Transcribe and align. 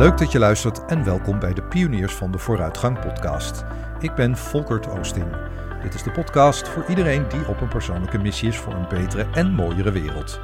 Leuk 0.00 0.18
dat 0.18 0.32
je 0.32 0.38
luistert 0.38 0.84
en 0.84 1.04
welkom 1.04 1.38
bij 1.38 1.54
de 1.54 1.62
Pioniers 1.62 2.14
van 2.14 2.30
de 2.30 2.38
Vooruitgang 2.38 3.00
podcast. 3.00 3.64
Ik 3.98 4.14
ben 4.14 4.36
Volkert 4.36 4.88
Oosting. 4.88 5.26
Dit 5.82 5.94
is 5.94 6.02
de 6.02 6.10
podcast 6.10 6.68
voor 6.68 6.84
iedereen 6.88 7.28
die 7.28 7.48
op 7.48 7.60
een 7.60 7.68
persoonlijke 7.68 8.18
missie 8.18 8.48
is 8.48 8.56
voor 8.56 8.72
een 8.72 8.88
betere 8.88 9.26
en 9.32 9.50
mooiere 9.50 9.90
wereld. 9.90 10.40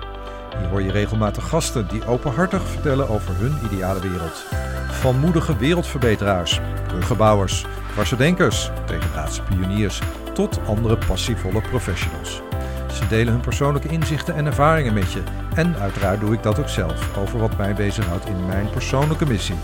Hier 0.59 0.69
hoor 0.69 0.83
je 0.83 0.91
regelmatig 0.91 1.49
gasten 1.49 1.89
die 1.89 2.07
openhartig 2.07 2.63
vertellen 2.63 3.09
over 3.09 3.37
hun 3.37 3.59
ideale 3.65 4.01
wereld. 4.01 4.45
Van 4.91 5.19
moedige 5.19 5.57
wereldverbeteraars, 5.57 6.61
bruggenbouwers, 6.87 7.67
denkers, 8.17 8.71
tegendraadse 8.87 9.43
pioniers 9.43 10.01
tot 10.33 10.61
andere 10.67 10.99
passievolle 11.07 11.61
professionals. 11.61 12.46
Ze 12.93 13.07
delen 13.09 13.33
hun 13.33 13.43
persoonlijke 13.43 13.89
inzichten 13.89 14.35
en 14.35 14.47
ervaringen 14.47 14.95
met 14.95 15.13
je. 15.13 15.23
En 15.55 15.77
uiteraard 15.77 16.21
doe 16.21 16.33
ik 16.33 16.43
dat 16.43 16.59
ook 16.59 16.69
zelf 16.69 17.17
over 17.19 17.39
wat 17.39 17.57
mij 17.57 17.75
bezighoudt 17.75 18.27
in 18.27 18.47
mijn 18.47 18.71
persoonlijke 18.71 19.27
missie. 19.27 19.57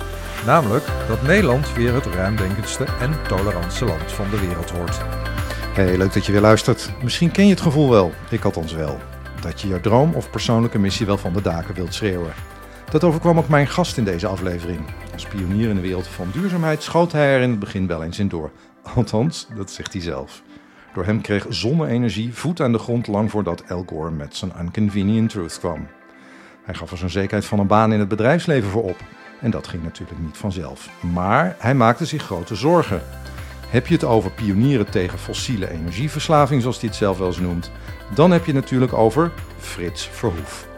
Namelijk 0.47 0.84
dat 1.09 1.23
Nederland 1.23 1.74
weer 1.74 1.95
het 1.95 2.06
ruimdenkendste 2.06 2.84
en 3.00 3.12
tolerantste 3.28 3.84
land 3.84 4.12
van 4.12 4.30
de 4.30 4.41
wereld 4.41 4.70
wordt. 4.70 5.00
Hey, 5.74 5.97
leuk 5.97 6.12
dat 6.12 6.27
je 6.27 6.33
weer 6.33 6.41
luistert. 6.41 6.92
Misschien 7.02 7.30
ken 7.30 7.45
je 7.45 7.50
het 7.50 7.61
gevoel 7.61 7.91
wel, 7.91 8.12
ik 8.30 8.45
althans 8.45 8.73
wel, 8.73 8.98
dat 9.41 9.61
je 9.61 9.69
je 9.69 9.80
droom 9.80 10.14
of 10.14 10.30
persoonlijke 10.30 10.78
missie 10.78 11.06
wel 11.06 11.19
van 11.19 11.33
de 11.33 11.42
daken 11.42 11.75
wilt 11.75 11.95
schreeuwen. 11.95 12.33
Dat 12.91 13.05
overkwam 13.05 13.39
ook 13.39 13.48
mijn 13.48 13.69
gast 13.69 13.97
in 13.97 14.05
deze 14.05 14.27
aflevering. 14.27 14.80
Als 15.12 15.27
pionier 15.27 15.69
in 15.69 15.75
de 15.75 15.80
wereld 15.80 16.06
van 16.06 16.28
duurzaamheid 16.33 16.83
schoot 16.83 17.12
hij 17.12 17.34
er 17.34 17.41
in 17.41 17.50
het 17.50 17.59
begin 17.59 17.86
wel 17.86 18.02
eens 18.02 18.19
in 18.19 18.28
door. 18.28 18.50
Althans, 18.95 19.47
dat 19.56 19.70
zegt 19.70 19.92
hij 19.92 20.02
zelf. 20.02 20.42
Door 20.95 21.05
hem 21.05 21.20
kreeg 21.20 21.46
zonne-energie 21.48 22.34
voet 22.34 22.60
aan 22.60 22.73
de 22.73 22.78
grond 22.78 23.06
lang 23.06 23.30
voordat 23.30 23.70
Al 23.70 23.84
Gore 23.87 24.10
met 24.10 24.37
zijn 24.37 24.52
Unconvenient 24.60 25.30
Truth 25.30 25.59
kwam. 25.59 25.87
Hij 26.64 26.74
gaf 26.74 26.91
er 26.91 26.96
zijn 26.98 27.10
zekerheid 27.10 27.45
van 27.45 27.59
een 27.59 27.66
baan 27.66 27.92
in 27.92 27.98
het 27.98 28.09
bedrijfsleven 28.09 28.70
voor 28.70 28.83
op. 28.83 28.97
En 29.41 29.50
dat 29.50 29.66
ging 29.66 29.83
natuurlijk 29.83 30.20
niet 30.20 30.36
vanzelf. 30.36 30.88
Maar 31.12 31.56
hij 31.59 31.74
maakte 31.74 32.06
zich 32.06 32.22
grote 32.22 32.55
zorgen. 32.55 33.02
Heb 33.69 33.86
je 33.86 33.94
het 33.94 34.05
over 34.05 34.30
pionieren 34.30 34.91
tegen 34.91 35.19
fossiele 35.19 35.70
energieverslaving, 35.70 36.61
zoals 36.61 36.80
hij 36.80 36.89
het 36.89 36.98
zelf 36.98 37.19
wel 37.19 37.27
eens 37.27 37.41
noemt, 37.41 37.70
dan 38.14 38.30
heb 38.30 38.45
je 38.45 38.52
het 38.52 38.61
natuurlijk 38.61 38.92
over 38.92 39.33
Frits 39.58 40.08
Verhoef. 40.08 40.69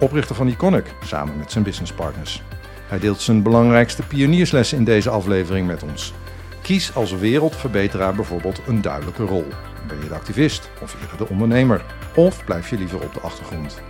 Oprichter 0.00 0.34
van 0.34 0.48
Iconic, 0.48 0.94
samen 1.04 1.38
met 1.38 1.52
zijn 1.52 1.64
businesspartners. 1.64 2.42
Hij 2.86 2.98
deelt 2.98 3.20
zijn 3.20 3.42
belangrijkste 3.42 4.02
pionierslessen 4.02 4.78
in 4.78 4.84
deze 4.84 5.10
aflevering 5.10 5.66
met 5.66 5.82
ons. 5.82 6.12
Kies 6.66 6.94
als 6.94 7.12
wereldverbeteraar 7.12 8.14
bijvoorbeeld 8.14 8.60
een 8.66 8.82
duidelijke 8.82 9.24
rol. 9.24 9.46
Ben 9.88 10.02
je 10.02 10.08
de 10.08 10.14
activist 10.14 10.70
of 10.82 10.96
eerder 11.02 11.16
de 11.16 11.28
ondernemer? 11.28 11.84
Of 12.14 12.44
blijf 12.44 12.70
je 12.70 12.78
liever 12.78 13.02
op 13.02 13.14
de 13.14 13.20
achtergrond? 13.20 13.80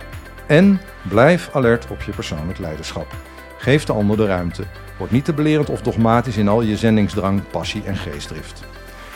En 0.47 0.81
blijf 1.09 1.49
alert 1.53 1.91
op 1.91 2.01
je 2.01 2.11
persoonlijk 2.11 2.57
leiderschap. 2.57 3.15
Geef 3.57 3.83
de 3.83 3.93
ander 3.93 4.17
de 4.17 4.25
ruimte. 4.25 4.63
Word 4.97 5.11
niet 5.11 5.25
te 5.25 5.33
belerend 5.33 5.69
of 5.69 5.81
dogmatisch 5.81 6.37
in 6.37 6.47
al 6.47 6.61
je 6.61 6.77
zendingsdrang, 6.77 7.49
passie 7.49 7.83
en 7.83 7.95
geestdrift. 7.95 8.63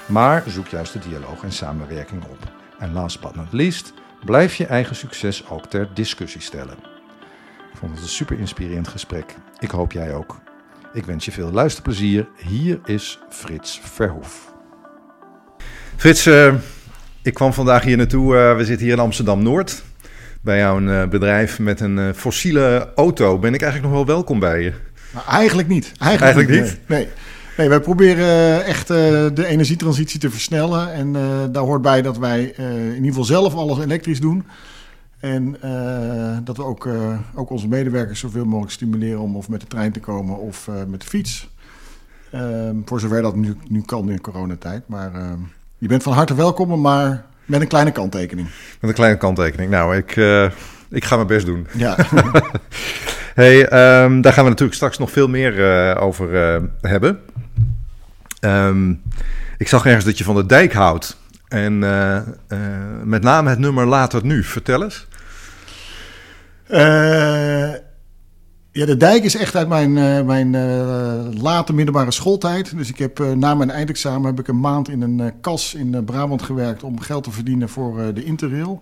Maar 0.05 0.43
zoek 0.47 0.67
juist 0.67 0.93
de 0.93 0.99
dialoog 0.99 1.43
en 1.43 1.51
samenwerking 1.51 2.23
op. 2.23 2.51
En 2.79 2.93
last 2.93 3.21
but 3.21 3.35
not 3.35 3.53
least, 3.53 3.93
blijf 4.25 4.55
je 4.55 4.65
eigen 4.65 4.95
succes 4.95 5.49
ook 5.49 5.65
ter 5.65 5.93
discussie 5.93 6.41
stellen. 6.41 6.77
Ik 7.71 7.77
vond 7.77 7.91
het 7.91 8.01
een 8.01 8.09
super 8.09 8.39
inspirerend 8.39 8.87
gesprek. 8.87 9.35
Ik 9.59 9.71
hoop 9.71 9.91
jij 9.91 10.13
ook. 10.13 10.39
Ik 10.93 11.05
wens 11.05 11.25
je 11.25 11.31
veel 11.31 11.51
luisterplezier. 11.51 12.27
Hier 12.47 12.79
is 12.85 13.19
Frits 13.29 13.79
Verhoef. 13.83 14.53
Frits, 15.95 16.27
uh, 16.27 16.53
ik 17.21 17.33
kwam 17.33 17.53
vandaag 17.53 17.83
hier 17.83 17.97
naartoe. 17.97 18.35
Uh, 18.35 18.55
we 18.55 18.65
zitten 18.65 18.85
hier 18.85 18.95
in 18.95 19.01
Amsterdam-Noord. 19.01 19.83
Bij 20.41 20.57
jouw 20.57 20.79
uh, 20.79 21.07
bedrijf 21.07 21.59
met 21.59 21.79
een 21.79 22.15
fossiele 22.15 22.89
auto. 22.95 23.39
Ben 23.39 23.53
ik 23.53 23.61
eigenlijk 23.61 23.93
nog 23.93 24.05
wel 24.05 24.15
welkom 24.15 24.39
bij 24.39 24.61
je? 24.61 24.73
Maar 25.13 25.27
eigenlijk 25.27 25.67
niet. 25.67 25.91
Eigenlijk, 25.97 26.35
eigenlijk 26.35 26.49
niet? 26.49 26.79
Nee. 26.87 26.99
nee. 26.99 27.07
nee. 27.57 27.69
wij 27.69 27.79
proberen 27.79 28.65
echt 28.65 28.87
de 28.87 29.45
energietransitie 29.45 30.19
te 30.19 30.29
versnellen. 30.29 30.93
En 30.93 31.11
daar 31.51 31.63
hoort 31.63 31.81
bij 31.81 32.01
dat 32.01 32.17
wij 32.17 32.43
in 32.57 32.95
ieder 32.95 33.07
geval 33.07 33.23
zelf 33.23 33.55
alles 33.55 33.79
elektrisch 33.79 34.19
doen. 34.19 34.45
En 35.21 35.57
uh, 35.65 36.37
dat 36.43 36.57
we 36.57 36.63
ook, 36.63 36.85
uh, 36.85 37.17
ook 37.33 37.49
onze 37.49 37.67
medewerkers 37.67 38.19
zoveel 38.19 38.45
mogelijk 38.45 38.71
stimuleren 38.71 39.19
om 39.19 39.35
of 39.35 39.49
met 39.49 39.61
de 39.61 39.67
trein 39.67 39.91
te 39.91 39.99
komen 39.99 40.37
of 40.37 40.67
uh, 40.67 40.75
met 40.87 41.01
de 41.01 41.07
fiets. 41.07 41.49
Ehm, 42.31 42.75
voor 42.85 42.99
zover 42.99 43.21
dat 43.21 43.35
nu, 43.35 43.55
nu 43.67 43.81
kan 43.81 44.09
in 44.09 44.21
coronatijd. 44.21 44.87
Maar 44.87 45.13
ehm, 45.13 45.39
je 45.77 45.87
bent 45.87 46.03
van 46.03 46.13
harte 46.13 46.35
welkom, 46.35 46.81
maar 46.81 47.25
met 47.45 47.61
een 47.61 47.67
kleine 47.67 47.91
kanttekening. 47.91 48.47
Met 48.79 48.89
een 48.89 48.95
kleine 48.95 49.17
kanttekening. 49.17 49.71
Nou, 49.71 49.95
ik, 49.95 50.15
ik 50.89 51.05
ga 51.05 51.15
mijn 51.15 51.27
best 51.27 51.45
doen. 51.45 51.67
Ja. 51.71 51.95
hey, 53.41 53.59
um, 54.03 54.21
daar 54.21 54.33
gaan 54.33 54.43
we 54.43 54.49
natuurlijk 54.49 54.73
straks 54.73 54.97
nog 54.97 55.11
veel 55.11 55.27
meer 55.27 55.97
over 55.97 56.29
hebben. 56.81 57.19
ik 59.57 59.67
zag 59.67 59.85
ergens 59.85 60.05
dat 60.05 60.17
je 60.17 60.23
van 60.23 60.35
de 60.35 60.45
dijk 60.45 60.73
houdt. 60.73 61.17
En 61.47 61.79
met 63.03 63.23
name 63.23 63.49
het 63.49 63.59
nummer 63.59 63.85
Laat 63.85 64.11
het 64.11 64.23
nu. 64.23 64.43
Vertel 64.43 64.83
eens. 64.83 65.07
Uh, 66.71 67.73
ja, 68.71 68.85
de 68.85 68.97
dijk 68.97 69.23
is 69.23 69.35
echt 69.35 69.55
uit 69.55 69.67
mijn, 69.67 69.97
uh, 69.97 70.21
mijn 70.21 70.53
uh, 70.53 71.41
late 71.41 71.73
middelbare 71.73 72.11
schooltijd. 72.11 72.77
Dus 72.77 72.89
ik 72.89 72.97
heb 72.97 73.19
na 73.35 73.55
mijn 73.55 73.69
eindexamen 73.69 74.25
heb 74.25 74.39
ik 74.39 74.47
een 74.47 74.59
maand 74.59 74.89
in 74.89 75.01
een 75.01 75.33
kas 75.41 75.73
in 75.73 76.05
Brabant 76.05 76.41
gewerkt 76.41 76.83
om 76.83 76.99
geld 76.99 77.23
te 77.23 77.31
verdienen 77.31 77.69
voor 77.69 78.13
de 78.13 78.23
Interrail. 78.23 78.81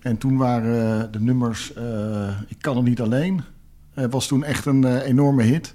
En 0.00 0.18
toen 0.18 0.36
waren 0.36 1.12
de 1.12 1.20
nummers 1.20 1.72
Ik 2.48 2.56
kan 2.60 2.76
het 2.76 2.84
niet 2.84 3.00
alleen. 3.00 3.42
was 4.10 4.26
toen 4.26 4.44
echt 4.44 4.66
een 4.66 5.00
enorme 5.00 5.42
hit. 5.42 5.74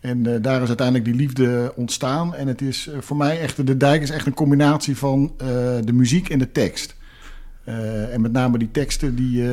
En 0.00 0.42
daar 0.42 0.62
is 0.62 0.68
uiteindelijk 0.68 1.04
die 1.06 1.14
liefde 1.14 1.72
ontstaan. 1.76 2.34
En 2.34 2.48
het 2.48 2.62
is 2.62 2.88
voor 3.00 3.16
mij 3.16 3.40
echt, 3.40 3.66
de 3.66 3.76
dijk 3.76 4.02
is 4.02 4.10
echt 4.10 4.26
een 4.26 4.34
combinatie 4.34 4.96
van 4.96 5.32
de 5.84 5.92
muziek 5.92 6.28
en 6.28 6.38
de 6.38 6.52
tekst. 6.52 6.94
Uh, 7.68 8.14
en 8.14 8.20
met 8.20 8.32
name 8.32 8.58
die 8.58 8.70
teksten, 8.70 9.14
die, 9.14 9.42
uh, 9.42 9.48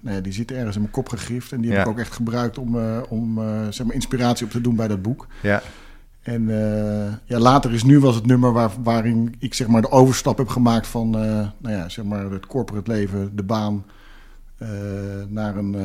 nou 0.00 0.16
ja, 0.16 0.20
die 0.20 0.32
zitten 0.32 0.56
ergens 0.56 0.74
in 0.74 0.80
mijn 0.80 0.92
kop 0.92 1.08
gegrift. 1.08 1.52
En 1.52 1.60
die 1.60 1.72
heb 1.72 1.80
ik 1.80 1.88
ook 1.88 1.98
echt 1.98 2.12
gebruikt 2.12 2.58
om, 2.58 2.74
uh, 2.74 2.98
om 3.08 3.40
zeg 3.70 3.86
maar 3.86 3.94
inspiratie 3.94 4.46
op 4.46 4.52
te 4.52 4.60
doen 4.60 4.76
bij 4.76 4.88
dat 4.88 5.02
boek. 5.02 5.26
Ja. 5.40 5.62
En 6.22 6.48
ja, 7.24 7.38
later 7.38 7.72
is 7.72 7.84
nu 7.84 8.00
was 8.00 8.14
het 8.14 8.26
nummer 8.26 8.52
waar, 8.52 8.70
waarin 8.82 9.34
ik 9.38 9.54
zeg 9.54 9.66
maar 9.66 9.80
de 9.80 9.90
overstap 9.90 10.38
heb 10.38 10.48
gemaakt 10.48 10.86
van 10.86 11.10
nou 11.10 11.74
ja, 11.74 11.88
zeg 11.88 12.04
maar 12.04 12.30
het 12.30 12.46
corporate 12.46 12.90
leven, 12.90 13.30
de 13.36 13.42
baan, 13.42 13.84
naar 15.28 15.56
een, 15.56 15.76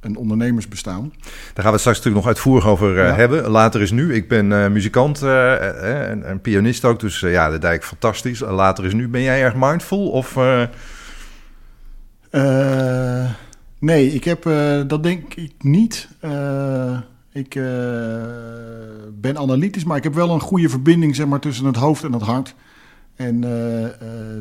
een 0.00 0.16
ondernemersbestaan. 0.16 1.12
Daar 1.22 1.32
gaan 1.54 1.64
we 1.64 1.70
het 1.70 1.80
straks 1.80 1.96
natuurlijk 1.96 2.24
nog 2.24 2.34
uitvoerig 2.34 2.66
over 2.66 2.96
ja. 2.96 3.14
hebben. 3.14 3.48
Later 3.48 3.80
is 3.80 3.90
nu. 3.90 4.14
Ik 4.14 4.28
ben 4.28 4.72
muzikant 4.72 5.22
en, 5.22 6.24
en, 6.24 6.40
pianist 6.40 6.84
ook, 6.84 7.00
dus 7.00 7.20
ja, 7.20 7.50
de 7.50 7.58
dijk 7.58 7.84
fantastisch. 7.84 8.40
Later 8.40 8.84
is 8.84 8.94
nu. 8.94 9.08
Ben 9.08 9.22
jij 9.22 9.42
erg 9.42 9.54
mindful 9.54 10.08
of... 10.08 10.36
Uh, 12.30 13.30
nee, 13.78 14.12
ik 14.12 14.24
heb, 14.24 14.46
uh, 14.46 14.80
dat 14.86 15.02
denk 15.02 15.34
ik 15.34 15.52
niet. 15.58 16.08
Uh, 16.24 16.98
ik 17.32 17.54
ben 19.20 19.38
analytisch, 19.38 19.84
maar 19.84 19.96
ik 19.96 20.04
heb 20.04 20.14
wel 20.14 20.30
een 20.30 20.40
goede 20.40 20.68
verbinding 20.68 21.16
zeg 21.16 21.26
maar, 21.26 21.40
tussen 21.40 21.66
het 21.66 21.76
hoofd 21.76 22.04
en 22.04 22.12
het 22.12 22.22
hart. 22.22 22.54
En 23.16 23.40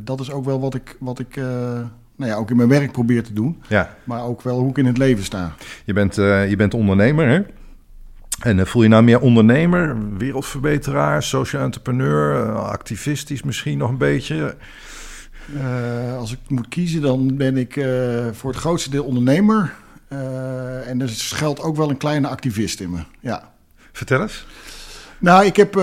dat 0.04 0.20
is 0.20 0.32
ook 0.32 0.46
wel 0.46 0.60
wat 0.60 0.76
ik, 0.76 0.96
wat 1.00 1.20
ik 1.20 1.36
nou 2.16 2.32
ja, 2.32 2.36
ook 2.36 2.50
in 2.50 2.56
mijn 2.56 2.70
werk 2.70 2.92
probeer 2.92 3.24
te 3.24 3.34
doen. 3.34 3.62
Ja. 3.68 3.96
Maar 4.04 4.24
ook 4.24 4.42
wel 4.42 4.60
hoe 4.60 4.70
ik 4.70 4.78
in 4.78 4.86
het 4.86 4.98
leven 4.98 5.24
sta. 5.24 5.56
Je 5.86 5.94
bent, 5.94 6.16
je 6.16 6.54
bent 6.58 6.74
ondernemer, 6.74 7.28
hè? 7.28 7.42
En 8.40 8.68
voel 8.68 8.84
je 8.84 8.90
nou 8.90 9.04
meer 9.04 9.20
ondernemer, 9.20 9.98
wereldverbeteraar, 10.18 11.24
social 11.24 11.62
entrepreneur, 11.64 12.52
activistisch 12.56 13.44
misschien 13.44 13.78
nog 13.78 13.90
een 13.90 13.98
beetje? 13.98 14.56
Uh, 15.56 16.18
als 16.18 16.32
ik 16.32 16.40
moet 16.48 16.68
kiezen, 16.68 17.02
dan 17.02 17.36
ben 17.38 17.58
ik 17.58 17.76
uh, 17.76 18.28
voor 18.32 18.52
het 18.52 18.60
grootste 18.60 18.90
deel 18.90 19.04
ondernemer. 19.04 19.74
Uh, 20.10 20.88
en 20.88 21.02
er 21.02 21.10
schuilt 21.10 21.62
ook 21.62 21.76
wel 21.76 21.90
een 21.90 21.98
kleine 21.98 22.28
activist 22.28 22.80
in 22.80 22.90
me. 22.90 23.00
Ja. 23.20 23.52
Vertel 23.92 24.22
eens. 24.22 24.46
Nou, 25.20 25.46
ik, 25.46 25.56
heb, 25.56 25.78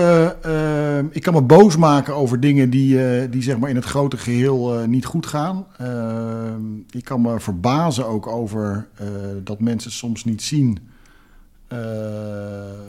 ik 1.11 1.21
kan 1.23 1.33
me 1.33 1.41
boos 1.41 1.77
maken 1.77 2.15
over 2.15 2.39
dingen 2.39 2.69
die, 2.69 3.29
die 3.29 3.41
zeg 3.41 3.57
maar 3.57 3.69
in 3.69 3.75
het 3.75 3.85
grote 3.85 4.17
geheel 4.17 4.87
niet 4.87 5.05
goed 5.05 5.25
gaan. 5.25 5.65
ik 6.89 7.03
kan 7.03 7.21
me 7.21 7.39
verbazen 7.39 8.07
ook 8.07 8.27
over 8.27 8.87
dat 9.43 9.59
mensen 9.59 9.91
soms 9.91 10.25
niet 10.25 10.41
zien 10.41 10.79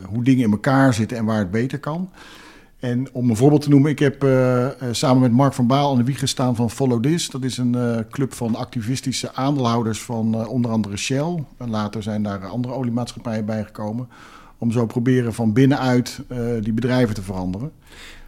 hoe 0.04 0.24
dingen 0.24 0.44
in 0.44 0.50
elkaar 0.50 0.94
zitten 0.94 1.16
en 1.16 1.24
waar 1.24 1.38
het 1.38 1.50
beter 1.50 1.78
kan. 1.78 2.10
En 2.78 3.08
om 3.12 3.30
een 3.30 3.36
voorbeeld 3.36 3.62
te 3.62 3.68
noemen, 3.68 3.90
ik 3.90 3.98
heb 3.98 4.24
uh, 4.24 4.68
samen 4.90 5.20
met 5.20 5.32
Mark 5.32 5.52
van 5.52 5.66
Baal 5.66 5.90
aan 5.90 5.96
de 5.96 6.04
wieg 6.04 6.18
gestaan 6.18 6.56
van 6.56 6.70
Follow 6.70 7.02
This. 7.02 7.30
Dat 7.30 7.42
is 7.42 7.58
een 7.58 7.76
uh, 7.76 7.98
club 8.10 8.34
van 8.34 8.54
activistische 8.54 9.34
aandeelhouders 9.34 10.02
van 10.02 10.46
onder 10.48 10.70
andere 10.70 10.96
Shell. 10.96 11.44
En 11.56 11.70
later 11.70 12.02
zijn 12.02 12.22
daar 12.22 12.46
andere 12.46 12.74
oliemaatschappijen 12.74 13.44
bijgekomen. 13.44 14.08
Om 14.58 14.70
zo 14.70 14.86
proberen 14.86 15.34
van 15.34 15.52
binnenuit 15.52 16.20
die 16.60 16.72
bedrijven 16.72 17.14
te 17.14 17.22
veranderen. 17.22 17.72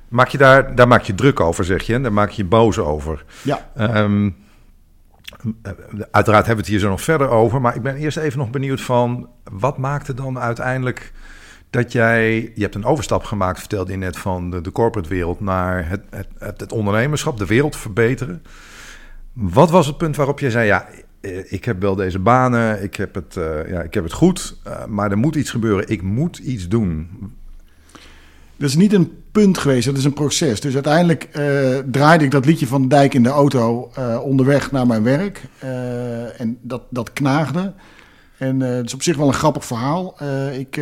Maak 0.08 0.28
je 0.28 0.38
daar, 0.38 0.74
daar 0.74 0.88
maak 0.88 1.02
je 1.02 1.14
druk 1.14 1.40
over, 1.40 1.64
zeg 1.64 1.82
je, 1.82 1.94
en 1.94 2.02
daar 2.02 2.12
maak 2.12 2.30
je 2.30 2.44
boos 2.44 2.78
over. 2.78 3.24
Ja. 3.42 3.70
Um, 3.78 4.36
uiteraard 6.10 6.46
hebben 6.46 6.64
we 6.64 6.70
het 6.70 6.70
hier 6.70 6.78
zo 6.78 6.88
nog 6.88 7.02
verder 7.02 7.28
over. 7.28 7.60
Maar 7.60 7.76
ik 7.76 7.82
ben 7.82 7.96
eerst 7.96 8.16
even 8.16 8.38
nog 8.38 8.50
benieuwd 8.50 8.80
van... 8.80 9.28
wat 9.50 9.78
maakte 9.78 10.14
dan 10.14 10.38
uiteindelijk 10.38 11.12
dat 11.70 11.92
jij, 11.92 12.52
je 12.54 12.62
hebt 12.62 12.74
een 12.74 12.84
overstap 12.84 13.24
gemaakt, 13.24 13.58
vertelde 13.58 13.92
je 13.92 13.98
net, 13.98 14.18
van 14.18 14.50
de, 14.50 14.72
corporate 14.72 15.08
wereld 15.08 15.40
naar 15.40 15.88
het, 15.88 16.02
het, 16.10 16.60
het, 16.60 16.72
ondernemerschap, 16.72 17.38
de 17.38 17.46
wereld 17.46 17.76
verbeteren. 17.76 18.42
Wat 19.32 19.70
was 19.70 19.86
het 19.86 19.96
punt 19.96 20.16
waarop 20.16 20.40
je 20.40 20.50
zei, 20.50 20.66
ja, 20.66 20.88
eh, 21.20 21.52
ik 21.52 21.64
heb 21.64 21.80
wel 21.80 21.94
deze 21.94 22.18
banen, 22.18 22.82
ik 22.82 22.96
heb 22.96 23.14
het, 23.14 23.36
uh, 23.36 23.70
ja, 23.70 23.82
ik 23.82 23.94
heb 23.94 24.04
het 24.04 24.12
goed, 24.12 24.56
uh, 24.66 24.84
maar 24.84 25.10
er 25.10 25.18
moet 25.18 25.36
iets 25.36 25.50
gebeuren, 25.50 25.88
ik 25.88 26.02
moet 26.02 26.38
iets 26.38 26.68
doen. 26.68 27.08
Dat 28.56 28.68
is 28.68 28.76
niet 28.76 28.92
een 28.92 29.12
punt 29.32 29.58
geweest, 29.58 29.86
dat 29.86 29.96
is 29.96 30.04
een 30.04 30.12
proces. 30.12 30.60
Dus 30.60 30.74
uiteindelijk 30.74 31.28
uh, 31.32 31.78
draaide 31.90 32.24
ik 32.24 32.30
dat 32.30 32.44
liedje 32.44 32.66
van 32.66 32.88
dijk 32.88 33.14
in 33.14 33.22
de 33.22 33.28
auto 33.28 33.90
onderweg 34.22 34.70
naar 34.70 34.86
mijn 34.86 35.02
werk. 35.02 35.42
en 36.38 36.58
dat, 36.62 36.82
dat 36.90 37.12
knaagde. 37.12 37.72
En 38.40 38.60
het 38.60 38.86
is 38.86 38.94
op 38.94 39.02
zich 39.02 39.16
wel 39.16 39.26
een 39.26 39.34
grappig 39.34 39.64
verhaal. 39.64 40.16
ik 40.52 40.76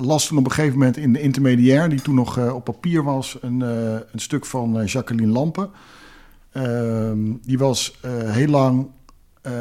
las 0.00 0.26
toen 0.26 0.38
op 0.38 0.44
een 0.44 0.52
gegeven 0.52 0.78
moment 0.78 0.96
in 0.96 1.12
de 1.12 1.20
intermediair, 1.20 1.88
die 1.88 2.02
toen 2.02 2.14
nog 2.14 2.52
op 2.52 2.64
papier 2.64 3.04
was, 3.04 3.38
een, 3.40 3.60
een 3.60 4.20
stuk 4.20 4.46
van 4.46 4.84
Jacqueline 4.84 5.32
Lampen. 5.32 5.70
Ehm, 6.52 7.18
die 7.42 7.58
was 7.58 7.98
heel 8.26 8.48
lang 8.48 8.86
uh, 9.42 9.52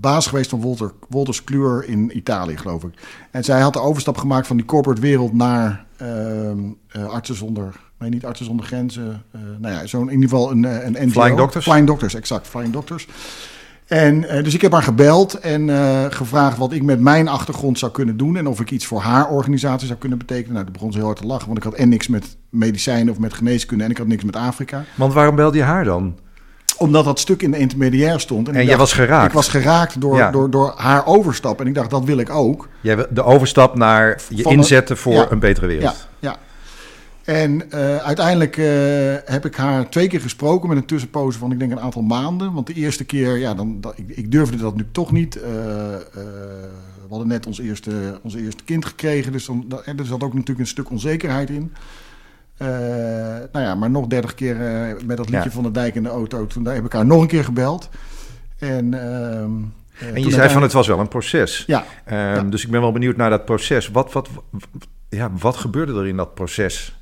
baas 0.00 0.26
geweest 0.26 0.50
van 0.50 0.60
Wolter, 0.60 0.92
Wolters 1.08 1.44
Kluwer 1.44 1.88
in 1.88 2.16
Italië, 2.16 2.56
geloof 2.56 2.84
ik. 2.84 2.94
En 3.30 3.44
zij 3.44 3.60
had 3.60 3.72
de 3.72 3.80
overstap 3.80 4.16
gemaakt 4.16 4.46
van 4.46 4.56
die 4.56 4.66
corporate 4.66 5.00
wereld 5.00 5.32
naar 5.32 5.84
uh, 6.02 7.06
artsen 7.06 7.34
zonder... 7.34 7.80
Nee, 7.98 8.10
niet 8.10 8.24
artsen 8.24 8.46
zonder 8.46 8.66
grenzen. 8.66 9.22
Nou 9.58 9.74
ja, 9.74 9.86
zo'n 9.86 10.08
in 10.08 10.14
ieder 10.14 10.28
geval 10.28 10.50
een, 10.50 10.64
een 10.64 10.92
NGO. 10.92 11.20
Flying 11.20 11.36
Doctors? 11.36 11.64
Flying 11.64 11.86
Doctors, 11.86 12.14
exact. 12.14 12.46
Flying 12.46 12.72
Doctors. 12.72 13.08
En 13.86 14.20
dus 14.20 14.54
ik 14.54 14.60
heb 14.60 14.72
haar 14.72 14.82
gebeld 14.82 15.34
en 15.34 15.70
gevraagd 16.12 16.58
wat 16.58 16.72
ik 16.72 16.82
met 16.82 17.00
mijn 17.00 17.28
achtergrond 17.28 17.78
zou 17.78 17.92
kunnen 17.92 18.16
doen. 18.16 18.36
En 18.36 18.46
of 18.46 18.60
ik 18.60 18.70
iets 18.70 18.86
voor 18.86 19.00
haar 19.00 19.28
organisatie 19.28 19.86
zou 19.86 19.98
kunnen 19.98 20.18
betekenen. 20.18 20.52
Nou, 20.52 20.64
toen 20.64 20.72
begon 20.72 20.92
ze 20.92 20.98
heel 20.98 21.06
hard 21.06 21.18
te 21.18 21.26
lachen, 21.26 21.46
want 21.46 21.58
ik 21.58 21.64
had 21.64 21.74
en 21.74 21.88
niks 21.88 22.08
met 22.08 22.36
medicijnen 22.50 23.12
of 23.12 23.18
met 23.18 23.32
geneeskunde 23.32 23.84
en 23.84 23.90
ik 23.90 23.98
had 23.98 24.06
niks 24.06 24.24
met 24.24 24.36
Afrika. 24.36 24.84
Want 24.94 25.12
waarom 25.12 25.36
belde 25.36 25.56
je 25.56 25.62
haar 25.62 25.84
dan? 25.84 26.18
Omdat 26.76 27.04
dat 27.04 27.20
stuk 27.20 27.42
in 27.42 27.50
de 27.50 27.58
intermediair 27.58 28.20
stond. 28.20 28.48
En, 28.48 28.54
en 28.54 28.64
jij 28.64 28.76
was 28.76 28.92
geraakt? 28.92 29.26
Ik 29.26 29.32
was 29.32 29.48
geraakt 29.48 30.00
door, 30.00 30.28
door, 30.32 30.50
door 30.50 30.72
haar 30.76 31.06
overstap. 31.06 31.60
En 31.60 31.66
ik 31.66 31.74
dacht, 31.74 31.90
dat 31.90 32.04
wil 32.04 32.18
ik 32.18 32.30
ook. 32.30 32.68
Jij, 32.80 33.06
de 33.10 33.22
overstap 33.22 33.76
naar 33.76 34.20
je 34.28 34.42
inzetten 34.42 34.96
voor 34.96 35.26
een 35.30 35.38
betere 35.38 35.66
wereld. 35.66 36.08
Ja, 36.18 36.28
ja. 36.30 36.36
En 37.24 37.62
uh, 37.74 37.96
uiteindelijk 37.96 38.56
uh, 38.56 38.64
heb 39.24 39.44
ik 39.44 39.56
haar 39.56 39.88
twee 39.88 40.08
keer 40.08 40.20
gesproken 40.20 40.68
met 40.68 40.76
een 40.78 40.84
tussenpoze 40.84 41.38
van, 41.38 41.52
ik 41.52 41.58
denk, 41.58 41.72
een 41.72 41.80
aantal 41.80 42.02
maanden. 42.02 42.52
Want 42.52 42.66
de 42.66 42.74
eerste 42.74 43.04
keer, 43.04 43.36
ja, 43.36 43.54
dan, 43.54 43.80
dat, 43.80 43.98
ik, 43.98 44.08
ik, 44.08 44.30
durfde 44.32 44.56
dat 44.56 44.76
nu 44.76 44.86
toch 44.92 45.12
niet. 45.12 45.36
Uh, 45.36 45.42
we 47.02 47.08
hadden 47.08 47.28
net 47.28 47.46
ons 47.46 47.58
eerste, 47.60 48.20
ons 48.22 48.34
eerste 48.34 48.64
kind 48.64 48.84
gekregen, 48.84 49.32
dus 49.32 49.46
dan, 49.46 49.64
er 49.84 50.06
zat 50.06 50.22
ook 50.22 50.34
natuurlijk 50.34 50.60
een 50.60 50.66
stuk 50.66 50.90
onzekerheid 50.90 51.50
in. 51.50 51.72
Nou 53.52 53.64
ja, 53.64 53.74
maar 53.74 53.90
nog 53.90 54.06
dertig 54.06 54.34
keer 54.34 54.56
met 55.04 55.16
dat 55.16 55.28
liedje 55.28 55.48
ja. 55.48 55.54
van 55.54 55.62
de 55.62 55.70
dijk 55.70 55.94
in 55.94 56.02
de 56.02 56.08
auto. 56.08 56.46
Toen 56.46 56.66
heb 56.66 56.84
ik 56.84 56.92
haar 56.92 57.06
nog 57.06 57.20
een 57.20 57.26
keer 57.26 57.44
gebeld. 57.44 57.88
En, 58.58 58.92
uh, 58.92 59.40
en 60.14 60.22
je 60.22 60.30
zei 60.30 60.48
van 60.48 60.62
het 60.62 60.72
was 60.72 60.86
wel 60.86 60.98
een 60.98 61.08
proces. 61.08 61.64
Ja, 61.66 61.84
um, 62.10 62.14
ja, 62.14 62.42
Dus 62.42 62.64
ik 62.64 62.70
ben 62.70 62.80
wel 62.80 62.92
benieuwd 62.92 63.16
naar 63.16 63.30
dat 63.30 63.44
proces. 63.44 63.88
Wat, 63.88 64.12
wat, 64.12 64.28
ja, 65.08 65.30
wat 65.38 65.56
gebeurde 65.56 65.94
er 65.94 66.06
in 66.06 66.16
dat 66.16 66.34
proces? 66.34 66.96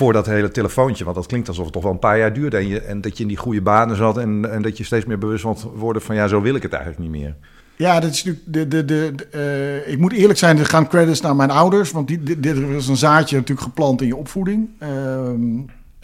Voor 0.00 0.12
dat 0.12 0.26
hele 0.26 0.50
telefoontje. 0.50 1.04
Want 1.04 1.16
dat 1.16 1.26
klinkt 1.26 1.48
alsof 1.48 1.64
het 1.64 1.72
toch 1.72 1.82
wel 1.82 1.92
een 1.92 1.98
paar 1.98 2.18
jaar 2.18 2.32
duurde. 2.32 2.56
En, 2.56 2.68
je, 2.68 2.80
en 2.80 3.00
dat 3.00 3.16
je 3.16 3.22
in 3.22 3.28
die 3.28 3.36
goede 3.36 3.60
banen 3.60 3.96
zat. 3.96 4.18
En, 4.18 4.52
en 4.52 4.62
dat 4.62 4.78
je 4.78 4.84
steeds 4.84 5.04
meer 5.04 5.18
bewust 5.18 5.44
was 5.44 5.66
worden 5.74 6.02
van 6.02 6.14
ja, 6.14 6.28
zo 6.28 6.40
wil 6.40 6.54
ik 6.54 6.62
het 6.62 6.72
eigenlijk 6.72 7.02
niet 7.02 7.20
meer. 7.20 7.36
Ja, 7.76 8.00
dat 8.00 8.10
is 8.10 8.24
natuurlijk 8.24 8.70
de, 8.70 8.84
de, 8.84 8.84
de, 8.84 9.82
uh, 9.84 9.92
ik 9.92 9.98
moet 9.98 10.12
eerlijk 10.12 10.38
zijn, 10.38 10.58
er 10.58 10.66
gaan 10.66 10.88
credits 10.88 11.20
naar 11.20 11.36
mijn 11.36 11.50
ouders. 11.50 11.90
Want 11.90 12.08
die, 12.08 12.40
dit, 12.40 12.72
was 12.72 12.88
een 12.88 12.96
zaadje 12.96 13.36
natuurlijk 13.36 13.66
geplant 13.66 14.00
in 14.00 14.06
je 14.06 14.16
opvoeding. 14.16 14.68
Uh, 14.82 14.88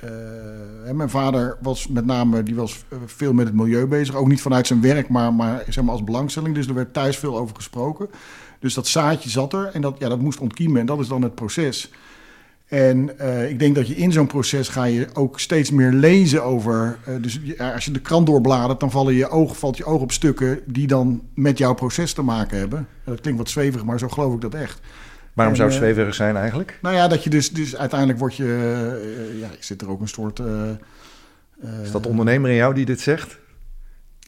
uh, 0.05 0.91
mijn 0.93 1.11
vader 1.11 1.57
was 1.63 1.89
met 1.89 2.07
name 2.07 2.43
die 2.43 2.55
was 2.55 2.85
veel 3.07 3.33
met 3.33 3.47
het 3.47 3.55
milieu 3.55 3.87
bezig. 3.87 4.15
Ook 4.15 4.29
niet 4.29 4.41
vanuit 4.41 4.67
zijn 4.67 4.81
werk, 4.81 5.09
maar, 5.09 5.35
maar 5.35 5.65
zeg 5.69 5.85
maar 5.85 5.93
als 5.93 6.05
belangstelling. 6.05 6.55
Dus 6.55 6.67
er 6.67 6.75
werd 6.75 6.93
thuis 6.93 7.17
veel 7.17 7.39
over 7.39 7.57
gesproken. 7.57 8.09
Dus 8.61 8.75
dat 8.75 8.87
zaadje 8.87 9.31
zat 9.31 9.53
er 9.53 9.71
en 9.73 9.81
dat, 9.81 9.97
ja, 9.99 10.09
dat 10.09 10.21
moest 10.21 10.41
ontkiemen. 10.41 10.81
En 10.81 10.87
dat 10.87 11.01
is 11.01 11.09
dan 11.09 11.23
het 11.23 11.35
proces. 11.35 11.91
En 12.67 13.11
uh, 13.21 13.51
ik 13.51 13.59
denk 13.59 13.75
dat 13.75 13.89
je 13.89 13.97
in 13.97 14.13
zo'n 14.13 14.27
proces 14.27 14.69
ga 14.69 14.85
je 14.85 15.07
ook 15.13 15.41
steeds 15.41 15.71
meer 15.71 15.93
lezen 15.93 16.45
over. 16.45 16.99
Uh, 17.09 17.15
dus 17.23 17.41
als 17.59 17.85
je 17.85 17.91
de 17.91 18.01
krant 18.01 18.27
doorbladert, 18.27 18.81
dan 18.81 18.91
vallen 18.91 19.15
je 19.15 19.29
oog, 19.29 19.59
valt 19.59 19.77
je 19.77 19.85
oog 19.85 20.01
op 20.01 20.13
stukken 20.13 20.61
die 20.65 20.87
dan 20.87 21.23
met 21.35 21.59
jouw 21.59 21.75
proces 21.75 22.13
te 22.13 22.23
maken 22.23 22.59
hebben. 22.59 22.89
Dat 23.05 23.21
klinkt 23.21 23.41
wat 23.41 23.51
zweverig, 23.51 23.85
maar 23.85 23.99
zo 23.99 24.09
geloof 24.09 24.35
ik 24.35 24.41
dat 24.41 24.55
echt. 24.55 24.81
Waarom 25.33 25.55
en, 25.55 25.61
zou 25.61 25.71
het 25.71 25.79
zweverig 25.79 26.15
zijn 26.15 26.37
eigenlijk? 26.37 26.79
Nou 26.83 26.95
ja, 26.95 27.09
dat 27.09 27.25
je 27.25 27.31
dus, 27.31 27.51
dus 27.51 27.77
uiteindelijk 27.77 28.19
word 28.19 28.35
je. 28.35 28.45
Uh, 29.33 29.41
ja, 29.41 29.49
zit 29.59 29.83
er 29.83 29.91
ook 29.91 30.01
een 30.01 30.09
soort. 30.09 30.41
is 31.83 31.91
dat 31.91 32.03
de 32.03 32.09
ondernemer 32.09 32.51
in 32.51 32.57
jou 32.57 32.75
die 32.75 32.85
dit 32.85 33.01
zegt? 33.01 33.39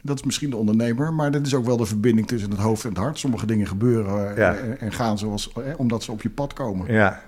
Dat 0.03 0.17
is 0.17 0.23
misschien 0.23 0.51
de 0.51 0.57
ondernemer, 0.57 1.13
maar 1.13 1.31
dat 1.31 1.47
is 1.47 1.55
ook 1.55 1.65
wel 1.65 1.77
de 1.77 1.87
verbinding 1.87 2.27
tussen 2.27 2.51
het 2.51 2.61
hoofd 2.61 2.85
en 2.85 2.91
het 2.91 2.99
hart. 2.99 3.19
Sommige 3.19 3.47
dingen 3.47 3.67
gebeuren 3.67 4.37
ja. 4.37 4.55
en, 4.55 4.81
en, 4.81 4.93
gaan 4.93 5.19
zoals, 5.19 5.53
omdat 5.77 6.03
ze 6.03 6.13
op 6.13 6.23
je 6.23 6.31
pad 6.31 6.53
komen. 6.53 6.93
Ja. 6.93 7.23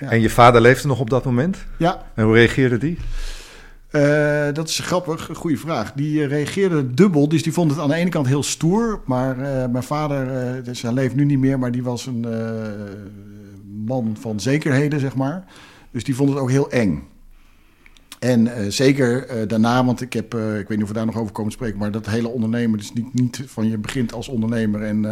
Ja. 0.00 0.10
En 0.10 0.20
je 0.20 0.30
vader 0.30 0.60
leefde 0.60 0.88
nog 0.88 1.00
op 1.00 1.10
dat 1.10 1.24
moment? 1.24 1.58
Ja. 1.78 2.06
En 2.14 2.24
hoe 2.24 2.34
reageerde 2.34 2.78
die? 2.78 2.98
Uh, 3.90 4.52
dat 4.52 4.68
is 4.68 4.78
grappig, 4.78 5.28
een 5.28 5.34
goede 5.34 5.56
vraag. 5.56 5.92
Die 5.92 6.20
uh, 6.20 6.26
reageerde 6.26 6.94
dubbel, 6.94 7.28
dus 7.28 7.42
die 7.42 7.52
vond 7.52 7.70
het 7.70 7.80
aan 7.80 7.88
de 7.88 7.94
ene 7.94 8.10
kant 8.10 8.26
heel 8.26 8.42
stoer. 8.42 9.00
Maar 9.04 9.38
uh, 9.38 9.66
mijn 9.66 9.82
vader, 9.82 10.64
dus 10.64 10.82
hij 10.82 10.92
leeft 10.92 11.14
nu 11.14 11.24
niet 11.24 11.38
meer, 11.38 11.58
maar 11.58 11.70
die 11.70 11.82
was 11.82 12.06
een 12.06 12.26
man 13.84 14.16
van 14.20 14.40
zekerheden, 14.40 15.00
zeg 15.00 15.14
maar. 15.14 15.44
Dus 15.90 16.04
die 16.04 16.14
vond 16.14 16.30
het 16.30 16.38
ook 16.38 16.50
heel 16.50 16.70
eng. 16.70 17.08
En 18.18 18.72
zeker 18.72 19.26
daarna, 19.48 19.84
want 19.84 20.00
ik 20.00 20.12
heb, 20.12 20.34
ik 20.34 20.68
weet 20.68 20.68
niet 20.68 20.82
of 20.82 20.88
we 20.88 20.94
daar 20.94 21.06
nog 21.06 21.18
over 21.18 21.32
komen 21.32 21.52
spreken, 21.52 21.78
maar 21.78 21.90
dat 21.90 22.06
hele 22.06 22.28
ondernemen, 22.28 22.78
dus 22.78 22.92
niet, 22.92 23.14
niet 23.14 23.42
van 23.46 23.68
je 23.68 23.78
begint 23.78 24.12
als 24.12 24.28
ondernemer 24.28 24.82
en 24.82 25.04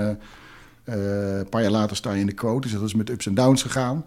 een 0.84 1.48
paar 1.48 1.62
jaar 1.62 1.70
later 1.70 1.96
sta 1.96 2.12
je 2.12 2.20
in 2.20 2.26
de 2.26 2.32
quote. 2.32 2.60
Dus 2.60 2.72
dat 2.72 2.82
is 2.88 2.94
met 2.94 3.10
ups 3.10 3.26
en 3.26 3.34
downs 3.34 3.62
gegaan. 3.62 4.04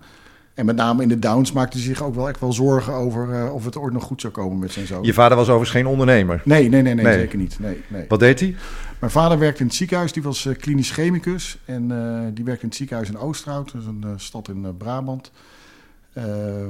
En 0.55 0.65
met 0.65 0.75
name 0.75 1.01
in 1.01 1.07
de 1.07 1.19
downs 1.19 1.51
maakte 1.51 1.77
hij 1.77 1.85
zich 1.85 2.03
ook 2.03 2.15
wel 2.15 2.27
echt 2.29 2.39
wel 2.39 2.53
zorgen 2.53 2.93
over 2.93 3.29
uh, 3.29 3.53
of 3.53 3.65
het 3.65 3.77
ooit 3.77 3.93
nog 3.93 4.03
goed 4.03 4.21
zou 4.21 4.33
komen 4.33 4.59
met 4.59 4.71
zijn 4.71 4.85
zoon. 4.87 5.03
Je 5.03 5.13
vader 5.13 5.37
was 5.37 5.47
overigens 5.47 5.77
geen 5.77 5.87
ondernemer? 5.87 6.41
Nee, 6.45 6.69
nee, 6.69 6.81
nee, 6.81 6.93
nee, 6.93 7.05
nee. 7.05 7.13
zeker 7.13 7.37
niet. 7.37 7.59
Nee, 7.59 7.83
nee. 7.87 8.05
Wat 8.07 8.19
deed 8.19 8.39
hij? 8.39 8.55
Mijn 8.99 9.11
vader 9.11 9.39
werkte 9.39 9.59
in 9.59 9.67
het 9.67 9.75
ziekenhuis, 9.75 10.11
die 10.11 10.23
was 10.23 10.45
uh, 10.45 10.55
klinisch 10.55 10.91
chemicus. 10.91 11.57
En 11.65 11.89
uh, 11.91 12.19
die 12.33 12.43
werkte 12.43 12.61
in 12.63 12.67
het 12.67 12.77
ziekenhuis 12.77 13.09
in 13.09 13.17
Oosterhout, 13.17 13.71
dat 13.71 13.81
is 13.81 13.87
een 13.87 14.05
stad 14.15 14.47
in 14.47 14.77
Brabant. 14.77 15.31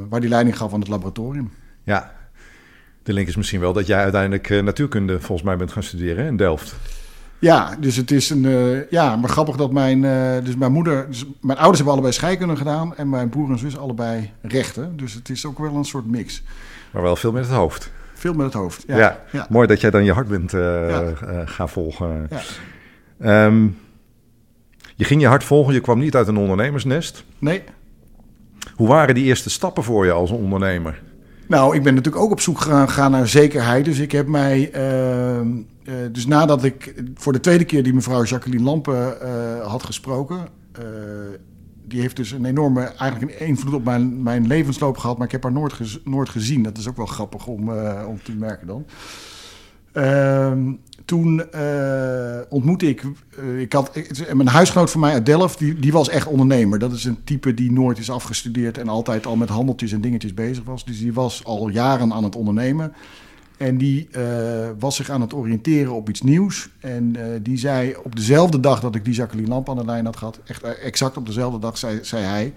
waar 0.10 0.20
die 0.20 0.30
leiding 0.30 0.58
gaf 0.58 0.74
aan 0.74 0.80
het 0.80 0.89
laboratorium. 0.89 1.51
Ja, 1.84 2.15
de 3.04 3.13
link 3.13 3.27
is 3.27 3.36
misschien 3.36 3.60
wel 3.60 3.74
dat 3.74 3.88
jij 3.88 4.00
uiteindelijk 4.00 4.50
natuurkunde 4.50 5.20
volgens 5.20 5.48
mij 5.48 5.58
bent 5.58 5.72
gaan 5.72 5.84
studeren 5.84 6.25
in 6.25 6.38
Delft. 6.38 6.75
Ja, 7.39 7.75
dus 7.80 7.96
het 7.96 8.12
is 8.12 8.30
een. 8.30 8.44
Uh, 8.44 8.89
ja, 8.89 9.15
maar 9.15 9.30
grappig 9.30 9.56
dat 9.56 9.72
mijn. 9.72 10.04
Uh, 10.04 10.44
dus 10.44 10.56
mijn 10.56 10.72
moeder. 10.72 11.08
Dus 11.08 11.25
mijn 11.42 11.58
ouders 11.58 11.77
hebben 11.77 11.94
allebei 11.94 12.13
scheikunde 12.13 12.56
gedaan. 12.56 12.96
En 12.96 13.10
mijn 13.10 13.30
broer 13.30 13.50
en 13.50 13.60
zus 13.60 13.77
allebei 13.77 14.32
rechten. 14.42 14.98
Dus 14.98 15.13
het 15.13 15.30
is 15.30 15.46
ook 15.46 15.60
wel 15.60 15.75
een 15.75 15.86
soort 15.86 16.08
mix. 16.08 16.44
Maar 16.92 17.01
wel 17.01 17.15
veel 17.15 17.32
met 17.32 17.46
het 17.46 17.54
hoofd. 17.54 17.92
Veel 18.13 18.34
met 18.34 18.46
het 18.46 18.54
hoofd. 18.54 18.84
Ja. 18.88 18.98
ja. 18.98 19.20
ja. 19.32 19.48
Mooi 19.50 19.68
dat 19.68 19.82
jij 19.82 19.89
dan 19.89 20.04
je 20.04 20.13
hart 20.13 20.27
bent 20.27 20.54
uh, 20.54 20.89
ja. 20.89 21.46
gaan 21.46 21.70
volgen. 21.70 22.30
Ja. 23.20 23.46
Um, 23.46 23.77
je 24.96 25.04
ging 25.04 25.22
je 25.22 25.27
hart 25.27 25.44
volgen. 25.44 25.74
Je 25.74 25.80
kwam 25.80 26.00
niet 26.00 26.15
uit 26.15 26.27
een 26.27 26.38
ondernemersnest. 26.38 27.24
Nee. 27.39 27.63
Hoe 28.75 28.88
waren 28.88 29.15
die 29.15 29.24
eerste 29.24 29.50
stappen 29.50 29.84
voor 29.84 30.06
je 30.06 30.12
als 30.12 30.32
ondernemer? 30.32 31.01
Nou, 31.48 31.75
ik 31.75 31.84
ben 31.84 31.94
natuurlijk 31.94 32.24
ook 32.24 32.32
op 32.32 32.40
zoek 32.40 32.60
gegaan 32.60 33.12
naar 33.12 33.28
zekerheid. 33.28 33.86
Dus 33.86 34.00
ik 34.00 34.12
heb 34.12 34.28
mij. 34.28 34.72
Uh, 34.75 35.40
uh, 35.40 35.94
dus 36.12 36.25
nadat 36.25 36.64
ik 36.64 37.04
voor 37.16 37.34
de 37.34 37.40
tweede 37.40 37.66
keer 37.66 37.84
die 37.84 37.94
mevrouw 37.94 38.24
Jacqueline 38.24 38.64
Lampen 38.64 39.18
uh, 39.24 39.68
had 39.68 39.84
gesproken. 39.84 40.38
Uh, 40.80 40.86
die 41.88 42.02
heeft 42.02 42.16
dus 42.16 42.32
een 42.32 42.46
enorme 42.46 42.82
eigenlijk 42.82 43.40
een 43.40 43.48
invloed 43.48 43.74
op 43.74 43.84
mijn, 43.84 44.24
mijn 44.24 44.48
levensloop 44.48 44.98
gehad. 44.98 45.18
Maar 45.18 45.25
ik 45.25 45.32
heb 45.32 45.44
haar 45.44 45.52
nooit, 45.52 45.74
gez, 45.74 46.00
nooit 46.04 46.30
gezien. 46.30 46.64
Dat 46.64 46.78
is 46.78 46.88
ook 46.88 46.98
wel 46.98 47.06
grappig 47.06 47.48
om, 47.48 47.70
om 48.08 48.24
te 48.24 48.32
merken 48.32 48.68
dan. 48.68 48.86
Toen 51.05 51.43
uh, 51.55 52.39
ontmoette 52.50 52.88
ik, 52.88 53.03
uh, 53.39 53.59
ik 53.59 53.74
had, 53.74 54.00
mijn 54.33 54.47
huisgenoot 54.47 54.91
van 54.91 55.00
mij 55.00 55.13
uit 55.13 55.25
Delft, 55.25 55.59
die, 55.59 55.79
die 55.79 55.91
was 55.91 56.09
echt 56.09 56.27
ondernemer. 56.27 56.79
Dat 56.79 56.91
is 56.91 57.03
een 57.03 57.24
type 57.24 57.53
die 57.53 57.71
nooit 57.71 57.97
is 57.97 58.09
afgestudeerd 58.09 58.77
en 58.77 58.88
altijd 58.88 59.25
al 59.25 59.35
met 59.35 59.50
handeltjes 59.50 59.91
en 59.91 60.01
dingetjes 60.01 60.33
bezig 60.33 60.63
was. 60.63 60.85
Dus 60.85 61.00
die 61.00 61.13
was 61.13 61.45
al 61.45 61.69
jaren 61.69 62.13
aan 62.13 62.24
het 62.24 62.35
ondernemen. 62.35 62.93
En 63.57 63.77
die 63.77 64.09
was 64.79 64.95
zich 64.95 65.09
aan 65.09 65.21
het 65.21 65.33
oriënteren 65.33 65.93
op 65.93 66.09
iets 66.09 66.21
nieuws. 66.21 66.69
En 66.79 67.15
die 67.41 67.57
zei 67.57 67.95
op 68.03 68.15
dezelfde 68.15 68.59
dag 68.59 68.79
dat 68.79 68.95
ik 68.95 69.05
die 69.05 69.13
Jacqueline 69.13 69.50
Lamp 69.50 69.69
aan 69.69 69.77
de 69.77 69.85
lijn 69.85 70.05
had 70.05 70.17
gehad, 70.17 70.39
echt 70.45 70.63
exact 70.63 71.17
op 71.17 71.25
dezelfde 71.25 71.59
dag, 71.59 71.77
zei, 71.77 72.00
zei 72.01 72.24
hij... 72.24 72.53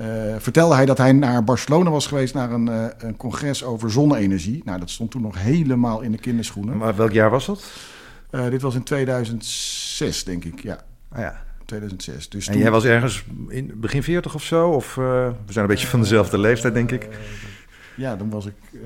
Uh, 0.00 0.06
vertelde 0.38 0.74
hij 0.74 0.86
dat 0.86 0.98
hij 0.98 1.12
naar 1.12 1.44
Barcelona 1.44 1.90
was 1.90 2.06
geweest 2.06 2.34
naar 2.34 2.50
een, 2.52 2.66
uh, 2.68 2.84
een 2.98 3.16
congres 3.16 3.64
over 3.64 3.90
zonne-energie. 3.90 4.62
Nou, 4.64 4.78
dat 4.78 4.90
stond 4.90 5.10
toen 5.10 5.22
nog 5.22 5.38
helemaal 5.42 6.00
in 6.00 6.12
de 6.12 6.18
kinderschoenen. 6.18 6.76
Maar 6.76 6.96
welk 6.96 7.12
jaar 7.12 7.30
was 7.30 7.46
dat? 7.46 7.64
Uh, 8.30 8.48
dit 8.48 8.62
was 8.62 8.74
in 8.74 8.82
2006, 8.82 10.24
denk 10.24 10.44
ik, 10.44 10.60
ja. 10.62 10.78
Ah, 11.12 11.18
ja. 11.20 11.42
2006. 11.64 12.28
Dus 12.28 12.46
En 12.46 12.52
toen- 12.52 12.62
jij 12.62 12.70
was 12.70 12.84
ergens 12.84 13.24
in 13.48 13.72
begin 13.76 14.02
40 14.02 14.34
of 14.34 14.42
zo? 14.42 14.68
Of 14.70 14.88
eh, 14.96 15.04
we 15.46 15.52
zijn 15.52 15.64
een 15.64 15.70
beetje 15.70 15.86
van 15.86 16.00
dezelfde 16.00 16.38
leeftijd, 16.38 16.74
denk 16.74 16.90
ik. 16.90 17.02
Eh, 17.04 17.08
ja, 17.96 18.16
dan 18.16 18.30
was 18.30 18.46
ik... 18.46 18.54
eh, 18.72 18.80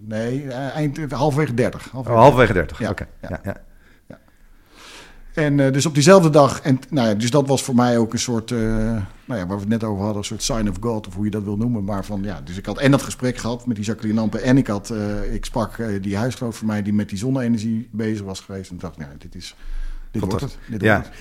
nee, 0.00 0.48
eh, 0.48 0.74
eind, 0.76 1.12
halverwege 1.12 1.54
30. 1.54 1.86
Oh, 1.86 1.92
halverwege 1.92 2.20
halverwege 2.20 2.52
30. 2.52 2.78
Ja, 2.78 2.90
Oké. 2.90 3.06
Ja, 3.22 3.40
ja. 3.44 3.56
En 5.34 5.60
eh, 5.60 5.72
dus 5.72 5.86
op 5.86 5.94
diezelfde 5.94 6.30
dag, 6.30 6.60
en 6.60 6.80
nou 6.90 7.08
ja, 7.08 7.14
dus 7.14 7.30
dat 7.30 7.46
was 7.48 7.62
voor 7.62 7.74
mij 7.74 7.98
ook 7.98 8.12
een 8.12 8.18
soort, 8.18 8.50
eh, 8.50 8.58
nou 8.58 9.40
ja, 9.40 9.46
waar 9.46 9.46
we 9.46 9.54
het 9.54 9.68
net 9.68 9.84
over 9.84 9.98
hadden, 10.02 10.18
een 10.18 10.24
soort 10.24 10.42
sign 10.42 10.68
of 10.68 10.76
God, 10.80 11.06
of 11.06 11.14
hoe 11.14 11.24
je 11.24 11.30
dat 11.30 11.42
wil 11.42 11.56
noemen. 11.56 11.84
Maar 11.84 12.04
van 12.04 12.22
ja, 12.22 12.40
dus 12.44 12.56
ik 12.56 12.66
had 12.66 12.78
en 12.78 12.90
dat 12.90 13.02
gesprek 13.02 13.36
gehad 13.36 13.66
met 13.66 13.76
die 13.76 13.84
Jacqueline 13.84 14.20
Lampen, 14.20 14.42
en 14.42 14.56
ik 14.58 14.66
had, 14.66 14.90
eh, 14.90 15.34
ik 15.34 15.44
sprak 15.44 15.76
die 16.00 16.16
huisgenoot 16.16 16.54
voor 16.56 16.66
mij 16.66 16.82
die 16.82 16.92
met 16.92 17.08
die 17.08 17.18
zonne-energie 17.18 17.88
bezig 17.92 18.24
was 18.24 18.40
geweest. 18.40 18.70
En 18.70 18.76
dacht, 18.78 18.96
nou, 18.96 19.10
dit 19.18 19.34
is, 19.34 19.56
dit 20.10 20.22
wordt 20.24 20.40
het. 20.40 20.58
Dit 20.68 20.80
Ja. 20.80 20.94
wordt 20.94 21.08
het. 21.08 21.16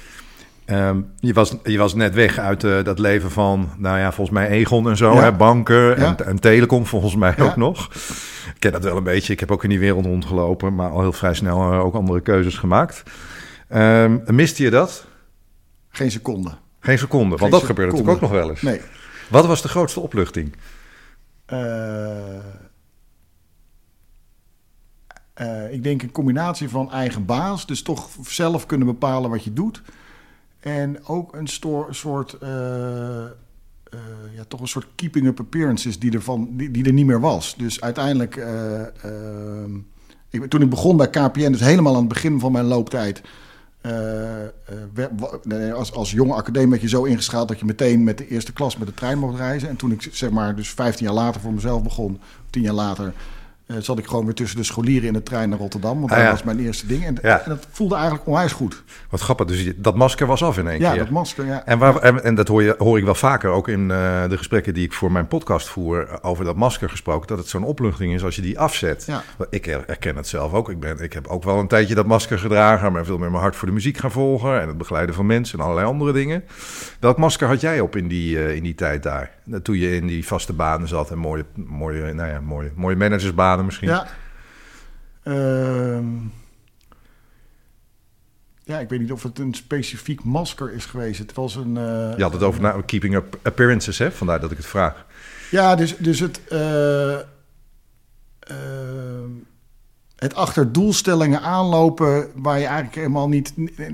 Ehm, 0.65 1.01
je, 1.19 1.33
was, 1.33 1.55
je 1.63 1.77
was 1.77 1.93
net 1.93 2.13
weg 2.13 2.37
uit 2.37 2.61
dat 2.61 2.99
leven 2.99 3.31
van, 3.31 3.69
nou 3.77 3.97
ja, 3.99 4.11
volgens 4.11 4.37
mij 4.37 4.47
Egon 4.47 4.89
en 4.89 4.97
zo, 4.97 5.13
Ja. 5.13 5.21
hè, 5.21 5.31
banken 5.33 5.95
en, 5.97 6.01
Ja. 6.03 6.17
en 6.17 6.39
telecom 6.39 6.85
volgens 6.85 7.15
mij 7.15 7.39
ook 7.39 7.55
nog. 7.55 7.89
Ik 8.45 8.59
ken 8.59 8.71
dat 8.71 8.83
wel 8.83 8.97
een 8.97 9.03
beetje. 9.03 9.33
Ik 9.33 9.39
heb 9.39 9.51
ook 9.51 9.63
in 9.63 9.69
die 9.69 9.79
wereld 9.79 10.05
rondgelopen, 10.05 10.75
maar 10.75 10.89
al 10.89 11.01
heel 11.01 11.13
vrij 11.13 11.33
snel 11.33 11.73
ook 11.73 11.93
andere 11.95 12.21
keuzes 12.21 12.57
gemaakt. 12.57 13.03
Ehm, 13.67 14.19
miste 14.25 14.63
je 14.63 14.69
dat? 14.69 15.05
Geen 15.89 16.11
seconde. 16.11 16.51
Geen 16.79 16.97
seconde, 16.97 17.29
want 17.29 17.41
Geen 17.41 17.51
dat 17.51 17.63
gebeurt 17.63 17.91
natuurlijk 17.91 18.15
ook 18.15 18.21
nog 18.21 18.31
wel 18.31 18.49
eens. 18.49 18.61
Nee. 18.61 18.81
Wat 19.29 19.45
was 19.45 19.61
de 19.61 19.67
grootste 19.67 19.99
opluchting? 19.99 20.55
Eh, 21.45 22.37
eh, 25.33 25.73
ik 25.73 25.83
denk 25.83 26.01
een 26.01 26.11
combinatie 26.11 26.69
van 26.69 26.91
eigen 26.91 27.25
baas, 27.25 27.65
dus 27.65 27.81
toch 27.81 28.09
zelf 28.21 28.65
kunnen 28.65 28.87
bepalen 28.87 29.29
wat 29.29 29.43
je 29.43 29.53
doet. 29.53 29.81
En 30.59 31.05
ook 31.05 31.35
een 31.35 31.47
soort, 31.89 32.37
eh, 33.93 34.31
ja, 34.35 34.43
toch 34.47 34.59
een 34.59 34.67
soort 34.67 34.87
keeping 34.95 35.25
up 35.25 35.39
appearances 35.39 35.99
die 35.99 36.11
er, 36.11 36.21
van, 36.21 36.49
die, 36.51 36.71
die 36.71 36.85
er 36.85 36.93
niet 36.93 37.05
meer 37.05 37.19
was. 37.19 37.55
Dus 37.57 37.81
uiteindelijk, 37.81 38.35
eh, 38.35 39.03
ehm, 39.03 39.75
ik, 40.29 40.45
toen 40.45 40.61
ik 40.61 40.69
begon 40.69 40.97
bij 40.97 41.09
KPN, 41.09 41.51
dus 41.51 41.59
helemaal 41.59 41.93
aan 41.93 41.99
het 41.99 42.07
begin 42.07 42.39
van 42.39 42.51
mijn 42.51 42.65
looptijd, 42.65 43.21
eh, 43.83 44.43
eh, 44.43 45.73
als, 45.73 45.93
als 45.93 46.11
jonge 46.11 46.33
academie 46.33 46.81
je 46.81 46.87
zo 46.87 47.03
ingeschaald 47.03 47.47
dat 47.47 47.59
je 47.59 47.65
meteen 47.65 48.03
met 48.03 48.17
de 48.17 48.27
eerste 48.27 48.53
klas 48.53 48.77
met 48.77 48.87
de 48.87 48.93
trein 48.93 49.19
mocht 49.19 49.37
reizen. 49.37 49.69
En 49.69 49.75
toen 49.75 49.91
ik 49.91 50.07
zeg 50.11 50.29
maar 50.29 50.55
dus 50.55 50.69
15 50.69 51.05
jaar 51.05 51.15
later 51.15 51.41
voor 51.41 51.53
mezelf 51.53 51.83
begon, 51.83 52.13
of 52.15 52.49
10 52.49 52.61
jaar 52.61 52.73
later, 52.73 53.13
eh, 53.65 53.75
zat 53.79 53.97
ik 53.97 54.05
gewoon 54.07 54.25
weer 54.25 54.33
tussen 54.33 54.57
de 54.57 54.63
scholieren 54.63 55.07
in 55.07 55.13
de 55.13 55.23
trein 55.23 55.49
naar 55.49 55.59
Rotterdam. 55.59 55.99
Want 55.99 56.11
Ah, 56.11 56.17
dat 56.17 56.25
ja. 56.25 56.31
was 56.31 56.43
mijn 56.43 56.59
eerste 56.59 56.87
ding. 56.87 57.05
En, 57.05 57.17
Ja. 57.21 57.39
en 57.43 57.49
dat 57.49 57.67
voelde 57.71 57.95
eigenlijk 57.95 58.27
onwijs 58.27 58.51
goed. 58.51 58.83
Wat 59.09 59.21
grappig, 59.21 59.45
dus 59.45 59.71
dat 59.75 59.95
masker 59.95 60.27
was 60.27 60.43
af 60.43 60.57
in 60.57 60.67
één 60.67 60.79
Ja, 60.79 60.89
keer. 60.91 60.99
dat 60.99 61.09
masker. 61.09 61.45
Ja. 61.45 61.65
En, 61.65 61.77
waar, 61.79 61.95
en, 61.97 62.23
en 62.23 62.35
dat 62.35 62.47
hoor, 62.47 62.63
je, 62.63 62.75
hoor 62.77 62.97
ik 62.97 63.03
wel 63.03 63.15
vaker 63.15 63.49
ook 63.49 63.67
in 63.67 63.91
eh, 63.91 64.23
de 64.29 64.37
gesprekken 64.37 64.73
die 64.73 64.83
ik 64.85 64.93
voor 64.93 65.11
mijn 65.11 65.27
podcast 65.27 65.67
voer 65.69 66.07
eh, 66.07 66.15
over 66.21 66.45
dat 66.45 66.55
masker 66.55 66.89
gesproken, 66.89 67.27
dat 67.27 67.37
het 67.37 67.47
zo'n 67.47 67.63
opluchting 67.63 68.13
is 68.13 68.23
als 68.23 68.35
je 68.35 68.41
die 68.41 68.59
afzet. 68.59 69.03
Ja. 69.07 69.23
Ik 69.49 69.65
her- 69.65 69.83
herken 69.85 70.15
het 70.15 70.27
zelf 70.27 70.53
ook. 70.53 70.69
Ik, 70.69 70.79
ben, 70.79 70.99
ik 70.99 71.13
heb 71.13 71.27
ook 71.27 71.43
wel 71.43 71.59
een 71.59 71.67
tijdje 71.67 71.95
dat 71.95 72.05
masker 72.05 72.39
gedragen, 72.39 72.91
maar 72.91 73.05
veel 73.05 73.17
meer 73.17 73.29
mijn 73.31 73.41
hart 73.43 73.55
voor 73.55 73.67
de 73.67 73.73
muziek 73.73 73.97
gaan 73.97 74.11
volgen 74.11 74.61
en 74.61 74.67
het 74.67 74.77
begeleiden 74.77 75.15
van 75.15 75.25
mensen 75.25 75.57
en 75.59 75.63
allerlei 75.65 75.87
andere 75.87 76.11
dingen. 76.13 76.43
Welk 76.99 77.17
masker 77.17 77.47
had 77.47 77.61
jij 77.61 77.79
op 77.79 77.95
in 77.95 78.07
die, 78.07 78.55
in 78.55 78.63
die 78.63 78.75
tijd 78.75 79.03
daar? 79.03 79.31
Toen 79.63 79.77
je 79.77 79.95
in 79.95 80.07
die 80.07 80.27
vaste 80.27 80.53
banen 80.53 80.87
zat 80.87 81.11
en 81.11 81.17
mooie, 81.17 81.45
mooie, 81.55 82.13
nou 82.13 82.29
ja, 82.29 82.39
mooie, 82.41 82.71
mooie 82.75 82.95
managersbanen 82.95 83.62
misschien. 83.65 83.87
Ja. 83.87 84.07
Ehm, 85.23 86.05
ja, 88.63 88.79
ik 88.79 88.89
weet 88.89 88.99
niet 88.99 89.11
of 89.11 89.23
het 89.23 89.39
een 89.39 89.53
specifiek 89.53 90.23
masker 90.23 90.73
is 90.73 90.85
geweest. 90.85 91.19
Het 91.19 91.33
was 91.33 91.55
een. 91.55 91.77
eh, 91.77 92.13
Je 92.17 92.23
had 92.23 92.33
het 92.33 92.43
over 92.43 92.61
nou, 92.61 92.83
keeping 92.83 93.15
up 93.15 93.39
appearances, 93.43 93.97
hè? 93.97 94.11
vandaar 94.11 94.39
dat 94.39 94.51
ik 94.51 94.57
het 94.57 94.65
vraag. 94.65 95.05
Ja, 95.51 95.75
dus, 95.75 95.97
dus 95.97 96.19
het. 96.19 96.41
eh, 96.47 97.13
ehm, 98.39 99.29
het 100.15 100.35
achter 100.35 100.71
doelstellingen 100.71 101.41
aanlopen 101.41 102.27
waar 102.35 102.59
je 102.59 102.65
eigenlijk 102.65 102.95
helemaal 102.95 103.27
niet. 103.29 103.53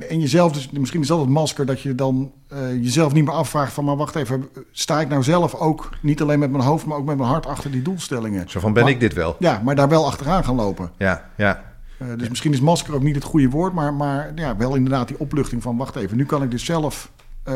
En 0.10 0.20
jezelf, 0.20 0.52
dus 0.52 0.70
misschien 0.70 1.02
is 1.02 1.08
dat 1.08 1.20
het 1.20 1.30
masker 1.30 1.66
dat 1.66 1.82
je 1.82 1.96
dan 1.96 2.32
eh, 2.50 2.60
jezelf 2.84 3.14
niet 3.14 3.26
meer 3.26 3.34
afvraagt 3.34 3.74
van. 3.74 3.86
Maar 3.86 3.96
wacht 3.96 4.16
even, 4.16 4.50
sta 4.72 5.00
ik 5.02 5.10
nou 5.10 5.24
zelf 5.24 5.56
ook 5.56 5.90
niet 6.02 6.22
alleen 6.22 6.40
met 6.40 6.52
mijn 6.52 6.64
hoofd, 6.64 6.86
maar 6.86 6.98
ook 6.98 7.06
met 7.06 7.18
mijn 7.18 7.30
hart 7.30 7.46
achter 7.46 7.72
die 7.72 7.82
doelstellingen? 7.82 8.50
Zo 8.50 8.60
van, 8.60 8.74
ben 8.74 8.84
Maar- 8.84 8.92
ik 8.92 9.00
dit 9.00 9.14
wel? 9.14 9.36
Ja, 9.40 9.62
maar 9.64 9.76
daar 9.76 9.90
wel 9.90 10.06
achteraan 10.06 10.44
gaan 10.44 10.56
lopen. 10.56 10.92
Ja, 10.98 11.26
ja. 11.38 11.64
Eh, 11.98 12.08
dus 12.18 12.30
misschien 12.30 12.54
is 12.54 12.60
masker 12.62 12.94
ook 12.96 13.04
niet 13.04 13.16
het 13.16 13.24
goede 13.24 13.50
woord, 13.50 13.74
maar, 13.74 13.94
maar 13.94 14.32
ja, 14.36 14.58
wel 14.58 14.76
inderdaad 14.76 15.08
die 15.08 15.20
opluchting 15.20 15.62
van 15.62 15.78
wacht 15.78 15.96
even, 15.96 16.18
nu 16.18 16.26
kan 16.26 16.44
ik 16.44 16.52
dus 16.52 16.66
zelf. 16.66 17.12
eh, 17.44 17.54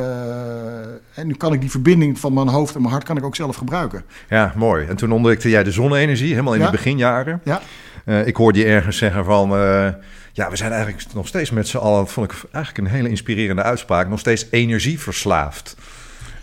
en 1.15 1.27
nu 1.27 1.33
kan 1.33 1.53
ik 1.53 1.61
die 1.61 1.71
verbinding 1.71 2.19
van 2.19 2.33
mijn 2.33 2.47
hoofd 2.47 2.75
en 2.75 2.81
mijn 2.81 2.93
hart 2.93 3.05
kan 3.05 3.17
ik 3.17 3.23
ook 3.23 3.35
zelf 3.35 3.55
gebruiken. 3.55 4.03
Ja, 4.29 4.53
mooi. 4.55 4.85
En 4.87 4.95
toen 4.95 5.11
ontdekte 5.11 5.49
jij 5.49 5.63
de 5.63 5.71
zonne-energie, 5.71 6.29
helemaal 6.29 6.53
in 6.53 6.59
Ja. 6.59 6.69
die 6.69 6.77
beginjaren. 6.77 7.41
Ja, 7.43 7.61
ik 8.25 8.35
hoorde 8.35 8.59
je 8.59 8.65
ergens 8.65 8.97
zeggen 8.97 9.25
van... 9.25 9.49
ja, 10.33 10.49
we 10.49 10.55
zijn 10.55 10.71
eigenlijk 10.71 11.13
nog 11.13 11.27
steeds 11.27 11.51
met 11.51 11.67
z'n 11.67 11.77
allen... 11.77 12.03
dat 12.03 12.11
vond 12.11 12.31
ik 12.31 12.37
eigenlijk 12.51 12.87
een 12.87 12.95
hele 12.95 13.09
inspirerende 13.09 13.63
uitspraak... 13.63 14.09
nog 14.09 14.19
steeds 14.19 14.47
energieverslaafd. 14.49 15.75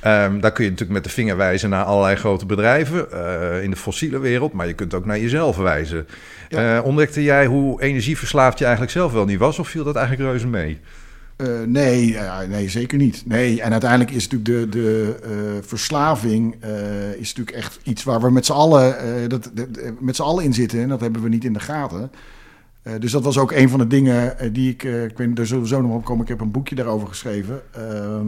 Ehm, 0.01 0.41
daar 0.41 0.53
kun 0.53 0.65
je 0.65 0.71
natuurlijk 0.71 0.99
met 0.99 1.05
de 1.05 1.15
vinger 1.15 1.37
wijzen 1.37 1.71
naar 1.71 1.85
allerlei 1.85 2.17
grote 2.17 2.47
bedrijven... 2.47 3.13
eh, 3.13 3.63
in 3.63 3.71
de 3.71 3.77
fossiele 3.77 4.19
wereld, 4.19 4.53
maar 4.53 4.67
je 4.67 4.73
kunt 4.73 4.95
ook 4.95 5.05
naar 5.05 5.19
jezelf 5.19 5.57
wijzen. 5.57 6.07
Ja. 6.49 6.77
Eh, 6.77 6.85
ontdekte 6.85 7.23
jij 7.23 7.47
hoe 7.47 7.83
energieverslaafd 7.83 8.59
je 8.59 8.65
eigenlijk 8.65 8.93
zelf 8.93 9.13
wel 9.13 9.25
niet 9.25 9.39
was... 9.39 9.59
of 9.59 9.69
viel 9.69 9.85
dat 9.85 9.97
eigenlijk 9.97 10.31
reuze 10.31 10.47
mee? 10.47 10.81
Eh, 11.37 11.47
nee, 11.67 12.19
nee, 12.49 12.69
zeker 12.69 12.99
niet. 12.99 13.23
Nee, 13.27 13.63
en 13.63 13.73
uiteindelijk 13.73 14.11
is 14.11 14.29
natuurlijk 14.29 14.73
de, 14.73 14.79
de 14.79 15.63
verslaving 15.67 16.55
is 17.19 17.35
natuurlijk 17.35 17.57
echt 17.57 17.81
iets 17.83 18.05
waar 18.05 18.21
we 18.21 18.31
met 18.31 18.47
z'n 18.47 18.53
allen, 18.53 18.97
dat, 19.29 19.51
met 19.99 20.17
z'n 20.17 20.23
allen 20.23 20.45
in 20.45 20.55
zitten. 20.55 20.81
En 20.81 20.89
dat 20.89 21.01
hebben 21.01 21.23
we 21.23 21.29
niet 21.29 21.45
in 21.45 21.53
de 21.53 21.61
gaten. 21.61 22.11
Eh, 22.83 22.93
dus 22.99 23.13
dat 23.13 23.25
was 23.25 23.39
ook 23.39 23.53
een 23.53 23.69
van 23.69 23.79
de 23.79 23.87
dingen 23.87 24.39
eh, 24.39 24.49
die 24.53 24.71
ik, 24.71 24.85
eh, 24.85 25.05
ik 25.05 25.19
weet 25.19 25.37
daar 25.37 25.47
zullen 25.47 25.63
we 25.63 25.69
zo 25.69 25.81
nog 25.81 25.95
op 25.95 26.05
komen. 26.05 26.23
Ik 26.23 26.29
heb 26.29 26.41
een 26.41 26.51
boekje 26.51 26.75
daarover 26.75 27.09
geschreven. 27.09 27.63
Ehm, 27.73 28.27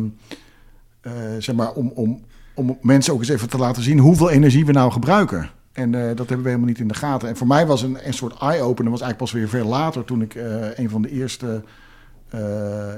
eh, 1.00 1.12
zeg 1.38 1.54
maar, 1.54 1.72
om, 1.72 1.92
om, 1.94 2.20
om 2.54 2.78
mensen 2.80 3.12
ook 3.12 3.18
eens 3.18 3.28
even 3.28 3.48
te 3.48 3.58
laten 3.58 3.82
zien 3.82 3.98
hoeveel 3.98 4.30
energie 4.30 4.66
we 4.66 4.72
nou 4.72 4.92
gebruiken. 4.92 5.50
En 5.72 5.90
dat 5.90 6.16
hebben 6.16 6.42
we 6.42 6.48
helemaal 6.48 6.68
niet 6.68 6.78
in 6.78 6.88
de 6.88 6.94
gaten. 6.94 7.28
En 7.28 7.36
voor 7.36 7.46
mij 7.46 7.66
was 7.66 7.82
een, 7.82 8.06
een 8.06 8.14
soort 8.14 8.38
eye-opener, 8.38 8.90
was 8.90 9.00
eigenlijk 9.00 9.16
pas 9.16 9.32
weer 9.32 9.48
veel 9.48 9.68
later 9.68 10.04
toen 10.04 10.22
ik 10.22 10.34
een 10.74 10.90
van 10.90 11.02
de 11.02 11.10
eerste 11.10 11.62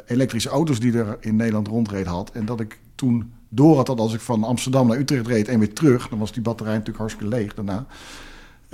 elektrische 0.07 0.49
auto's 0.49 0.81
die 0.81 0.99
er 0.99 1.17
in 1.21 1.37
Nederland 1.37 1.69
rondreed 1.69 2.07
had. 2.07 2.31
En 2.31 2.45
dat 2.45 2.61
ik 2.61 2.79
toen 2.95 3.33
door 3.49 3.77
had 3.77 3.87
dat 3.87 3.99
als 3.99 4.15
ik 4.15 4.21
van 4.21 4.45
Amsterdam 4.45 4.87
naar 4.87 4.99
Utrecht 4.99 5.27
reed 5.27 5.49
en 5.49 5.59
weer 5.59 5.73
terug, 5.73 6.09
dan 6.09 6.19
was 6.19 6.33
die 6.33 6.43
batterij 6.43 6.73
natuurlijk 6.73 6.99
hartstikke 6.99 7.37
leeg 7.37 7.55
daarna. 7.55 7.87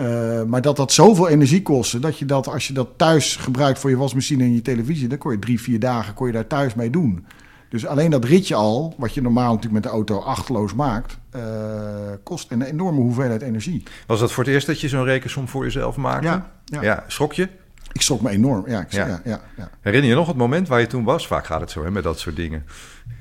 Eh, 0.00 0.42
maar 0.42 0.62
dat 0.62 0.76
dat 0.76 0.92
zoveel 0.92 1.28
energie 1.28 1.62
kostte, 1.62 1.98
dat 1.98 2.18
je 2.18 2.24
dat 2.24 2.48
als 2.48 2.66
je 2.66 2.72
dat 2.72 2.88
thuis 2.96 3.36
gebruikt 3.36 3.78
voor 3.78 3.90
je 3.90 3.96
wasmachine 3.96 4.42
en 4.42 4.54
je 4.54 4.62
televisie, 4.62 5.08
dan 5.08 5.18
kon 5.18 5.32
je 5.32 5.38
drie, 5.38 5.60
vier 5.60 5.80
dagen 5.80 6.14
kon 6.14 6.26
je 6.26 6.32
daar 6.32 6.46
thuis 6.46 6.74
mee 6.74 6.90
doen. 6.90 7.26
Dus 7.68 7.86
alleen 7.86 8.10
dat 8.10 8.24
ritje 8.24 8.54
al, 8.54 8.94
wat 8.98 9.14
je 9.14 9.22
normaal 9.22 9.54
natuurlijk 9.54 9.72
met 9.72 9.82
de 9.82 9.88
auto 9.88 10.18
achteloos 10.18 10.74
maakt, 10.74 11.18
eh, 11.30 11.42
kost 12.22 12.50
een 12.50 12.62
enorme 12.62 13.00
hoeveelheid 13.00 13.42
energie. 13.42 13.82
Was 14.06 14.20
dat 14.20 14.32
voor 14.32 14.44
het 14.44 14.52
eerst 14.52 14.66
dat 14.66 14.80
je 14.80 14.88
zo'n 14.88 15.04
rekensom 15.04 15.48
voor 15.48 15.64
jezelf 15.64 15.96
maakte? 15.96 16.26
Ja, 16.26 16.50
ja. 16.64 16.82
ja 16.82 17.04
schrok 17.06 17.32
je? 17.32 17.48
Ik 17.92 18.00
schrok 18.00 18.20
me 18.20 18.30
enorm. 18.30 18.68
Ja, 18.68 18.80
ik. 18.80 18.92
Ja, 18.92 19.20
ja, 19.24 19.40
Herinner 19.80 20.10
je 20.10 20.16
nog 20.16 20.26
het 20.26 20.36
moment 20.36 20.68
waar 20.68 20.80
je 20.80 20.86
toen 20.86 21.04
was? 21.04 21.26
Vaak 21.26 21.46
gaat 21.46 21.60
het 21.60 21.70
zo 21.70 21.84
hè, 21.84 21.90
met 21.90 22.02
dat 22.02 22.18
soort 22.18 22.36
dingen. 22.36 22.64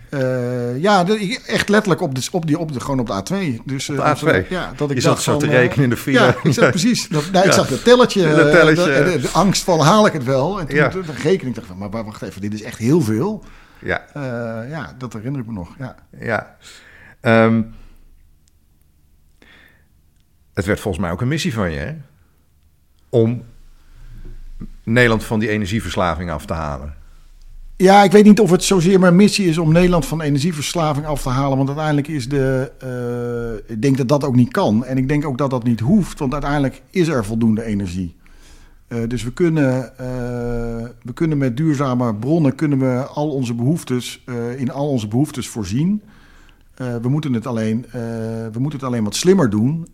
Eh, 0.10 0.78
ja, 0.82 1.04
de- 1.04 1.20
ik- 1.20 1.38
echt 1.48 1.70
letterlijk 1.70 2.02
op 2.02 2.16
de, 2.16 2.28
op 2.32 2.46
die, 2.48 2.58
op 2.60 2.72
de, 2.74 2.80
gewoon 2.80 3.00
op 3.00 3.08
de 3.08 3.14
A2. 3.14 3.62
Dus, 3.66 3.90
Op 3.90 3.96
de 3.96 4.02
eh, 4.02 4.16
A2? 4.18 4.26
dat- 4.26 4.48
Ja, 4.50 4.72
dat 4.76 4.90
ik 4.90 4.96
Je 4.96 5.02
zat 5.02 5.22
zo 5.22 5.38
te 5.38 5.46
van, 5.46 5.56
rekenen 5.56 5.84
in 5.84 5.90
de 5.90 5.96
eh, 5.96 6.02
file. 6.02 6.20
Ja, 6.20 6.36
ik 6.44 6.54
zat 6.54 6.70
precies. 6.78 7.08
Dat, 7.08 7.32
nou, 7.32 7.38
Ik 7.46 7.52
Ja. 7.52 7.58
zag 7.58 7.70
het 7.70 7.84
telletje. 7.84 8.22
Dat 8.36 8.46
eh, 8.48 8.52
telletje. 8.52 9.20
De, 9.22 9.30
angst 9.34 9.64
van 9.64 9.80
haal 9.80 10.06
ik 10.06 10.14
het 10.14 10.24
wel. 10.24 10.60
En 10.60 10.68
toen 10.68 10.76
Ja. 10.78 10.92
rekening 11.22 11.56
dacht 11.56 11.68
ik 11.70 11.78
van, 11.78 11.90
maar 11.92 12.04
wacht 12.06 12.22
even, 12.22 12.42
dit 12.42 12.54
is 12.54 12.64
echt 12.64 12.78
heel 12.78 13.02
veel. 13.02 13.44
Ja, 13.80 14.06
Eh, 14.14 14.70
ja, 14.70 14.96
dat 14.98 15.14
herinner 15.14 15.42
ik 15.42 15.48
me 15.48 15.54
nog. 15.54 15.70
Ja. 15.80 15.96
ja. 16.20 16.56
Ehm, 17.22 17.62
het 20.54 20.66
werd 20.66 20.80
volgens 20.80 21.04
mij 21.04 21.12
ook 21.12 21.22
een 21.22 21.28
missie 21.28 21.54
van 21.54 21.72
je, 21.72 21.78
hè? 21.80 21.96
Om 23.10 23.44
Nederland 24.84 25.24
van 25.24 25.40
die 25.40 25.50
energieverslaving 25.50 26.32
af 26.32 26.46
te 26.46 26.54
halen. 26.54 26.96
Ja, 27.82 28.04
ik 28.04 28.12
weet 28.12 28.24
niet 28.24 28.40
of 28.40 28.52
het 28.52 28.64
zozeer 28.64 29.00
mijn 29.00 29.16
missie 29.16 29.48
is 29.48 29.58
om 29.58 29.72
Nederland 29.72 30.06
van 30.06 30.22
energieverslaving 30.22 31.06
af 31.06 31.22
te 31.22 31.30
halen. 31.30 31.58
Want 31.58 31.70
uiteindelijk 31.70 32.08
is 32.08 32.30
de. 32.30 32.72
eh, 32.80 33.72
ik 33.76 33.82
denk 33.82 33.98
dat 33.98 34.08
dat 34.08 34.24
ook 34.24 34.36
niet 34.36 34.52
kan. 34.52 34.86
En 34.86 34.98
ik 34.98 35.08
denk 35.08 35.26
ook 35.26 35.38
dat 35.38 35.50
dat 35.50 35.64
niet 35.64 35.80
hoeft. 35.80 36.20
Want 36.20 36.34
uiteindelijk 36.34 36.82
is 36.90 37.08
er 37.08 37.26
voldoende 37.26 37.64
energie. 37.64 38.16
Eh, 38.90 39.08
dus 39.08 39.24
we 39.24 39.34
kunnen, 39.34 39.98
eh, 39.98 40.88
we 41.02 41.14
kunnen 41.14 41.38
met 41.38 41.58
duurzame 41.58 42.16
bronnen 42.16 42.56
kunnen 42.56 42.80
we 42.80 43.06
al 43.06 43.30
onze 43.30 43.54
behoeftes, 43.54 44.24
eh, 44.26 44.60
in 44.60 44.72
al 44.72 44.90
onze 44.90 45.08
behoeftes 45.08 45.48
voorzien. 45.48 46.02
We, 47.02 47.10
moeten 47.10 47.34
het 47.34 47.48
alleen, 47.48 47.86
we 48.52 48.60
moeten 48.60 48.80
het 48.80 48.84
alleen 48.84 49.04
wat 49.04 49.16
slimmer 49.16 49.50
doen. 49.50 49.88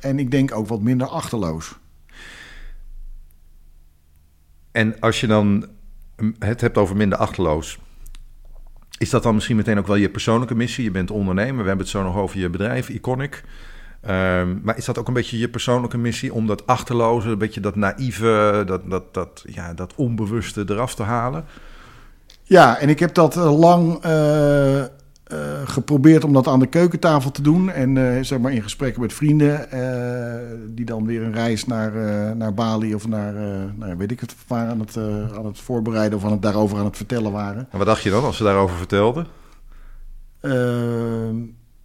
En 0.00 0.18
ik 0.18 0.30
denk 0.30 0.54
ook 0.54 0.66
wat 0.66 0.80
minder 0.80 1.06
achterloos. 1.06 1.78
En 4.72 5.00
als 5.00 5.20
je 5.20 5.26
dan 5.26 5.66
het 6.38 6.60
hebt 6.60 6.78
over 6.78 6.96
minder 6.96 7.18
achterloos. 7.18 7.78
Is 8.98 9.10
dat 9.10 9.22
dan 9.22 9.34
misschien 9.34 9.56
meteen 9.56 9.78
ook 9.78 9.86
wel 9.86 9.96
je 9.96 10.10
persoonlijke 10.10 10.54
missie? 10.54 10.84
Je 10.84 10.90
bent 10.90 11.10
ondernemer, 11.10 11.62
we 11.62 11.68
hebben 11.68 11.86
het 11.86 11.94
zo 11.94 12.02
nog 12.02 12.16
over 12.16 12.38
je 12.38 12.50
bedrijf, 12.50 12.88
Iconic. 12.88 13.44
Ehm, 14.00 14.56
maar 14.62 14.76
is 14.76 14.84
dat 14.84 14.98
ook 14.98 15.08
een 15.08 15.14
beetje 15.14 15.38
je 15.38 15.48
persoonlijke 15.48 15.98
missie 15.98 16.34
om 16.34 16.46
dat 16.46 16.66
achterloze, 16.66 17.28
een 17.28 17.38
beetje 17.38 17.60
dat 17.60 17.76
naïeve, 17.76 18.62
dat, 18.66 18.90
dat, 18.90 19.14
dat, 19.14 19.44
ja, 19.46 19.74
dat 19.74 19.94
onbewuste 19.94 20.64
eraf 20.68 20.94
te 20.94 21.02
halen? 21.02 21.44
Ja, 22.42 22.78
en 22.78 22.88
ik 22.88 22.98
heb 22.98 23.14
dat 23.14 23.36
eh, 23.36 23.58
lang 23.58 24.04
uh, 24.06 24.84
geprobeerd 25.64 26.24
om 26.24 26.32
dat 26.32 26.46
aan 26.46 26.58
de 26.58 26.66
keukentafel 26.66 27.30
te 27.30 27.42
doen. 27.42 27.70
En 27.70 27.96
uh, 27.96 28.22
zeg 28.22 28.38
maar 28.38 28.52
in 28.52 28.62
gesprekken 28.62 29.02
met 29.02 29.12
vrienden 29.12 29.68
die 30.74 30.84
dan 30.84 31.06
weer 31.06 31.22
een 31.22 31.32
reis 31.32 31.66
naar, 31.66 31.92
naar 32.36 32.54
Bali 32.54 32.94
of 32.94 33.08
naar, 33.08 33.34
nou, 33.74 33.96
weet 33.96 34.10
ik 34.10 34.20
het, 34.20 34.34
waren 34.46 34.70
aan 34.70 34.80
het, 34.80 34.96
aan 35.36 35.46
het 35.46 35.58
voorbereiden 35.58 36.18
of 36.18 36.24
aan 36.24 36.30
het, 36.30 36.42
daarover 36.42 36.78
aan 36.78 36.84
het 36.84 36.96
vertellen 36.96 37.32
waren. 37.32 37.68
En 37.70 37.78
wat 37.78 37.86
dacht 37.86 38.02
je 38.02 38.10
dan 38.10 38.24
als 38.24 38.36
ze 38.36 38.42
daarover 38.42 38.76
vertelden? 38.76 39.26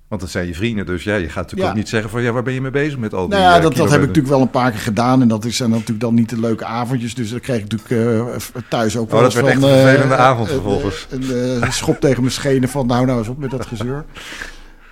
Want 0.08 0.22
dat 0.22 0.30
zijn 0.30 0.48
je 0.48 0.54
vrienden, 0.54 0.86
dus 0.86 1.04
ja, 1.04 1.16
je 1.16 1.30
gaat 1.30 1.44
natuurlijk 1.44 1.70
ook 1.70 1.76
niet 1.76 1.90
zeggen 1.90 2.10
van 2.10 2.22
ja, 2.22 2.32
waar 2.32 2.44
ben 2.44 2.54
je 2.54 2.62
mee 2.62 2.72
bezig 2.72 2.98
met 2.98 3.14
al 3.14 3.30
die 3.30 3.40
Nou 3.40 3.54
ja, 3.54 3.60
dat, 3.60 3.76
dat 3.76 3.90
heb 3.90 4.02
ik 4.02 4.08
natuurlijk 4.08 4.34
wel 4.34 4.42
een 4.42 4.50
paar 4.50 4.72
keer 4.72 4.80
gedaan. 4.80 5.22
En 5.22 5.28
dat 5.28 5.46
zijn 5.50 5.70
natuurlijk 5.70 6.00
dan 6.00 6.14
niet 6.14 6.30
de 6.30 6.40
leuke 6.40 6.66
avondjes. 6.66 7.16
Dus 7.16 7.30
dan 7.30 7.40
kreeg 7.40 7.62
ik 7.62 7.72
natuurlijk 7.72 7.92
uh, 7.92 8.36
thuis 8.70 8.98
ook 8.98 9.14
oh, 9.14 9.20
dat 9.22 9.34
werd 9.34 9.46
van, 9.46 9.54
echt 9.54 9.64
een 9.64 9.80
vervelende 9.80 10.14
uh, 10.14 10.20
avond 10.20 10.50
vervolgens. 10.50 11.08
Een 11.10 11.74
schop 11.74 12.00
tegen 12.00 12.22
mijn 12.22 12.34
schenen 12.34 12.70
van 12.70 12.88
nou, 12.88 13.06
nou 13.06 13.20
eens 13.20 13.28
op 13.28 13.38
met 13.38 13.52
dat 13.52 13.66
gezeur. 13.66 14.06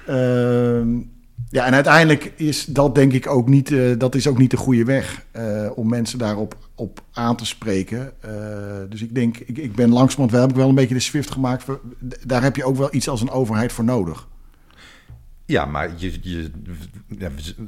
Ehm, 0.05 0.87
ja, 1.49 1.65
en 1.65 1.73
uiteindelijk 1.73 2.33
is 2.35 2.65
dat 2.65 2.95
denk 2.95 3.13
ik 3.13 3.27
ook 3.27 3.47
niet, 3.47 3.73
dat 3.97 4.15
is 4.15 4.27
ook 4.27 4.37
niet 4.37 4.51
de 4.51 4.57
goede 4.57 4.83
weg 4.83 5.25
om 5.75 5.89
mensen 5.89 6.19
daarop 6.19 6.57
op 6.75 6.99
aan 7.13 7.35
te 7.35 7.45
spreken. 7.45 8.11
dus 8.89 9.01
ik 9.01 9.15
denk, 9.15 9.37
ik, 9.37 9.57
ik 9.57 9.75
ben 9.75 9.89
langzamerhand 9.89 10.31
wel, 10.31 10.41
heb 10.41 10.49
ik 10.49 10.55
wel 10.55 10.69
een 10.69 10.75
beetje 10.75 10.93
de 10.93 10.99
Swift 10.99 11.31
gemaakt. 11.31 11.65
Daar 12.25 12.43
heb 12.43 12.55
je 12.55 12.65
ook 12.65 12.77
wel 12.77 12.87
iets 12.91 13.09
als 13.09 13.21
een 13.21 13.31
overheid 13.31 13.71
voor 13.71 13.83
nodig. 13.83 14.27
Ja, 15.45 15.65
maar 15.65 15.89
je, 15.95 16.11
je, 16.21 16.51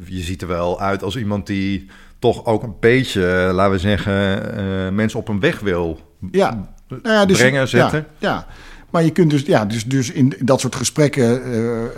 je 0.05 0.21
ziet 0.21 0.41
er 0.41 0.47
wel 0.47 0.79
uit 0.79 1.03
als 1.03 1.17
iemand 1.17 1.47
die 1.47 1.89
toch 2.19 2.45
ook 2.45 2.63
een 2.63 2.75
beetje, 2.79 3.21
laten 3.53 3.71
we 3.71 3.79
zeggen, 3.79 4.41
uh, 4.57 4.89
mensen 4.89 5.19
op 5.19 5.27
een 5.27 5.39
weg 5.39 5.59
wil 5.59 5.99
ja. 6.31 6.73
Nou 6.87 7.01
ja, 7.03 7.25
dus, 7.25 7.37
brengen, 7.37 7.67
zetten. 7.67 8.05
Ja, 8.17 8.29
ja, 8.29 8.47
maar 8.89 9.03
je 9.03 9.11
kunt 9.11 9.29
dus, 9.29 9.41
ja, 9.41 9.65
dus, 9.65 9.85
dus 9.85 10.11
in 10.11 10.33
dat 10.39 10.59
soort 10.59 10.75
gesprekken, 10.75 11.47
uh, 11.47 11.53
uh, 11.53 11.89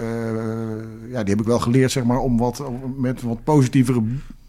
ja, 1.10 1.24
die 1.24 1.30
heb 1.34 1.40
ik 1.40 1.46
wel 1.46 1.60
geleerd, 1.60 1.92
zeg 1.92 2.04
maar, 2.04 2.20
om 2.20 2.38
wat 2.38 2.64
met 2.98 3.22
wat 3.22 3.44
positievere 3.44 4.02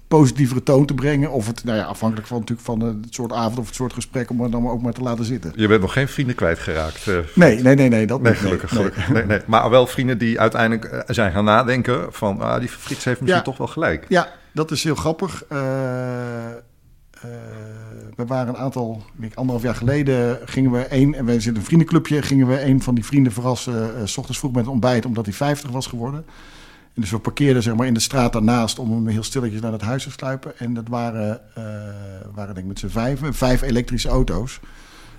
positievere 0.09 0.63
toon 0.63 0.87
te 0.87 0.95
brengen. 0.95 1.31
Of 1.31 1.47
het, 1.47 1.65
nou 1.65 1.79
ja, 1.79 1.85
afhankelijk 1.85 2.29
van, 2.29 2.39
natuurlijk 2.39 2.67
van 2.67 2.81
het 2.81 2.97
soort 3.11 3.33
avond 3.33 3.59
of 3.59 3.67
het 3.67 3.75
soort 3.75 3.93
gesprek, 3.93 4.31
om 4.31 4.41
het 4.41 4.53
dan 4.53 4.69
ook 4.69 4.83
maar 4.83 4.93
te 4.93 5.03
laten 5.03 5.25
zitten. 5.25 5.53
Je 5.57 5.69
bent 5.69 5.81
nog 5.81 5.93
geen 5.93 6.09
vrienden 6.09 6.35
kwijtgeraakt? 6.35 7.07
Uh, 7.07 7.19
nee, 7.35 7.63
nee, 7.63 7.75
nee, 7.75 7.89
nee. 7.89 8.07
Dat 8.07 8.21
nee, 8.21 8.33
niet, 8.33 8.41
gelukkig. 8.41 8.73
Nee, 8.73 8.81
gelukkig. 8.81 9.09
Nee. 9.09 9.25
Nee, 9.25 9.41
maar 9.47 9.71
wel 9.71 9.87
vrienden 9.87 10.19
die 10.19 10.41
uiteindelijk 10.41 10.93
uh, 10.93 11.01
zijn 11.07 11.33
gaan 11.33 11.45
nadenken 11.45 12.07
van, 12.11 12.41
ah, 12.41 12.61
die 12.61 12.69
Frits 12.69 13.05
heeft 13.05 13.21
misschien 13.21 13.45
ja. 13.45 13.51
toch 13.51 13.59
wel 13.59 13.67
gelijk. 13.67 14.05
Ja, 14.09 14.29
dat 14.53 14.71
is 14.71 14.85
heel 14.85 14.95
grappig. 14.95 15.45
Uh, 15.53 15.59
we 18.17 18.27
waren 18.27 18.49
een 18.49 18.61
aantal, 18.61 19.03
ik, 19.21 19.35
anderhalf 19.35 19.65
jaar 19.65 19.75
geleden, 19.75 20.39
gingen 20.45 20.71
we 20.71 20.87
een, 20.89 21.15
en 21.15 21.25
we 21.25 21.33
zitten 21.33 21.57
een 21.57 21.65
vriendenclubje, 21.65 22.23
gingen 22.23 22.47
we 22.47 22.65
een 22.65 22.83
van 22.83 22.95
die 22.95 23.05
vrienden 23.05 23.33
verrassen, 23.33 24.09
s 24.09 24.17
ochtends 24.17 24.39
vroeg 24.39 24.53
met 24.53 24.67
ontbijt, 24.67 25.07
omdat 25.07 25.25
hij 25.25 25.35
50 25.35 25.71
was 25.71 25.87
geworden. 25.87 26.25
En 26.99 27.05
dus 27.05 27.13
we 27.13 27.19
parkeerden 27.19 27.63
zeg 27.63 27.75
maar, 27.75 27.87
in 27.87 27.95
de 27.95 28.01
straat 28.01 28.33
daarnaast 28.33 28.79
om 28.79 28.91
hem 28.91 29.07
heel 29.07 29.23
stilletjes 29.23 29.61
naar 29.61 29.73
het 29.73 29.83
huis 29.83 30.03
te 30.03 30.11
sluipen. 30.11 30.59
En 30.59 30.75
dat 30.75 30.89
waren, 30.89 31.41
uh, 31.59 31.65
waren 32.35 32.55
denk 32.55 32.59
ik 32.59 32.65
met 32.65 32.79
z'n 32.79 32.89
vijven, 32.89 33.35
vijf 33.35 33.63
elektrische 33.63 34.09
auto's. 34.09 34.61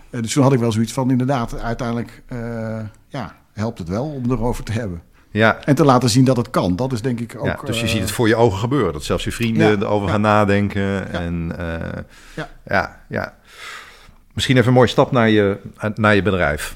Uh, 0.10 0.22
dus 0.22 0.34
toen 0.34 0.44
had 0.44 0.54
ik 0.54 0.60
wel 0.60 0.72
zoiets 0.72 0.94
van, 0.94 1.12
inderdaad, 1.12 1.60
uiteindelijk 1.60 2.24
uh, 2.34 2.80
ja, 3.08 3.36
helpt 3.54 3.80
het 3.80 3.88
wel 3.88 4.06
om 4.06 4.32
erover 4.32 4.64
te 4.64 4.72
hebben. 4.72 5.02
Ja. 5.32 5.64
En 5.64 5.76
te 5.76 5.86
laten 5.86 6.10
zien 6.10 6.26
dat 6.26 6.38
het 6.38 6.50
kan. 6.50 6.76
Dat 6.76 6.92
is 6.92 7.02
denk 7.02 7.20
ik 7.20 7.36
ook... 7.38 7.46
Ja, 7.46 7.60
dus 7.66 7.82
je 7.82 7.88
ziet 7.88 8.02
het 8.02 8.12
voor 8.12 8.28
je 8.28 8.36
ogen 8.36 8.60
gebeuren. 8.60 8.94
Dat 8.94 9.04
zelfs 9.04 9.24
je 9.24 9.32
vrienden 9.32 9.70
ja, 9.70 9.78
erover 9.78 10.10
gaan 10.10 10.22
nadenken. 10.22 11.12
En 11.12 11.52
ja. 12.36 12.50
ja, 12.65 13.00
ja. 13.10 13.36
Misschien 14.34 14.56
even 14.56 14.68
een 14.68 14.74
mooie 14.74 14.88
stap 14.88 15.12
naar 15.12 15.30
je, 15.30 15.58
naar 15.96 16.15
je 16.15 16.22
bedrijf. 16.22 16.76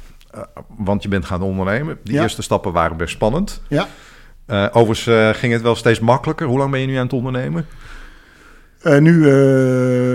want 0.78 1.04
je 1.04 1.10
bent 1.10 1.26
gaan 1.26 1.42
ondernemen. 1.42 1.98
Die 2.04 2.20
eerste 2.20 2.42
stappen 2.42 2.72
waren 2.72 2.98
best 2.98 3.14
spannend. 3.14 3.62
Ja. 3.68 3.88
Uh, 4.48 4.68
overigens 4.72 5.08
uh, 5.08 5.30
ging 5.30 5.54
het 5.54 5.62
wel 5.62 5.76
steeds 5.76 6.00
makkelijker. 6.00 6.48
Hoe 6.48 6.58
lang 6.58 6.72
ben 6.72 6.80
je 6.80 6.88
nu 6.88 6.96
aan 6.96 7.04
het 7.04 7.14
ondernemen? 7.14 7.66
Uh, 8.84 8.98
nu 8.98 9.24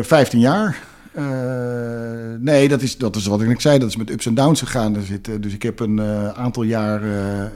15 0.05 0.39
jaar. 0.39 0.79
nee, 2.39 2.69
dat 2.69 2.83
is, 2.83 2.97
dat 2.97 3.17
is 3.17 3.27
wat 3.27 3.41
ik 3.41 3.61
zei. 3.61 3.79
Dat 3.79 3.89
is 3.89 3.97
met 3.97 4.11
ups 4.11 4.27
en 4.27 4.35
downs 4.35 4.61
gegaan. 4.61 4.97
Dus 5.41 5.55
ik 5.55 5.63
heb 5.63 5.81
een 5.81 6.01
aantal 6.35 6.63
jaar 6.63 7.01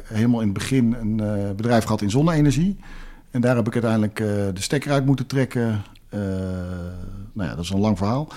helemaal 0.05 0.41
in 0.41 0.49
het 0.49 0.59
begin 0.59 0.97
een 1.01 1.17
bedrijf 1.57 1.85
gehad 1.85 2.03
in 2.03 2.11
zonne-energie. 2.11 2.79
En 3.31 3.41
daar 3.41 3.57
heb 3.57 3.67
ik 3.67 3.73
uiteindelijk 3.73 4.17
de 4.55 4.61
stekker 4.61 4.93
uit 4.93 5.07
moeten 5.07 5.27
trekken. 5.27 5.83
nou 7.33 7.49
ja, 7.49 7.55
dat 7.55 7.65
is 7.65 7.71
een 7.71 7.81
lang 7.81 7.99
verhaal. 7.99 8.29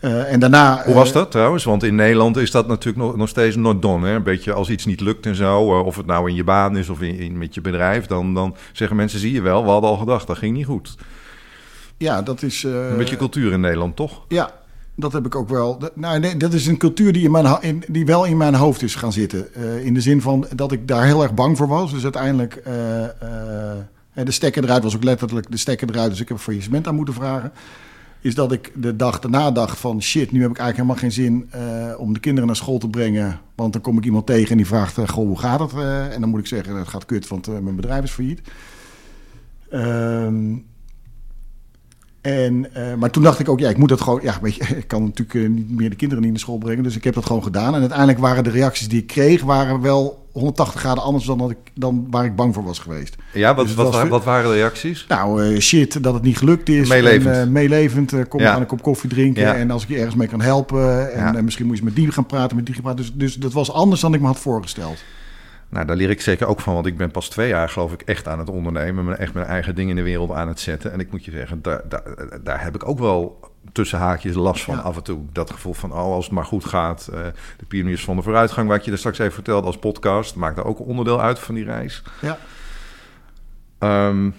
Uh, 0.00 0.32
en 0.32 0.40
daarna, 0.40 0.82
Hoe 0.84 0.94
was 0.94 1.12
dat 1.12 1.30
trouwens? 1.30 1.64
Want 1.64 1.82
in 1.82 1.94
Nederland 1.94 2.36
is 2.36 2.50
dat 2.50 2.66
natuurlijk 2.66 3.06
nog, 3.06 3.16
nog 3.16 3.28
steeds 3.28 3.56
not 3.56 3.82
done. 3.82 4.06
Hè? 4.06 4.14
Een 4.14 4.22
beetje 4.22 4.52
als 4.52 4.70
iets 4.70 4.86
niet 4.86 5.00
lukt 5.00 5.26
en 5.26 5.34
zo, 5.34 5.78
uh, 5.78 5.86
of 5.86 5.96
het 5.96 6.06
nou 6.06 6.28
in 6.28 6.34
je 6.34 6.44
baan 6.44 6.76
is 6.76 6.88
of 6.88 7.00
in, 7.00 7.18
in, 7.18 7.38
met 7.38 7.54
je 7.54 7.60
bedrijf, 7.60 8.06
dan, 8.06 8.34
dan 8.34 8.56
zeggen 8.72 8.96
mensen: 8.96 9.18
zie 9.18 9.32
je 9.32 9.40
wel, 9.40 9.64
we 9.64 9.70
hadden 9.70 9.90
al 9.90 9.96
gedacht, 9.96 10.26
dat 10.26 10.38
ging 10.38 10.56
niet 10.56 10.66
goed. 10.66 10.94
Ja, 11.96 12.22
dat 12.22 12.42
is. 12.42 12.62
Uh, 12.62 12.90
een 12.90 12.96
beetje 12.96 13.16
cultuur 13.16 13.52
in 13.52 13.60
Nederland, 13.60 13.96
toch? 13.96 14.24
Ja, 14.28 14.50
dat 14.94 15.12
heb 15.12 15.26
ik 15.26 15.34
ook 15.34 15.48
wel. 15.48 15.78
Dat, 15.78 15.96
nou, 15.96 16.18
nee, 16.18 16.36
dat 16.36 16.52
is 16.52 16.66
een 16.66 16.78
cultuur 16.78 17.12
die, 17.12 17.24
in 17.24 17.30
mijn, 17.30 17.58
in, 17.60 17.82
die 17.88 18.06
wel 18.06 18.24
in 18.24 18.36
mijn 18.36 18.54
hoofd 18.54 18.82
is 18.82 18.94
gaan 18.94 19.12
zitten. 19.12 19.54
in 19.84 19.94
de 19.94 20.00
zin 20.00 20.22
van 20.22 20.46
dat 20.54 20.72
ik 20.72 20.88
daar 20.88 21.04
heel 21.04 21.22
erg 21.22 21.34
bang 21.34 21.56
voor 21.56 21.68
was. 21.68 21.92
Dus 21.92 22.02
uiteindelijk. 22.02 22.62
de 24.14 24.30
stekker 24.30 24.64
eruit 24.64 24.82
was 24.82 24.96
ook 24.96 25.04
letterlijk 25.04 25.50
de 25.50 25.56
stekker 25.56 25.88
eruit. 25.90 26.10
Dus 26.10 26.20
ik 26.20 26.28
heb 26.28 26.38
faillissement 26.38 26.86
aan 26.86 26.94
moeten 26.94 27.14
vragen 27.14 27.52
is 28.20 28.34
dat 28.34 28.52
ik 28.52 28.72
de 28.74 28.96
dag 28.96 29.20
daarna 29.20 29.50
dacht 29.50 29.78
van 29.78 30.02
shit, 30.02 30.32
nu 30.32 30.40
heb 30.40 30.50
ik 30.50 30.58
eigenlijk 30.58 30.76
helemaal 30.76 30.96
geen 30.96 31.24
zin 31.24 31.50
uh, 31.54 32.00
om 32.00 32.12
de 32.12 32.20
kinderen 32.20 32.46
naar 32.46 32.56
school 32.56 32.78
te 32.78 32.88
brengen. 32.88 33.40
Want 33.54 33.72
dan 33.72 33.82
kom 33.82 33.98
ik 33.98 34.04
iemand 34.04 34.26
tegen 34.26 34.50
en 34.50 34.56
die 34.56 34.66
vraagt, 34.66 34.98
uh, 34.98 35.08
goh, 35.08 35.26
hoe 35.26 35.38
gaat 35.38 35.60
het? 35.60 35.72
Uh, 35.72 36.14
en 36.14 36.20
dan 36.20 36.30
moet 36.30 36.40
ik 36.40 36.46
zeggen, 36.46 36.76
het 36.76 36.88
gaat 36.88 37.04
kut, 37.04 37.28
want 37.28 37.46
mijn 37.62 37.76
bedrijf 37.76 38.04
is 38.04 38.10
failliet. 38.10 38.40
Um, 39.72 40.66
en, 42.20 42.66
maar 42.98 43.10
toen 43.10 43.22
dacht 43.22 43.38
ik 43.38 43.48
ook, 43.48 43.60
ja, 43.60 43.68
ik 43.68 43.76
moet 43.76 43.88
dat 43.88 44.00
gewoon, 44.00 44.20
ja, 44.22 44.38
weet 44.40 44.54
je, 44.54 44.76
ik 44.76 44.88
kan 44.88 45.02
natuurlijk 45.04 45.48
niet 45.48 45.70
meer 45.70 45.90
de 45.90 45.96
kinderen 45.96 46.22
niet 46.22 46.32
naar 46.32 46.40
school 46.40 46.58
brengen. 46.58 46.82
Dus 46.82 46.96
ik 46.96 47.04
heb 47.04 47.14
dat 47.14 47.26
gewoon 47.26 47.42
gedaan. 47.42 47.74
En 47.74 47.80
uiteindelijk 47.80 48.18
waren 48.18 48.44
de 48.44 48.50
reacties 48.50 48.88
die 48.88 49.00
ik 49.00 49.06
kreeg, 49.06 49.42
waren 49.42 49.80
wel 49.80 50.17
180 50.32 50.80
graden 50.80 51.02
anders 51.02 51.24
dan, 51.24 51.38
dat 51.38 51.50
ik, 51.50 51.56
dan 51.74 52.06
waar 52.10 52.24
ik 52.24 52.36
bang 52.36 52.54
voor 52.54 52.64
was 52.64 52.78
geweest. 52.78 53.16
Ja, 53.32 53.54
wat, 53.54 53.66
dus 53.66 53.74
wat, 53.74 53.94
was, 53.94 54.08
wat, 54.08 54.24
waren 54.24 54.50
de 54.50 54.56
reacties? 54.56 55.04
Nou, 55.08 55.44
uh, 55.44 55.60
shit, 55.60 56.02
dat 56.02 56.14
het 56.14 56.22
niet 56.22 56.38
gelukt 56.38 56.68
is. 56.68 56.88
Meelevend. 56.88 57.34
En, 57.34 57.46
uh, 57.46 57.52
meelevend, 57.52 58.12
uh, 58.12 58.24
kom 58.28 58.40
ja. 58.40 58.52
aan 58.52 58.60
een 58.60 58.66
kop 58.66 58.82
koffie 58.82 59.10
drinken. 59.10 59.42
Ja. 59.42 59.54
En 59.54 59.70
als 59.70 59.82
ik 59.82 59.88
je 59.88 59.96
ergens 59.96 60.14
mee 60.14 60.28
kan 60.28 60.40
helpen. 60.40 61.12
En, 61.12 61.32
ja. 61.32 61.42
misschien 61.42 61.66
moet 61.66 61.78
je 61.78 61.84
met 61.84 61.96
die 61.96 62.12
gaan 62.12 62.26
praten, 62.26 62.56
met 62.56 62.66
die 62.66 62.74
gaan 62.74 62.84
praten. 62.84 63.04
Dus, 63.04 63.14
dus 63.14 63.34
dat 63.34 63.52
was 63.52 63.72
anders 63.72 64.00
dan 64.00 64.14
ik 64.14 64.20
me 64.20 64.26
had 64.26 64.38
voorgesteld. 64.38 64.98
Nou, 65.68 65.86
daar 65.86 65.96
leer 65.96 66.10
ik 66.10 66.20
zeker 66.20 66.46
ook 66.46 66.60
van, 66.60 66.74
want 66.74 66.86
ik 66.86 66.96
ben 66.96 67.10
pas 67.10 67.28
twee 67.28 67.48
jaar, 67.48 67.68
geloof 67.68 67.92
ik, 67.92 68.02
echt 68.02 68.28
aan 68.28 68.38
het 68.38 68.50
ondernemen. 68.50 69.18
Echt 69.18 69.34
mijn 69.34 69.46
eigen 69.46 69.74
dingen 69.74 69.90
in 69.90 69.96
de 69.96 70.02
wereld 70.02 70.30
aan 70.30 70.48
het 70.48 70.60
zetten. 70.60 70.92
En 70.92 71.00
ik 71.00 71.10
moet 71.10 71.24
je 71.24 71.30
zeggen, 71.30 71.62
daar, 71.62 71.82
daar, 71.88 72.02
daar 72.42 72.62
heb 72.62 72.74
ik 72.74 72.88
ook 72.88 72.98
wel 72.98 73.40
tussen 73.72 73.98
haakjes 73.98 74.34
last 74.34 74.64
van 74.64 74.74
ja. 74.74 74.80
af 74.80 74.96
en 74.96 75.02
toe. 75.02 75.20
Dat 75.32 75.50
gevoel 75.50 75.74
van, 75.74 75.92
oh, 75.92 75.98
als 75.98 76.24
het 76.24 76.34
maar 76.34 76.44
goed 76.44 76.64
gaat. 76.64 77.08
Uh, 77.14 77.20
de 77.56 77.64
pioniers 77.68 78.04
van 78.04 78.16
de 78.16 78.22
vooruitgang, 78.22 78.68
wat 78.68 78.84
je 78.84 78.90
er 78.90 78.98
straks 78.98 79.18
even 79.18 79.32
vertelde 79.32 79.66
als 79.66 79.78
podcast, 79.78 80.34
maakt 80.34 80.56
daar 80.56 80.64
ook 80.64 80.80
onderdeel 80.80 81.20
uit 81.20 81.38
van 81.38 81.54
die 81.54 81.64
reis. 81.64 82.02
Ja. 82.20 82.38
Um, 84.08 84.34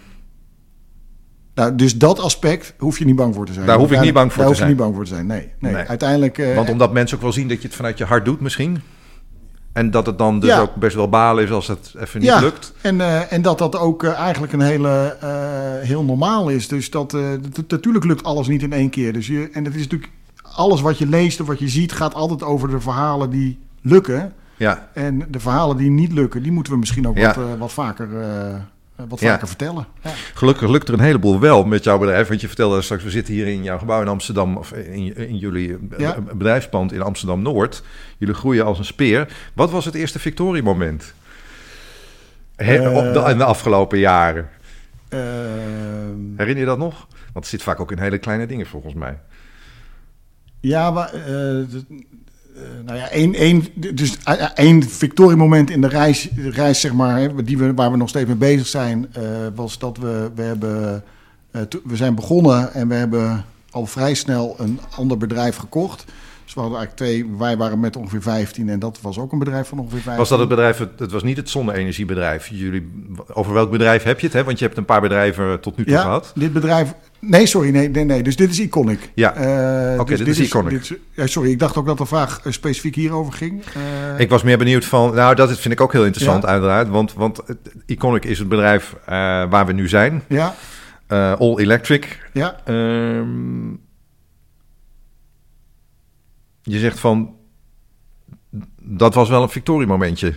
nou, 1.53 1.75
dus 1.75 1.97
dat 1.97 2.19
aspect 2.19 2.73
hoef 2.77 2.99
je 2.99 3.05
niet 3.05 3.15
bang 3.15 3.35
voor 3.35 3.45
te 3.45 3.53
zijn. 3.53 3.65
Daar 3.65 3.77
hoef 3.77 3.91
ik 3.91 3.99
niet 3.99 4.13
bang 4.13 4.33
voor 4.33 4.43
daar 4.43 4.51
te 4.51 4.57
zijn. 4.57 4.69
hoef 4.69 4.77
je 4.77 4.83
niet 4.83 4.93
bang 4.93 4.95
voor 4.95 5.03
te 5.03 5.09
zijn, 5.09 5.27
nee. 5.27 5.53
nee. 5.59 5.73
nee. 5.73 5.87
Uiteindelijk... 5.87 6.37
Uh, 6.37 6.55
Want 6.55 6.69
omdat 6.69 6.93
mensen 6.93 7.17
ook 7.17 7.23
wel 7.23 7.31
zien 7.31 7.47
dat 7.47 7.61
je 7.61 7.67
het 7.67 7.75
vanuit 7.75 7.97
je 7.97 8.05
hart 8.05 8.25
doet 8.25 8.39
misschien... 8.39 8.81
En 9.79 9.91
dat 9.91 10.05
het 10.05 10.17
dan 10.17 10.39
dus 10.39 10.49
ja. 10.49 10.59
ook 10.59 10.75
best 10.75 10.95
wel 10.95 11.09
balen 11.09 11.43
is 11.43 11.51
als 11.51 11.67
het 11.67 11.93
even 11.97 12.19
niet 12.19 12.29
ja. 12.29 12.39
lukt. 12.39 12.73
En, 12.81 12.95
uh, 12.95 13.33
en 13.33 13.41
dat 13.41 13.57
dat 13.57 13.77
ook 13.77 14.03
uh, 14.03 14.13
eigenlijk 14.13 14.53
een 14.53 14.61
hele 14.61 15.17
uh, 15.23 15.29
heel 15.87 16.03
normaal 16.03 16.49
is. 16.49 16.67
Dus 16.67 16.89
dat 16.89 17.17
natuurlijk 17.67 18.05
lukt 18.05 18.23
alles 18.23 18.47
niet 18.47 18.61
in 18.61 18.73
één 18.73 18.89
keer. 18.89 19.13
Dus 19.13 19.27
je, 19.27 19.49
en 19.53 19.65
het 19.65 19.75
is 19.75 19.81
natuurlijk 19.81 20.11
alles 20.41 20.81
wat 20.81 20.97
je 20.97 21.07
leest 21.07 21.41
of 21.41 21.47
wat 21.47 21.59
je 21.59 21.67
ziet, 21.67 21.91
gaat 21.91 22.13
altijd 22.13 22.43
over 22.43 22.69
de 22.69 22.79
verhalen 22.79 23.29
die 23.29 23.59
lukken. 23.81 24.33
Ja. 24.57 24.89
En 24.93 25.25
de 25.29 25.39
verhalen 25.39 25.77
die 25.77 25.89
niet 25.89 26.11
lukken, 26.11 26.43
die 26.43 26.51
moeten 26.51 26.73
we 26.73 26.79
misschien 26.79 27.07
ook 27.07 27.17
ja. 27.17 27.33
wat, 27.35 27.57
wat 27.57 27.71
vaker. 27.71 28.07
Wat 29.07 29.19
vaker 29.19 29.47
vertellen. 29.47 29.87
Ja. 30.03 30.11
Gelukkig 30.33 30.69
lukt 30.69 30.87
er 30.87 30.93
een 30.93 30.99
heleboel 30.99 31.39
wel 31.39 31.63
met 31.63 31.83
jouw 31.83 31.97
bedrijf. 31.97 32.27
Want 32.27 32.41
je 32.41 32.47
vertelde 32.47 32.81
straks, 32.81 33.03
we 33.03 33.09
zitten 33.09 33.33
hier 33.33 33.47
in 33.47 33.63
jouw 33.63 33.77
gebouw 33.77 34.01
in 34.01 34.07
Amsterdam, 34.07 34.57
of 34.57 34.71
in, 34.71 35.15
in 35.15 35.37
jullie 35.37 35.77
bedrijfspand 36.33 36.91
in 36.91 37.01
Amsterdam 37.01 37.41
Noord. 37.41 37.83
Jullie 38.17 38.35
groeien 38.35 38.65
als 38.65 38.77
een 38.77 38.85
speer. 38.85 39.27
Wat 39.53 39.71
was 39.71 39.85
het 39.85 39.95
eerste 39.95 40.19
victoriemoment? 40.19 41.13
He, 42.55 42.75
uh, 42.75 43.13
de, 43.13 43.31
in 43.31 43.37
de 43.37 43.43
afgelopen 43.43 43.99
jaren. 43.99 44.49
Uh, 45.09 45.19
Herinner 46.35 46.57
je 46.57 46.65
dat 46.65 46.77
nog? 46.77 47.07
Want 47.09 47.45
het 47.45 47.47
zit 47.47 47.63
vaak 47.63 47.79
ook 47.79 47.91
in 47.91 47.99
hele 47.99 48.17
kleine 48.17 48.45
dingen 48.45 48.65
volgens 48.65 48.93
mij. 48.93 49.19
Ja, 50.59 50.91
maar, 50.91 51.13
uh, 51.15 51.65
nou 52.85 52.97
ja, 52.97 53.09
één, 53.09 53.33
één, 53.33 53.65
dus 53.73 54.17
eh, 54.23 54.45
één 54.55 54.83
victoriemoment 54.83 55.69
in 55.69 55.81
de 55.81 55.87
reis, 55.87 56.29
reis 56.35 56.79
zeg 56.79 56.93
maar, 56.93 57.43
die 57.45 57.57
we, 57.57 57.73
waar 57.73 57.91
we 57.91 57.97
nog 57.97 58.09
steeds 58.09 58.27
mee 58.27 58.35
bezig 58.35 58.67
zijn, 58.67 59.13
uh, 59.17 59.23
was 59.55 59.79
dat 59.79 59.97
we, 59.97 60.31
we, 60.35 60.41
hebben, 60.41 61.03
uh, 61.51 61.61
we 61.83 61.95
zijn 61.95 62.15
begonnen 62.15 62.73
en 62.73 62.87
we 62.87 62.93
hebben 62.93 63.45
al 63.71 63.85
vrij 63.85 64.13
snel 64.13 64.55
een 64.57 64.79
ander 64.95 65.17
bedrijf 65.17 65.55
gekocht. 65.55 66.05
Dus 66.43 66.53
we 66.57 66.59
hadden 66.63 66.79
eigenlijk 66.79 67.11
twee, 67.11 67.37
wij 67.37 67.57
waren 67.57 67.79
met 67.79 67.95
ongeveer 67.95 68.21
15 68.21 68.69
en 68.69 68.79
dat 68.79 68.99
was 69.01 69.17
ook 69.17 69.31
een 69.31 69.39
bedrijf 69.39 69.67
van 69.67 69.79
ongeveer 69.79 69.99
15. 69.99 70.17
Was 70.17 70.29
dat 70.29 70.39
het 70.39 70.49
bedrijf, 70.49 70.77
het 70.97 71.11
was 71.11 71.23
niet 71.23 71.37
het 71.37 71.49
zonne-energiebedrijf? 71.49 72.47
Jullie, 72.47 72.91
over 73.33 73.53
welk 73.53 73.71
bedrijf 73.71 74.03
heb 74.03 74.19
je 74.19 74.25
het? 74.25 74.35
Hè? 74.35 74.43
Want 74.43 74.59
je 74.59 74.65
hebt 74.65 74.77
een 74.77 74.85
paar 74.85 75.01
bedrijven 75.01 75.59
tot 75.59 75.77
nu 75.77 75.83
toe 75.83 75.93
ja, 75.93 76.01
gehad. 76.01 76.31
dit 76.35 76.53
bedrijf, 76.53 76.93
nee 77.19 77.45
sorry, 77.45 77.69
nee, 77.69 77.89
nee, 77.89 78.03
nee. 78.03 78.23
dus 78.23 78.35
dit 78.35 78.49
is 78.49 78.59
Iconic. 78.59 79.11
Ja, 79.13 79.35
uh, 79.35 79.41
oké, 79.91 80.01
okay, 80.01 80.05
dus 80.05 80.17
dit, 80.17 80.25
dit, 80.25 80.37
is 80.37 80.47
Iconic. 80.47 80.69
Dit, 80.69 80.99
ja, 81.13 81.27
sorry, 81.27 81.51
ik 81.51 81.59
dacht 81.59 81.77
ook 81.77 81.85
dat 81.85 81.97
de 81.97 82.05
vraag 82.05 82.41
specifiek 82.47 82.95
hierover 82.95 83.33
ging. 83.33 83.63
Uh, 83.77 84.19
ik 84.19 84.29
was 84.29 84.43
meer 84.43 84.57
benieuwd 84.57 84.85
van, 84.85 85.15
nou 85.15 85.35
dat 85.35 85.59
vind 85.59 85.73
ik 85.73 85.81
ook 85.81 85.91
heel 85.91 86.05
interessant 86.05 86.43
ja. 86.43 86.49
uiteraard, 86.49 86.87
want, 86.87 87.13
want 87.13 87.39
Iconic 87.85 88.25
is 88.25 88.39
het 88.39 88.47
bedrijf 88.47 88.93
uh, 88.93 89.05
waar 89.49 89.65
we 89.65 89.73
nu 89.73 89.87
zijn. 89.87 90.23
Ja. 90.27 90.55
All 91.39 91.57
Electric. 91.57 92.29
Ja. 92.33 92.59
Um, 92.65 93.79
je 96.61 96.79
zegt 96.79 96.99
van, 96.99 97.35
dat 98.81 99.13
was 99.13 99.29
wel 99.29 99.41
een 99.41 99.49
victoriemomentje. 99.49 100.33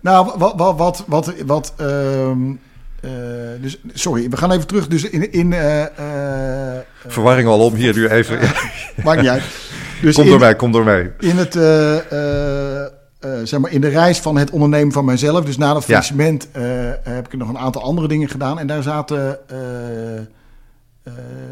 Nou, 0.00 0.32
wat, 0.38 0.54
wat, 0.56 0.76
wat, 0.76 1.04
wat, 1.06 1.34
wat 1.46 1.74
uh, 1.80 2.30
uh, 3.04 3.10
dus, 3.60 3.78
sorry, 3.92 4.28
we 4.28 4.36
gaan 4.36 4.52
even 4.52 4.66
terug. 4.66 4.86
Dus 4.86 5.04
in, 5.04 5.32
in 5.32 5.50
uh, 5.50 5.84
verwarring 7.06 7.48
al 7.48 7.60
om 7.60 7.74
hier 7.74 7.94
nu 7.94 8.08
even. 8.08 8.38
maakt 9.04 9.20
niet 9.20 9.30
uit. 9.30 9.42
Dus 10.02 10.14
kom 10.14 10.26
door 10.26 10.38
mij, 10.38 10.56
kom 10.56 10.72
door 10.72 10.84
mij. 10.84 11.12
In 11.18 11.36
het, 11.36 11.52
zeg 13.48 13.60
maar, 13.60 13.70
in 13.70 13.80
de 13.80 13.88
reis 13.88 14.18
van 14.18 14.36
het 14.36 14.50
ondernemen 14.50 14.92
van 14.92 15.04
mijzelf, 15.04 15.44
dus 15.44 15.56
na 15.56 15.72
dat 15.72 15.84
faillissement, 15.84 16.48
ja. 16.52 16.60
heb 17.02 17.26
ik 17.26 17.38
nog 17.38 17.48
een 17.48 17.58
aantal 17.58 17.82
andere 17.82 18.08
dingen 18.08 18.28
gedaan. 18.28 18.58
En 18.58 18.66
daar 18.66 18.82
zaten 18.82 19.38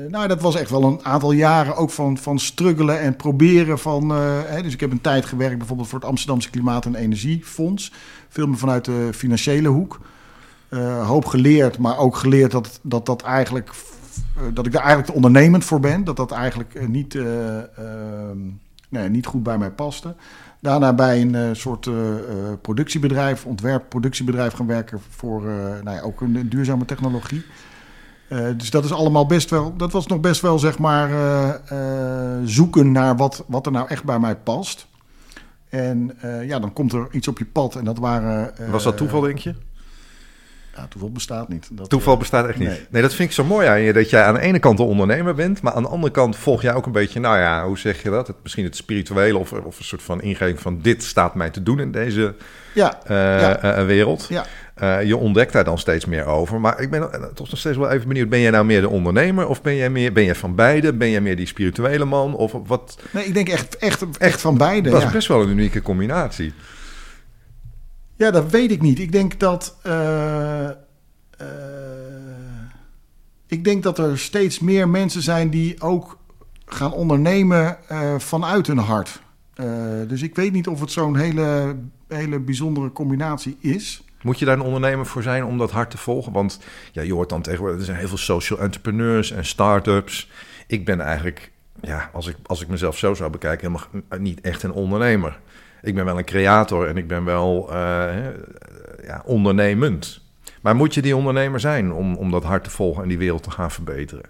nou, 0.08 0.28
dat 0.28 0.40
was 0.40 0.56
echt 0.56 0.70
wel 0.70 0.82
een 0.82 1.00
aantal 1.02 1.32
jaren 1.32 1.76
ook 1.76 1.90
van, 1.90 2.18
van 2.18 2.38
struggelen 2.38 3.00
en 3.00 3.16
proberen 3.16 3.78
van... 3.78 4.10
Hè, 4.46 4.62
dus 4.62 4.72
ik 4.72 4.80
heb 4.80 4.90
een 4.90 5.00
tijd 5.00 5.24
gewerkt 5.24 5.58
bijvoorbeeld 5.58 5.88
voor 5.88 5.98
het 5.98 6.08
Amsterdamse 6.08 6.50
Klimaat- 6.50 6.84
en 6.84 6.94
Energiefonds. 6.94 7.92
Veel 8.28 8.46
meer 8.46 8.58
vanuit 8.58 8.84
de 8.84 9.08
financiële 9.12 9.68
hoek. 9.68 10.00
Uh, 10.72 11.06
hoop 11.06 11.24
geleerd, 11.24 11.78
maar 11.78 11.98
ook 11.98 12.16
geleerd 12.16 12.50
dat, 12.50 12.80
dat, 12.82 13.06
dat, 13.06 13.22
eigenlijk, 13.22 13.70
dat 14.52 14.66
ik 14.66 14.72
daar 14.72 14.82
eigenlijk 14.82 15.10
te 15.10 15.16
ondernemend 15.16 15.64
voor 15.64 15.80
ben. 15.80 16.04
Dat 16.04 16.16
dat 16.16 16.30
eigenlijk 16.30 16.88
niet, 16.88 17.14
ehm, 17.14 19.12
niet 19.12 19.26
goed 19.26 19.42
bij 19.42 19.58
mij 19.58 19.70
paste. 19.70 20.14
Daarna 20.60 20.92
bij 20.92 21.20
een 21.20 21.56
soort 21.56 21.90
productiebedrijf, 22.60 23.46
ontwerp-productiebedrijf 23.46 24.52
gaan 24.52 24.66
werken 24.66 25.00
voor 25.10 25.42
nou 25.82 25.96
ja, 25.96 26.00
ook 26.00 26.20
een 26.20 26.48
duurzame 26.48 26.84
technologie. 26.84 27.44
Dus 28.56 28.70
dat 28.70 28.84
is 28.84 28.92
allemaal 28.92 29.26
best 29.26 29.50
wel, 29.50 29.76
dat 29.76 29.92
was 29.92 30.06
nog 30.06 30.20
best 30.20 30.40
wel 30.40 30.58
zeg 30.58 30.78
maar 30.78 31.10
zoeken 32.44 32.92
naar 32.92 33.16
wat, 33.16 33.44
wat 33.46 33.66
er 33.66 33.72
nou 33.72 33.88
echt 33.88 34.04
bij 34.04 34.18
mij 34.18 34.36
past. 34.36 34.86
En 35.68 36.16
ja, 36.46 36.58
dan 36.58 36.72
komt 36.72 36.92
er 36.92 37.08
iets 37.10 37.28
op 37.28 37.38
je 37.38 37.46
pad 37.46 37.76
en 37.76 37.84
dat 37.84 37.98
waren... 37.98 38.52
was 38.70 38.84
dat 38.84 38.96
toeval 38.96 39.20
denk 39.20 39.38
je? 39.38 39.54
Ja, 40.76 40.86
toeval 40.88 41.10
bestaat 41.10 41.48
niet. 41.48 41.68
Dat, 41.72 41.88
toeval 41.88 42.16
bestaat 42.16 42.48
echt 42.48 42.58
niet. 42.58 42.68
Nee. 42.68 42.86
nee. 42.90 43.02
dat 43.02 43.14
vind 43.14 43.28
ik 43.28 43.34
zo 43.34 43.44
mooi 43.44 43.66
aan 43.66 43.80
je. 43.80 43.92
Dat 43.92 44.10
jij 44.10 44.22
aan 44.22 44.34
de 44.34 44.40
ene 44.40 44.58
kant 44.58 44.78
een 44.78 44.84
ondernemer 44.84 45.34
bent, 45.34 45.62
maar 45.62 45.72
aan 45.72 45.82
de 45.82 45.88
andere 45.88 46.12
kant 46.12 46.36
volg 46.36 46.62
jij 46.62 46.74
ook 46.74 46.86
een 46.86 46.92
beetje, 46.92 47.20
nou 47.20 47.38
ja, 47.38 47.66
hoe 47.66 47.78
zeg 47.78 48.02
je 48.02 48.10
dat? 48.10 48.26
Het, 48.26 48.36
misschien 48.42 48.64
het 48.64 48.76
spirituele 48.76 49.38
of, 49.38 49.52
of 49.52 49.78
een 49.78 49.84
soort 49.84 50.02
van 50.02 50.22
ingeving 50.22 50.60
van 50.60 50.78
dit 50.82 51.02
staat 51.02 51.34
mij 51.34 51.50
te 51.50 51.62
doen 51.62 51.80
in 51.80 51.92
deze 51.92 52.34
ja, 52.74 52.98
ja. 53.08 53.84
wereld. 53.84 54.26
Ja. 54.28 54.46
Uh, 54.82 55.02
je 55.02 55.16
ontdekt 55.16 55.52
daar 55.52 55.64
dan 55.64 55.78
steeds 55.78 56.04
meer 56.04 56.24
over. 56.24 56.60
Maar 56.60 56.80
ik 56.80 56.90
ben 56.90 57.10
toch 57.34 57.50
nog 57.50 57.58
steeds 57.58 57.76
wel 57.76 57.90
even 57.90 58.08
benieuwd. 58.08 58.28
Ben 58.28 58.40
jij 58.40 58.50
nou 58.50 58.64
meer 58.64 58.80
de 58.80 58.88
ondernemer 58.88 59.48
of 59.48 59.62
ben 59.62 59.76
jij 59.76 59.90
meer 59.90 60.12
ben 60.12 60.24
jij 60.24 60.34
van 60.34 60.54
beide? 60.54 60.92
Ben 60.92 61.10
jij 61.10 61.20
meer 61.20 61.36
die 61.36 61.46
spirituele 61.46 62.04
man? 62.04 62.34
Of 62.34 62.52
wat? 62.66 62.98
Nee, 63.10 63.24
ik 63.24 63.34
denk 63.34 63.48
echt, 63.48 63.76
echt, 63.76 64.04
echt 64.18 64.40
van 64.40 64.58
beide. 64.58 64.90
Dat 64.90 65.02
is 65.02 65.10
best 65.10 65.28
wel 65.28 65.42
een 65.42 65.48
unieke 65.48 65.82
combinatie. 65.82 66.54
Ja, 68.22 68.30
dat 68.30 68.50
weet 68.50 68.70
ik 68.70 68.82
niet. 68.82 68.98
Ik 68.98 69.12
denk 69.12 69.40
dat. 69.40 69.76
Uh, 69.86 70.68
uh, 71.40 71.46
ik 73.46 73.64
denk 73.64 73.82
dat 73.82 73.98
er 73.98 74.18
steeds 74.18 74.58
meer 74.58 74.88
mensen 74.88 75.22
zijn 75.22 75.50
die 75.50 75.80
ook 75.80 76.18
gaan 76.66 76.92
ondernemen 76.92 77.78
vanuit 78.18 78.66
hun 78.66 78.78
hart. 78.78 79.22
dus 80.08 80.22
ik 80.22 80.34
weet 80.34 80.52
niet 80.52 80.68
of 80.68 80.80
het 80.80 80.90
zo'n 80.90 81.16
hele, 81.16 81.76
hele 82.08 82.38
bijzondere 82.38 82.92
combinatie 82.92 83.56
is. 83.60 84.04
Moet 84.22 84.38
je 84.38 84.44
daar 84.44 84.56
een 84.56 84.64
ondernemer 84.64 85.06
voor 85.06 85.22
zijn 85.22 85.44
om 85.44 85.58
dat 85.58 85.70
hard 85.70 85.90
te 85.90 85.98
volgen? 85.98 86.32
Want 86.32 86.58
ja, 86.92 87.02
je 87.02 87.12
hoort 87.12 87.28
dan 87.28 87.42
tegenwoordig, 87.42 87.78
er 87.78 87.84
zijn 87.84 87.98
heel 87.98 88.08
veel 88.08 88.16
social 88.16 88.58
entrepreneurs 88.58 89.30
en 89.30 89.44
start-ups. 89.44 90.30
Ik 90.66 90.84
ben 90.84 91.00
eigenlijk, 91.00 91.50
ja, 91.80 92.10
als 92.12 92.26
ik, 92.26 92.36
als 92.46 92.62
ik 92.62 92.68
mezelf 92.68 92.98
zo 92.98 93.14
zou 93.14 93.30
bekijken, 93.30 93.66
helemaal 93.66 94.18
niet 94.18 94.40
echt 94.40 94.62
een 94.62 94.72
ondernemer. 94.72 95.38
Ik 95.82 95.94
ben 95.94 96.04
wel 96.04 96.18
een 96.18 96.24
creator 96.24 96.88
en 96.88 96.96
ik 96.96 97.06
ben 97.08 97.24
wel 97.24 97.68
uh, 97.70 97.76
ja, 99.04 99.22
ondernemend. 99.24 100.20
Maar 100.60 100.76
moet 100.76 100.94
je 100.94 101.02
die 101.02 101.16
ondernemer 101.16 101.60
zijn 101.60 101.92
om, 101.92 102.14
om 102.16 102.30
dat 102.30 102.44
hard 102.44 102.64
te 102.64 102.70
volgen 102.70 103.02
en 103.02 103.08
die 103.08 103.18
wereld 103.18 103.42
te 103.42 103.50
gaan 103.50 103.70
verbeteren? 103.70 104.24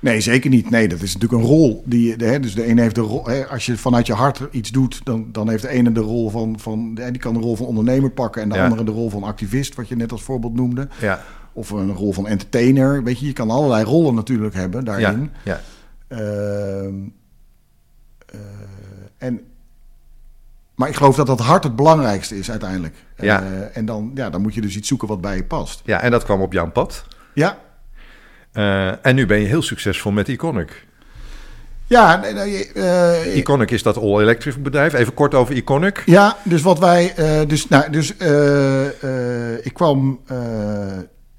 Nee, 0.00 0.20
zeker 0.20 0.50
niet. 0.50 0.70
Nee, 0.70 0.88
dat 0.88 1.00
is 1.02 1.14
natuurlijk 1.14 1.42
een 1.42 1.48
rol. 1.48 1.82
Die, 1.86 2.14
hè, 2.16 2.40
dus 2.40 2.54
de 2.54 2.64
ene 2.64 2.80
heeft 2.80 2.94
de 2.94 3.00
rol. 3.00 3.26
Hè, 3.26 3.46
als 3.46 3.66
je 3.66 3.76
vanuit 3.76 4.06
je 4.06 4.12
hart 4.12 4.40
iets 4.50 4.70
doet, 4.70 5.04
dan, 5.04 5.28
dan 5.32 5.48
heeft 5.48 5.62
de 5.62 5.68
ene 5.68 5.92
de 5.92 6.00
rol 6.00 6.30
van. 6.30 6.58
van 6.58 6.94
die 6.94 7.18
kan 7.18 7.34
de 7.34 7.40
rol 7.40 7.56
van 7.56 7.66
ondernemer 7.66 8.10
pakken. 8.10 8.42
En 8.42 8.48
de 8.48 8.54
Ja. 8.54 8.64
andere 8.64 8.84
de 8.84 8.90
rol 8.90 9.10
van 9.10 9.22
activist, 9.22 9.74
wat 9.74 9.88
je 9.88 9.96
net 9.96 10.12
als 10.12 10.22
voorbeeld 10.22 10.54
noemde. 10.54 10.88
Ja, 11.00 11.22
Of 11.52 11.70
een 11.70 11.92
rol 11.92 12.12
van 12.12 12.26
entertainer. 12.28 13.02
Weet 13.02 13.18
je, 13.18 13.26
je 13.26 13.32
kan 13.32 13.50
allerlei 13.50 13.84
rollen 13.84 14.14
natuurlijk 14.14 14.54
hebben 14.54 14.84
ja, 14.84 14.86
daarin. 14.86 15.30
ja. 15.44 15.60
Ehm, 16.08 16.94
eh, 18.26 18.38
en, 19.18 19.40
maar 20.78 20.88
ik 20.88 20.96
geloof 20.96 21.16
dat 21.16 21.26
dat 21.26 21.40
hart 21.40 21.64
het 21.64 21.76
belangrijkste 21.76 22.38
is 22.38 22.50
uiteindelijk. 22.50 22.94
Ja. 23.16 23.42
Eh, 23.42 23.76
en 23.76 23.84
dan, 23.84 24.10
ja, 24.14 24.30
dan 24.30 24.40
moet 24.42 24.54
je 24.54 24.60
dus 24.60 24.76
iets 24.76 24.88
zoeken 24.88 25.08
wat 25.08 25.20
bij 25.20 25.36
je 25.36 25.44
past. 25.44 25.80
ja, 25.84 26.00
en 26.00 26.10
dat 26.10 26.24
kwam 26.24 26.40
op 26.40 26.52
jouw 26.52 26.70
pad. 26.70 27.04
Ja, 27.34 27.58
Eh, 28.52 29.06
en 29.06 29.14
nu 29.14 29.26
ben 29.26 29.38
je 29.40 29.46
heel 29.46 29.62
succesvol 29.62 30.12
met 30.12 30.28
Iconic. 30.28 30.86
ja, 31.86 32.16
nee, 32.16 32.32
nee, 32.32 32.72
eh, 32.72 33.36
Iconic 33.36 33.70
is 33.70 33.82
dat 33.82 33.96
all-electric 33.96 34.62
bedrijf. 34.62 34.92
Even 34.92 35.14
kort 35.14 35.34
over 35.34 35.54
Iconic. 35.54 36.02
Ja, 36.06 36.36
dus 36.44 36.62
wat 36.62 36.78
wij. 36.78 37.14
dus 37.46 37.68
nou, 37.68 37.90
dus 37.90 38.10
ik 39.62 39.74
kwam 39.74 40.20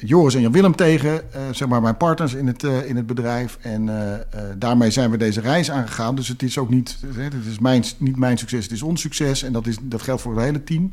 Joris 0.05 0.35
en 0.35 0.41
Jan 0.41 0.51
Willem 0.51 0.75
tegen, 0.75 1.33
eh, 1.33 1.41
zeg 1.51 1.67
maar 1.67 1.81
mijn 1.81 1.97
partners 1.97 2.33
in 2.33 2.47
het, 2.47 2.63
eh, 2.63 2.89
in 2.89 2.95
het 2.95 3.05
bedrijf. 3.05 3.57
En 3.62 3.89
eh, 3.89 4.41
daarmee 4.57 4.91
zijn 4.91 5.12
we 5.12 5.17
deze 5.17 5.41
reis 5.41 5.71
aangegaan. 5.71 6.15
Dus 6.15 6.27
het 6.27 6.43
is 6.43 6.57
ook 6.57 6.69
niet, 6.69 6.97
het 7.15 7.45
is 7.49 7.59
mijn, 7.59 7.83
niet 7.97 8.17
mijn 8.17 8.38
succes, 8.38 8.63
het 8.63 8.71
is 8.71 8.81
ons 8.81 9.01
succes. 9.01 9.43
En 9.43 9.53
dat, 9.53 9.67
is, 9.67 9.77
dat 9.81 10.01
geldt 10.01 10.21
voor 10.21 10.35
het 10.35 10.43
hele 10.43 10.63
team. 10.63 10.89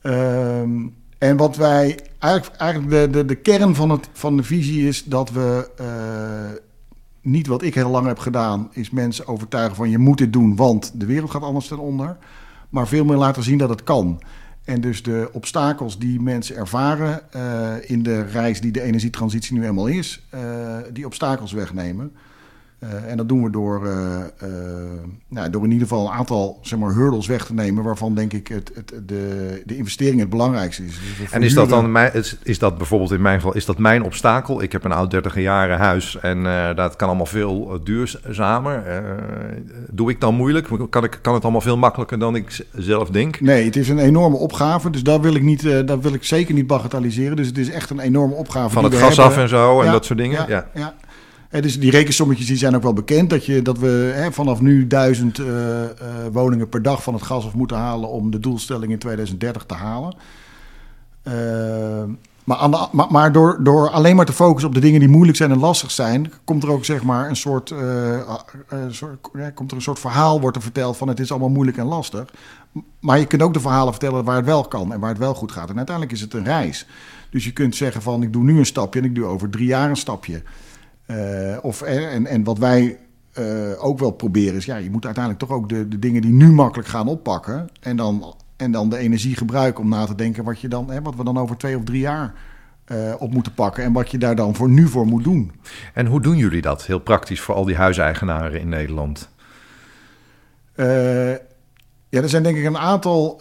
Ehm, 0.00 0.86
en 1.18 1.36
wat 1.36 1.56
wij 1.56 1.98
eigenlijk, 2.18 2.60
eigenlijk 2.60 2.90
de, 2.90 3.10
de, 3.10 3.24
de 3.24 3.34
kern 3.34 3.74
van, 3.74 3.90
het, 3.90 4.08
van 4.12 4.36
de 4.36 4.42
visie 4.42 4.88
is 4.88 5.04
dat 5.04 5.30
we 5.30 5.70
niet 7.20 7.46
wat 7.46 7.62
ik 7.62 7.74
heel 7.74 7.90
lang 7.90 8.06
heb 8.06 8.18
gedaan, 8.18 8.68
is 8.72 8.90
mensen 8.90 9.26
overtuigen 9.26 9.76
van 9.76 9.90
je 9.90 9.98
moet 9.98 10.18
dit 10.18 10.32
doen, 10.32 10.56
want 10.56 10.92
de 10.94 11.06
wereld 11.06 11.30
gaat 11.30 11.42
anders 11.42 11.68
ten 11.68 11.78
onder. 11.78 12.16
Maar 12.68 12.88
veel 12.88 13.04
meer 13.04 13.16
laten 13.16 13.42
zien 13.42 13.58
dat 13.58 13.68
het 13.68 13.84
kan. 13.84 14.20
En 14.64 14.80
dus 14.80 15.02
de 15.02 15.28
obstakels 15.32 15.98
die 15.98 16.20
mensen 16.20 16.56
ervaren 16.56 17.32
eh, 17.32 17.90
in 17.90 18.02
de 18.02 18.22
reis 18.22 18.60
die 18.60 18.72
de 18.72 18.82
energietransitie 18.82 19.58
nu 19.58 19.64
eenmaal 19.64 19.86
is, 19.86 20.26
eh, 20.30 20.76
die 20.92 21.06
obstakels 21.06 21.52
wegnemen. 21.52 22.12
Eh, 22.82 23.10
en 23.10 23.16
dat 23.16 23.28
doen 23.28 23.42
we 23.42 23.50
door, 23.50 23.86
eh, 23.86 24.20
eh, 24.20 24.48
nou, 25.28 25.50
door 25.50 25.64
in 25.64 25.70
ieder 25.70 25.88
geval 25.88 26.06
een 26.06 26.12
aantal 26.12 26.58
zeg 26.62 26.78
maar, 26.78 26.94
hurdles 26.94 27.26
weg 27.26 27.46
te 27.46 27.54
nemen, 27.54 27.84
waarvan 27.84 28.14
denk 28.14 28.32
ik 28.32 28.48
het, 28.48 28.70
het, 28.74 28.92
de, 29.08 29.62
de 29.64 29.76
investering 29.76 30.20
het 30.20 30.30
belangrijkste 30.30 30.84
is. 30.84 30.98
Dus 31.18 31.30
En 31.30 31.42
is 31.42 31.54
dat 31.54 31.68
dan 31.68 31.92
mijn, 31.92 32.14
is, 32.14 32.36
is 32.42 32.58
dat 32.58 32.76
bijvoorbeeld 32.78 33.12
in 33.12 33.22
mijn 33.22 33.36
geval, 33.36 33.54
is 33.54 33.64
dat 33.64 33.78
mijn 33.78 34.02
obstakel? 34.02 34.62
Ik 34.62 34.72
heb 34.72 34.84
een 34.84 34.92
oud 34.92 35.10
30 35.10 35.40
jaren 35.40 35.78
huis 35.78 36.18
en 36.18 36.42
dat 36.76 36.96
kan 36.96 37.08
allemaal 37.08 37.26
veel 37.26 37.80
duurzamer. 37.84 39.02
Doe 39.90 40.10
ik 40.10 40.20
dan 40.20 40.34
moeilijk? 40.34 40.68
Kan, 40.90 41.04
ik, 41.04 41.18
kan 41.22 41.34
het 41.34 41.42
allemaal 41.42 41.60
veel 41.60 41.76
makkelijker 41.76 42.18
dan 42.18 42.34
ik 42.34 42.66
zelf 42.76 43.10
denk? 43.10 43.40
Nee, 43.40 43.64
het 43.64 43.76
is 43.76 43.88
een 43.88 43.98
enorme 43.98 44.36
opgave, 44.36 44.90
dus 44.90 45.02
dat 45.02 45.20
wil 45.20 45.34
ik, 45.34 45.42
niet, 45.42 45.86
dat 45.86 46.02
wil 46.02 46.14
ik 46.14 46.24
zeker 46.24 46.54
niet 46.54 46.66
bagatelliseren. 46.66 47.36
Dus 47.36 47.46
het 47.46 47.58
is 47.58 47.70
echt 47.70 47.90
een 47.90 48.00
enorme 48.00 48.34
opgave. 48.34 48.70
Van 48.70 48.84
het 48.84 48.94
gas 48.94 49.16
hebben. 49.16 49.24
af 49.24 49.42
en 49.42 49.48
zo 49.48 49.80
en 49.80 49.92
dat 49.92 50.04
soort 50.04 50.18
dingen? 50.18 50.44
Ja, 50.48 50.48
Ja. 50.48 50.68
ja. 50.74 50.94
Dus 51.60 51.80
die 51.80 51.90
rekensommetjes 51.90 52.46
die 52.46 52.56
zijn 52.56 52.76
ook 52.76 52.82
wel 52.82 52.92
bekend. 52.92 53.30
Dat, 53.30 53.46
je, 53.46 53.62
dat 53.62 53.78
we 53.78 54.12
hè, 54.14 54.32
vanaf 54.32 54.60
nu 54.60 54.86
duizend 54.86 55.38
eh, 55.38 55.84
eh, 55.84 55.90
woningen 56.32 56.68
per 56.68 56.82
dag 56.82 57.02
van 57.02 57.14
het 57.14 57.22
gas 57.22 57.46
af 57.46 57.54
moeten 57.54 57.76
halen 57.76 58.08
om 58.08 58.30
de 58.30 58.38
doelstelling 58.38 58.92
in 58.92 58.98
2030 58.98 59.64
te 59.64 59.74
halen. 59.74 60.14
Eh, 61.22 61.32
Maar, 62.44 62.88
maar, 62.92 63.06
maar 63.10 63.32
door, 63.32 63.58
door 63.62 63.90
alleen 63.90 64.16
maar 64.16 64.26
te 64.26 64.32
focussen 64.32 64.68
op 64.68 64.74
de 64.74 64.80
dingen 64.80 65.00
die 65.00 65.08
moeilijk 65.08 65.36
zijn 65.36 65.50
en 65.50 65.58
lastig 65.58 65.90
zijn, 65.90 66.32
komt 66.44 66.62
er 66.62 66.70
ook 66.70 66.84
zeg 66.84 67.02
maar 67.02 67.28
een 67.28 67.36
soort, 67.36 67.74
soort 68.88 69.28
komt 69.54 69.70
er 69.70 69.76
een 69.76 69.82
soort 69.82 69.98
verhaal 69.98 70.40
wordt 70.40 70.56
er 70.56 70.62
verteld 70.62 70.96
van 70.96 71.08
het 71.08 71.20
is 71.20 71.30
allemaal 71.30 71.48
moeilijk 71.48 71.76
en 71.76 71.86
lastig. 71.86 72.24
Maar 73.00 73.18
je 73.18 73.26
kunt 73.26 73.42
ook 73.42 73.54
de 73.54 73.60
verhalen 73.60 73.92
vertellen 73.92 74.24
waar 74.24 74.36
het 74.36 74.44
wel 74.44 74.64
kan 74.64 74.92
en 74.92 75.00
waar 75.00 75.10
het 75.10 75.18
wel 75.18 75.34
goed 75.34 75.52
gaat. 75.52 75.70
En 75.70 75.76
uiteindelijk 75.76 76.16
is 76.16 76.22
het 76.22 76.34
een 76.34 76.44
reis. 76.44 76.86
Dus 77.30 77.44
je 77.44 77.52
kunt 77.52 77.76
zeggen 77.76 78.02
van 78.02 78.22
ik 78.22 78.32
doe 78.32 78.42
nu 78.42 78.58
een 78.58 78.66
stapje 78.66 79.00
en 79.00 79.06
ik 79.06 79.14
doe 79.14 79.24
over 79.24 79.50
drie 79.50 79.66
jaar 79.66 79.88
een 79.88 79.96
stapje. 79.96 80.42
Uh, 81.12 81.56
of, 81.62 81.82
en, 81.82 82.26
en 82.26 82.44
wat 82.44 82.58
wij 82.58 82.98
uh, 83.38 83.84
ook 83.84 83.98
wel 83.98 84.10
proberen 84.10 84.54
is, 84.54 84.64
ja, 84.64 84.76
je 84.76 84.90
moet 84.90 85.04
uiteindelijk 85.04 85.44
toch 85.44 85.56
ook 85.56 85.68
de, 85.68 85.88
de 85.88 85.98
dingen 85.98 86.22
die 86.22 86.32
nu 86.32 86.52
makkelijk 86.52 86.88
gaan 86.88 87.08
oppakken. 87.08 87.68
En 87.80 87.96
dan, 87.96 88.34
en 88.56 88.72
dan 88.72 88.88
de 88.88 88.96
energie 88.96 89.36
gebruiken 89.36 89.82
om 89.82 89.88
na 89.88 90.04
te 90.04 90.14
denken 90.14 90.44
wat, 90.44 90.60
je 90.60 90.68
dan, 90.68 90.90
hè, 90.90 91.02
wat 91.02 91.16
we 91.16 91.24
dan 91.24 91.38
over 91.38 91.56
twee 91.56 91.76
of 91.76 91.84
drie 91.84 92.00
jaar 92.00 92.34
uh, 92.86 93.14
op 93.18 93.32
moeten 93.32 93.54
pakken. 93.54 93.84
En 93.84 93.92
wat 93.92 94.10
je 94.10 94.18
daar 94.18 94.36
dan 94.36 94.54
voor 94.54 94.68
nu 94.68 94.88
voor 94.88 95.06
moet 95.06 95.24
doen. 95.24 95.52
En 95.94 96.06
hoe 96.06 96.20
doen 96.20 96.36
jullie 96.36 96.62
dat 96.62 96.86
heel 96.86 97.00
praktisch 97.00 97.40
voor 97.40 97.54
al 97.54 97.64
die 97.64 97.76
huiseigenaren 97.76 98.60
in 98.60 98.68
Nederland? 98.68 99.28
Ja, 102.08 102.20
er 102.20 102.28
zijn 102.28 102.42
denk 102.42 102.56
ik 102.56 102.64
een 102.64 102.78
aantal 102.78 103.40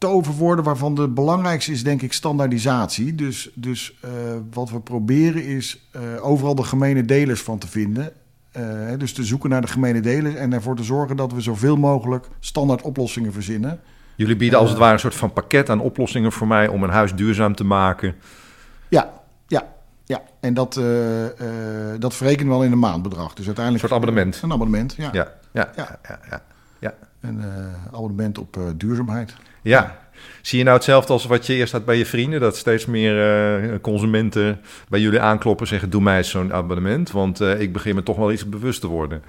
toverwoorden 0.00 0.64
waarvan 0.64 0.94
de 0.94 1.08
belangrijkste 1.08 1.72
is 1.72 1.84
denk 1.84 2.02
ik 2.02 2.12
standaardisatie. 2.12 3.14
Dus, 3.14 3.50
dus 3.54 3.98
wat 4.50 4.70
we 4.70 4.80
proberen 4.80 5.44
is 5.44 5.88
overal 6.20 6.54
de 6.54 6.62
gemene 6.62 7.04
delers 7.04 7.42
van 7.42 7.58
te 7.58 7.68
vinden. 7.68 8.12
Uh, 8.56 8.98
dus 8.98 9.12
te 9.12 9.24
zoeken 9.24 9.50
naar 9.50 9.60
de 9.60 9.66
gemene 9.66 10.00
delen 10.00 10.36
en 10.36 10.52
ervoor 10.52 10.76
te 10.76 10.82
zorgen 10.82 11.16
dat 11.16 11.32
we 11.32 11.40
zoveel 11.40 11.76
mogelijk 11.76 12.28
standaard 12.40 12.82
oplossingen 12.82 13.32
verzinnen. 13.32 13.80
Jullie 14.16 14.36
bieden 14.36 14.58
als 14.58 14.70
het 14.70 14.78
ware 14.78 14.92
een 14.92 14.98
soort 14.98 15.14
van 15.14 15.32
pakket 15.32 15.70
aan 15.70 15.80
oplossingen 15.80 16.32
voor 16.32 16.46
mij 16.46 16.68
om 16.68 16.82
een 16.82 16.90
huis 16.90 17.14
duurzaam 17.14 17.54
te 17.54 17.64
maken. 17.64 18.14
Ja, 18.88 19.10
ja, 19.46 19.66
ja. 20.04 20.22
En 20.40 20.54
dat, 20.54 20.80
dat 21.98 22.14
verrekenen 22.14 22.48
we 22.48 22.58
al 22.58 22.64
in 22.64 22.72
een 22.72 22.78
maandbedrag. 22.78 23.34
Dus 23.34 23.46
uiteindelijk. 23.46 23.84
Een 23.84 23.90
soort 23.90 24.02
abonnement. 24.02 24.42
Een 24.42 24.52
abonnement, 24.52 24.94
ja. 24.94 25.10
Ja, 25.12 25.32
ja, 25.52 25.70
ja. 25.76 25.98
ja, 26.08 26.20
ja, 26.30 26.42
ja. 26.78 26.94
Een 27.20 27.42
abonnement 27.92 28.38
op 28.38 28.58
duurzaamheid. 28.76 29.34
Ja. 29.62 29.98
Zie 30.42 30.58
je 30.58 30.64
nou 30.64 30.76
hetzelfde 30.76 31.12
als 31.12 31.26
wat 31.26 31.46
je 31.46 31.54
eerst 31.54 31.72
had 31.72 31.84
bij 31.84 31.96
je 31.96 32.06
vrienden? 32.06 32.40
Dat 32.40 32.56
steeds 32.56 32.86
meer 32.86 33.62
uh, 33.62 33.74
consumenten 33.80 34.60
bij 34.88 35.00
jullie 35.00 35.20
aankloppen 35.20 35.64
en 35.64 35.70
zeggen: 35.70 35.90
Doe 35.90 36.02
mij 36.02 36.22
zo'n 36.22 36.52
abonnement, 36.52 37.10
want 37.10 37.40
uh, 37.40 37.60
ik 37.60 37.72
begin 37.72 37.94
me 37.94 38.02
toch 38.02 38.16
wel 38.16 38.32
iets 38.32 38.48
bewust 38.48 38.80
te 38.80 38.86
worden. 38.86 39.22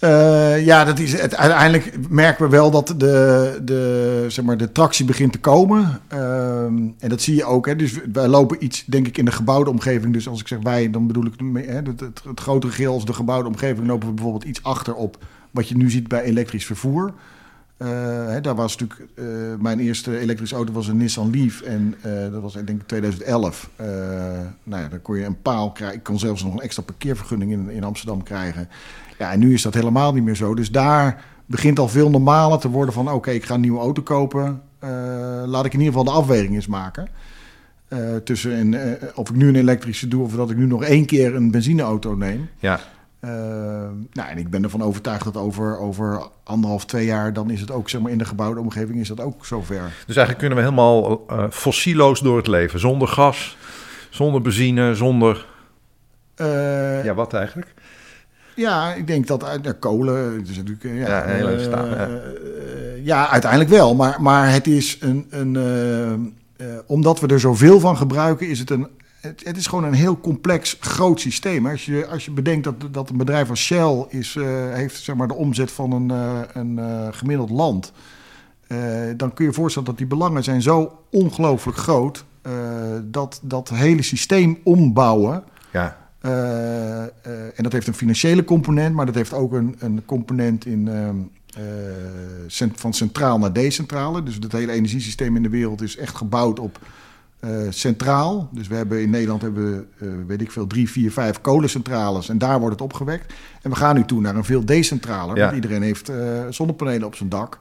Uh, 0.00 0.64
ja, 0.64 0.84
dat 0.84 0.98
is 0.98 1.20
het, 1.20 1.36
uiteindelijk 1.36 2.08
merken 2.08 2.44
we 2.44 2.50
wel 2.50 2.70
dat 2.70 2.94
de, 2.96 3.60
de, 3.62 4.24
zeg 4.28 4.44
maar, 4.44 4.56
de 4.56 4.72
tractie 4.72 5.04
begint 5.04 5.32
te 5.32 5.40
komen. 5.40 6.00
en 6.98 7.08
dat 7.08 7.22
zie 7.22 7.34
je 7.34 7.44
ook. 7.44 7.66
Hè. 7.66 7.76
Dus 7.76 7.98
wij 8.12 8.28
lopen 8.28 8.64
iets, 8.64 8.84
denk 8.84 9.06
ik, 9.06 9.18
in 9.18 9.24
de 9.24 9.32
gebouwde 9.32 9.70
omgeving. 9.70 10.12
Dus 10.12 10.28
als 10.28 10.40
ik 10.40 10.48
zeg 10.48 10.58
wij, 10.62 10.90
dan 10.90 11.06
bedoel 11.06 11.26
ik 11.26 11.32
hè, 11.66 11.74
het, 11.74 12.00
het, 12.00 12.22
het 12.24 12.40
grotere 12.40 12.72
geheel 12.72 12.92
als 12.92 13.04
de 13.04 13.12
gebouwde 13.12 13.48
omgeving. 13.48 13.86
lopen 13.86 14.08
we 14.08 14.14
bijvoorbeeld 14.14 14.44
iets 14.44 14.62
achter 14.62 14.94
op 14.94 15.18
wat 15.50 15.68
je 15.68 15.76
nu 15.76 15.90
ziet 15.90 16.08
bij 16.08 16.22
elektrisch 16.22 16.66
vervoer. 16.66 17.12
Uh, 17.84 17.90
hè, 18.26 18.40
daar 18.40 18.54
was 18.54 18.76
natuurlijk, 18.76 19.10
uh, 19.14 19.26
mijn 19.58 19.80
eerste 19.80 20.18
elektrische 20.18 20.54
auto 20.54 20.72
was 20.72 20.88
een 20.88 20.96
Nissan 20.96 21.30
Leaf 21.30 21.60
en 21.60 21.94
uh, 22.06 22.32
dat 22.32 22.42
was 22.42 22.56
ik 22.56 22.66
denk 22.66 22.82
2011. 22.86 23.70
nou 24.62 24.82
ja, 24.82 24.88
dan 24.88 25.02
kon 25.02 25.16
je 25.16 25.24
een 25.24 25.42
paal 25.42 25.72
krijgen. 25.72 25.96
Ik 25.98 26.02
kon 26.02 26.18
zelfs 26.18 26.44
nog 26.44 26.52
een 26.52 26.60
extra 26.60 26.82
parkeervergunning 26.82 27.52
in, 27.52 27.70
in 27.70 27.84
Amsterdam 27.84 28.22
krijgen. 28.22 28.68
Ja, 29.18 29.32
en 29.32 29.38
nu 29.38 29.54
is 29.54 29.62
dat 29.62 29.74
helemaal 29.74 30.12
niet 30.12 30.24
meer 30.24 30.36
zo. 30.36 30.54
Dus 30.54 30.70
daar 30.70 31.24
begint 31.46 31.78
al 31.78 31.88
veel 31.88 32.10
normaler 32.10 32.58
te 32.58 32.70
worden 32.70 32.94
van... 32.94 33.10
oké, 33.10 33.30
ik 33.30 33.44
ga 33.44 33.54
een 33.54 33.60
nieuwe 33.60 33.80
auto 33.80 34.02
kopen. 34.02 34.62
laat 35.46 35.64
ik 35.64 35.72
in 35.72 35.80
ieder 35.80 35.94
geval 35.94 36.12
de 36.12 36.20
afweging 36.20 36.54
eens 36.54 36.66
maken. 36.66 37.08
tussen 38.24 38.52
een, 38.58 38.98
of 39.14 39.30
ik 39.30 39.36
nu 39.36 39.48
een 39.48 39.56
elektrische 39.56 40.08
doe... 40.08 40.22
of 40.22 40.32
dat 40.32 40.50
ik 40.50 40.56
nu 40.56 40.66
nog 40.66 40.84
één 40.84 41.06
keer 41.06 41.34
een 41.34 41.50
benzineauto 41.50 42.14
neem. 42.14 42.48
Ja. 42.58 42.80
Uh, 43.24 43.30
nou, 44.12 44.28
en 44.28 44.38
ik 44.38 44.50
ben 44.50 44.62
ervan 44.62 44.82
overtuigd 44.82 45.24
dat 45.24 45.36
over, 45.36 45.78
over 45.78 46.28
anderhalf, 46.42 46.84
twee 46.84 47.04
jaar... 47.04 47.32
dan 47.32 47.50
is 47.50 47.60
het 47.60 47.70
ook, 47.70 47.88
zeg 47.88 48.00
maar, 48.00 48.10
in 48.10 48.18
de 48.18 48.24
gebouwde 48.24 48.60
omgeving 48.60 49.00
is 49.00 49.08
dat 49.08 49.20
ook 49.20 49.46
zover. 49.46 49.92
Dus 50.06 50.16
eigenlijk 50.16 50.38
kunnen 50.38 50.58
we 50.58 50.64
helemaal 50.64 51.24
uh, 51.30 51.44
fossieloos 51.50 52.20
door 52.20 52.36
het 52.36 52.46
leven. 52.46 52.80
Zonder 52.80 53.08
gas, 53.08 53.56
zonder 54.10 54.40
benzine, 54.40 54.94
zonder... 54.94 55.46
Uh, 56.36 57.04
ja, 57.04 57.14
wat 57.14 57.34
eigenlijk? 57.34 57.74
Ja, 58.56 58.94
ik 58.94 59.06
denk 59.06 59.26
dat 59.26 59.44
uit 59.44 59.78
kolen... 59.78 60.36
Het 60.36 60.48
is 60.48 60.56
natuurlijk, 60.56 60.82
ja, 60.82 60.90
ja, 60.90 61.24
hele 61.24 61.60
staan, 61.60 61.88
ja. 61.88 62.08
ja, 63.02 63.28
uiteindelijk 63.28 63.70
wel. 63.70 63.94
Maar, 63.94 64.22
maar 64.22 64.52
het 64.52 64.66
is 64.66 64.96
een... 65.00 65.26
een 65.30 66.36
omdat 66.86 67.20
we 67.20 67.26
er 67.26 67.40
zoveel 67.40 67.80
van 67.80 67.96
gebruiken, 67.96 68.48
is 68.48 68.58
het 68.58 68.70
een 68.70 68.88
het, 69.24 69.44
het, 69.44 69.56
is 69.56 69.66
gewoon 69.66 69.84
een 69.84 69.92
heel 69.92 70.20
complex, 70.20 70.76
groot 70.80 71.20
systeem. 71.20 71.66
Als 71.66 71.84
je, 71.84 72.06
als 72.06 72.24
je 72.24 72.30
bedenkt 72.30 72.64
dat, 72.64 72.74
dat 72.90 73.10
een 73.10 73.16
bedrijf 73.16 73.50
als 73.50 73.60
Shell 73.60 74.06
is, 74.08 74.34
uh, 74.34 74.46
heeft 74.72 75.02
zeg 75.02 75.16
maar, 75.16 75.28
de 75.28 75.34
omzet 75.34 75.70
van 75.70 75.92
een, 75.92 76.08
uh, 76.12 76.40
een 76.52 76.76
uh, 76.78 77.08
gemiddeld 77.10 77.50
land... 77.50 77.92
dan 79.16 79.34
kun 79.34 79.44
je 79.44 79.50
je 79.50 79.52
voorstellen 79.52 79.88
dat 79.88 79.98
die 79.98 80.06
belangen 80.06 80.44
zijn 80.44 80.62
zo 80.62 80.98
ongelooflijk 81.10 81.78
groot... 81.78 82.24
dat 83.02 83.40
dat 83.42 83.68
hele 83.68 84.02
systeem 84.02 84.58
ombouwen... 84.64 85.44
Ja. 85.72 85.96
en 87.54 87.62
dat 87.62 87.72
heeft 87.72 87.86
een 87.86 87.94
financiële 87.94 88.44
component, 88.44 88.94
maar 88.94 89.06
dat 89.06 89.14
heeft 89.14 89.32
ook 89.32 89.52
een, 89.52 89.76
een 89.78 90.02
component 90.04 90.66
in... 90.66 90.88
van 92.74 92.92
centraal 92.92 93.38
naar 93.38 93.52
decentrale. 93.52 94.22
Dus 94.22 94.34
het 94.34 94.52
hele 94.52 94.72
energiesysteem 94.72 95.36
in 95.36 95.42
de 95.42 95.48
wereld 95.48 95.82
is 95.82 95.96
echt 95.96 96.16
gebouwd 96.16 96.58
op 96.58 96.78
uh, 97.44 97.66
centraal. 97.70 98.48
Dus 98.52 98.68
we 98.68 98.74
hebben 98.74 99.02
in 99.02 99.10
Nederland 99.10 99.42
hebben 99.42 99.72
we, 99.72 100.06
uh, 100.06 100.12
weet 100.26 100.40
ik 100.40 100.50
veel, 100.50 100.66
drie, 100.66 100.90
vier, 100.90 101.12
vijf 101.12 101.40
kolencentrales 101.40 102.28
en 102.28 102.38
daar 102.38 102.58
wordt 102.58 102.74
het 102.74 102.84
opgewekt. 102.84 103.32
En 103.62 103.70
we 103.70 103.76
gaan 103.76 103.94
nu 103.94 104.04
toe 104.04 104.20
naar 104.20 104.36
een 104.36 104.44
veel 104.44 104.64
decentraler. 104.64 105.36
Ja. 105.36 105.42
Want 105.42 105.54
iedereen 105.54 105.82
heeft 105.82 106.10
uh, 106.10 106.16
zonnepanelen 106.50 107.06
op 107.06 107.14
zijn 107.14 107.28
dak. 107.28 107.58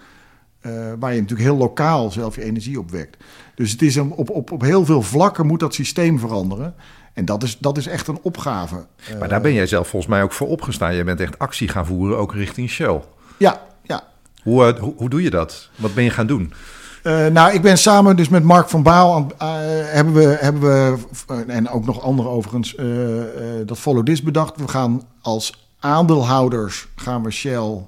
waar 1.00 1.13
je 1.13 1.22
natuurlijk 1.22 1.50
heel 1.50 1.58
lokaal 1.58 2.12
zelf 2.12 2.36
je 2.36 2.43
energie 2.43 2.80
opwekt. 2.80 3.17
Dus 3.56 3.72
het 3.72 3.82
is 3.82 3.96
een, 3.96 4.12
op, 4.12 4.30
op, 4.30 4.52
op 4.52 4.62
heel 4.62 4.86
veel 4.86 5.02
vlakken 5.02 5.46
moet 5.46 5.60
dat 5.60 5.74
systeem 5.74 6.19
veranderen. 6.19 6.76
En 7.13 7.26
dat 7.26 7.43
is, 7.43 7.58
dat 7.58 7.78
is 7.78 7.88
echt 7.88 8.08
een 8.08 8.19
opgave. 8.22 8.86
Maar 9.19 9.30
daar 9.30 9.41
ben 9.41 9.54
jij 9.54 9.67
zelf 9.67 9.88
volgens 9.88 10.12
mij 10.12 10.24
ook 10.24 10.32
voor 10.32 10.48
opgestaan. 10.48 10.96
Je 10.96 11.04
bent 11.04 11.19
echt 11.19 11.39
actie 11.39 11.67
gaan 11.67 11.86
voeren, 11.86 12.17
ook 12.17 12.34
richting 12.34 12.69
Shell. 12.69 13.02
Ja, 13.38 13.62
ja. 13.84 14.04
Hoe, 14.43 14.78
hoe, 14.80 14.93
hoe 14.98 15.10
doe 15.10 15.22
je 15.22 15.30
dat? 15.30 15.69
Wat 15.76 15.93
ben 15.93 16.04
je 16.04 16.10
gaan 16.10 16.28
doen? 16.28 16.54
Uh, 17.04 17.28
nou, 17.28 17.54
ik 17.54 17.62
ben 17.62 17.78
samen 17.78 18.16
dus 18.16 18.30
met 18.30 18.44
Mark 18.44 18.70
van 18.70 18.84
Baal 18.84 19.20
uh, 19.20 19.28
hebben 19.86 20.13
we, 20.13 20.38
hebben 20.39 20.62
we 20.62 20.98
en 21.48 21.70
ook 21.70 21.86
nog 21.86 22.02
anderen 22.02 22.32
overigens, 22.32 22.76
dat 23.66 23.78
Follow 23.78 24.06
This 24.06 24.22
bedacht. 24.22 24.56
We 24.56 24.68
gaan 24.68 25.02
als 25.22 25.70
aandeelhouders 25.80 26.88
gaan 26.96 27.24
we 27.24 27.32
Shell 27.32 27.86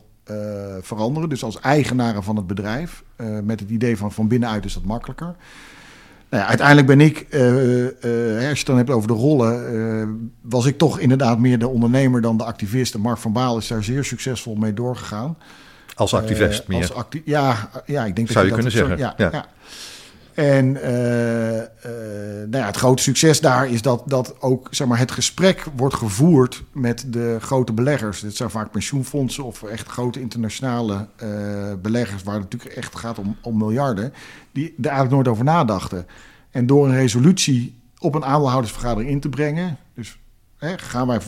veranderen, 0.82 1.30
dus 1.30 1.43
als 1.43 1.60
eigenaren 1.60 2.23
van 2.23 2.36
het 2.36 2.47
bedrijf. 2.47 3.04
met 3.43 3.60
het 3.60 3.69
idee 3.69 3.97
van 3.97 4.12
van 4.12 4.28
binnenuit 4.28 4.65
is 4.65 4.73
dat 4.73 4.84
makkelijker. 4.84 5.36
Nou 6.30 6.43
uiteindelijk 6.43 6.88
ben 6.88 7.01
ik, 7.01 7.28
als 7.32 7.32
je 7.41 8.47
het 8.47 8.65
dan 8.65 8.78
hebt 8.78 8.89
over 8.89 9.08
de 9.08 9.13
rollen, 9.13 10.32
was 10.41 10.65
ik 10.65 10.78
toch 10.78 10.99
inderdaad 10.99 11.39
meer 11.39 11.60
de 11.60 11.67
ondernemer 11.67 12.21
dan 12.21 12.38
de 12.38 12.43
activist. 12.43 12.93
En 12.93 13.01
Mark 13.01 13.17
van 13.17 13.34
Baal 13.34 13.58
is 13.58 13.67
daar 13.67 13.84
zeer 13.84 14.04
succesvol 14.04 14.56
mee 14.56 14.73
doorgegaan. 14.73 15.38
Als 15.95 16.13
activist 16.13 16.62
uh, 16.62 16.67
meer? 16.67 16.81
Als 16.81 16.93
acti 16.93 17.21
ja, 17.25 17.69
ja, 17.86 18.05
ik 18.05 18.15
denk 18.15 18.29
Zou 18.31 18.49
dat 18.49 18.58
je 18.58 18.63
je 18.63 18.69
kunnen 18.69 18.88
dat 18.88 18.97
zeggen. 18.97 19.15
Zo, 19.17 19.23
ja, 19.23 19.31
ja. 19.31 19.45
En 20.34 20.65
uh, 20.65 21.55
uh, 21.55 21.63
nou 22.47 22.58
ja, 22.58 22.65
het 22.65 22.77
grote 22.77 23.03
succes 23.03 23.41
daar 23.41 23.69
is 23.69 23.81
dat, 23.81 24.03
dat 24.05 24.36
ook 24.41 24.67
zeg 24.71 24.88
maar, 24.88 24.99
het 24.99 25.12
gesprek 25.12 25.65
wordt 25.75 25.95
gevoerd 25.95 26.63
met 26.71 27.05
de 27.08 27.38
grote 27.41 27.73
beleggers. 27.73 28.19
Dit 28.19 28.36
zijn 28.36 28.49
vaak 28.49 28.71
pensioenfondsen 28.71 29.43
of 29.43 29.63
echt 29.63 29.88
grote 29.88 30.19
internationale 30.19 31.08
beleggers, 31.81 32.23
waar 32.23 32.34
het 32.34 32.43
natuurlijk 32.43 32.75
echt 32.75 32.95
gaat 32.95 33.19
om, 33.19 33.38
om 33.41 33.58
miljarden, 33.58 34.13
die 34.51 34.73
er 34.77 34.84
eigenlijk 34.84 35.12
nooit 35.12 35.27
over 35.27 35.43
nadachten. 35.43 36.05
En 36.51 36.65
door 36.65 36.88
een 36.88 36.95
resolutie 36.95 37.81
op 37.99 38.15
een 38.15 38.25
aandeelhoudersvergadering 38.25 39.10
in 39.10 39.19
te 39.19 39.29
brengen, 39.29 39.77
dus 39.95 40.17
hè, 40.58 40.77
gaan, 40.77 41.08
wij, 41.08 41.19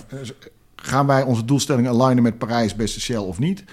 gaan 0.76 1.08
wij 1.08 1.24
onze 1.24 1.46
doelstellingen 1.46 1.92
alignen 1.92 2.24
met 2.24 2.38
Parijs, 2.38 2.76
beste 2.76 3.00
Shell 3.00 3.18
of 3.18 3.40
niet? 3.40 3.64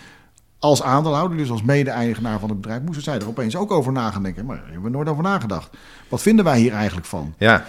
Als 0.58 0.82
aandeelhouder, 0.82 1.36
dus 1.36 1.50
als 1.50 1.62
mede-eigenaar 1.62 2.38
van 2.38 2.48
het 2.48 2.60
bedrijf, 2.60 2.82
moesten 2.82 3.02
zij 3.02 3.18
er 3.18 3.28
opeens 3.28 3.56
ook 3.56 3.70
over 3.70 3.92
na 3.92 4.10
gaan 4.10 4.22
denken. 4.22 4.46
Maar 4.46 4.56
daar 4.56 4.64
hebben 4.64 4.84
we 4.84 4.96
nooit 4.96 5.08
over 5.08 5.22
nagedacht. 5.22 5.76
Wat 6.08 6.22
vinden 6.22 6.44
wij 6.44 6.58
hier 6.58 6.72
eigenlijk 6.72 7.06
van? 7.06 7.34
Ja. 7.38 7.64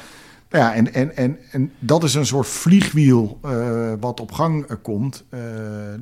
Nou 0.49 0.63
ja, 0.63 0.73
en, 0.73 0.93
en, 0.93 1.15
en, 1.15 1.37
en 1.51 1.71
dat 1.79 2.03
is 2.03 2.13
een 2.13 2.25
soort 2.25 2.47
vliegwiel 2.47 3.39
uh, 3.45 3.93
wat 3.99 4.19
op 4.19 4.31
gang 4.31 4.69
uh, 4.69 4.77
komt. 4.81 5.23
Uh, 5.29 5.39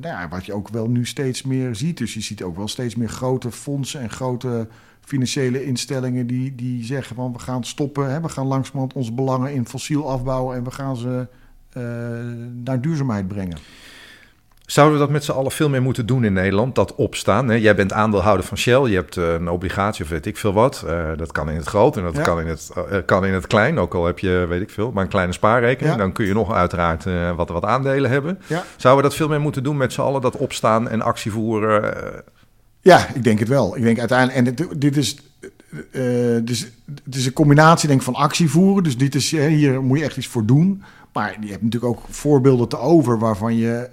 ja, 0.00 0.28
wat 0.28 0.46
je 0.46 0.52
ook 0.52 0.68
wel 0.68 0.88
nu 0.88 1.06
steeds 1.06 1.42
meer 1.42 1.74
ziet. 1.74 1.98
Dus 1.98 2.14
je 2.14 2.20
ziet 2.20 2.42
ook 2.42 2.56
wel 2.56 2.68
steeds 2.68 2.94
meer 2.94 3.08
grote 3.08 3.50
fondsen 3.50 4.00
en 4.00 4.10
grote 4.10 4.68
financiële 5.00 5.64
instellingen 5.64 6.26
die, 6.26 6.54
die 6.54 6.84
zeggen 6.84 7.16
van 7.16 7.32
we 7.32 7.38
gaan 7.38 7.64
stoppen. 7.64 8.10
Hè, 8.10 8.20
we 8.20 8.28
gaan 8.28 8.46
langzamerhand 8.46 8.92
onze 8.92 9.12
belangen 9.12 9.52
in 9.52 9.66
fossiel 9.66 10.10
afbouwen 10.10 10.56
en 10.56 10.64
we 10.64 10.70
gaan 10.70 10.96
ze 10.96 11.26
naar 12.64 12.80
duurzaamheid 12.80 13.28
brengen. 13.28 13.58
Zouden 14.66 14.98
we 14.98 15.04
dat 15.04 15.12
met 15.12 15.24
z'n 15.24 15.32
allen 15.32 15.50
veel 15.50 15.68
meer 15.68 15.82
moeten 15.82 16.06
doen 16.06 16.24
in 16.24 16.32
Nederland? 16.32 16.74
Dat 16.74 16.94
opstaan. 16.94 17.48
Hè? 17.48 17.54
Jij 17.54 17.74
bent 17.74 17.92
aandeelhouder 17.92 18.46
van 18.46 18.56
Shell. 18.56 18.80
Je 18.80 18.94
hebt 18.94 19.16
uh, 19.16 19.32
een 19.32 19.48
obligatie 19.48 20.04
of 20.04 20.10
weet 20.10 20.26
ik 20.26 20.36
veel 20.36 20.52
wat. 20.52 20.84
Uh, 20.86 21.08
dat 21.16 21.32
kan 21.32 21.50
in 21.50 21.56
het 21.56 21.66
groot 21.66 21.96
en 21.96 22.02
dat 22.02 22.16
ja. 22.16 22.22
kan, 22.22 22.40
in 22.40 22.46
het, 22.46 22.70
uh, 22.76 22.98
kan 23.06 23.26
in 23.26 23.32
het 23.32 23.46
klein. 23.46 23.78
Ook 23.78 23.94
al 23.94 24.06
heb 24.06 24.18
je, 24.18 24.46
weet 24.48 24.62
ik 24.62 24.70
veel, 24.70 24.90
maar 24.90 25.02
een 25.02 25.10
kleine 25.10 25.32
spaarrekening. 25.32 25.94
Ja. 25.94 26.00
Dan 26.00 26.12
kun 26.12 26.26
je 26.26 26.32
nog 26.32 26.52
uiteraard 26.52 27.04
wat, 27.36 27.48
wat 27.48 27.64
aandelen 27.64 28.10
hebben. 28.10 28.40
Ja. 28.46 28.64
Zouden 28.76 29.02
we 29.02 29.08
dat 29.08 29.18
veel 29.18 29.28
meer 29.28 29.40
moeten 29.40 29.62
doen 29.62 29.76
met 29.76 29.92
z'n 29.92 30.00
allen? 30.00 30.20
Dat 30.20 30.36
opstaan 30.36 30.88
en 30.88 31.02
actie 31.02 31.32
voeren? 31.32 31.94
Ja, 32.80 33.06
ik 33.14 33.24
denk 33.24 33.38
het 33.38 33.48
wel. 33.48 33.76
Ik 33.76 33.82
denk 33.82 33.98
uiteindelijk... 33.98 34.38
En 34.38 34.54
dit, 34.54 34.80
dit 34.80 34.96
is... 34.96 35.16
dus 36.44 36.70
het 37.04 37.14
is 37.14 37.26
een 37.26 37.32
combinatie 37.32 37.88
denk 37.88 38.00
ik, 38.00 38.06
van 38.06 38.14
actie 38.14 38.50
voeren. 38.50 38.84
Dus 38.84 38.96
dit 38.96 39.14
is, 39.14 39.30
hier 39.30 39.82
moet 39.82 39.98
je 39.98 40.04
echt 40.04 40.16
iets 40.16 40.26
voor 40.26 40.46
doen. 40.46 40.82
Maar 41.14 41.36
je 41.40 41.50
hebt 41.50 41.62
natuurlijk 41.62 41.92
ook 41.92 42.02
voorbeelden 42.08 42.68
te 42.68 42.78
over 42.78 43.18
waarvan 43.18 43.56
je, 43.56 43.88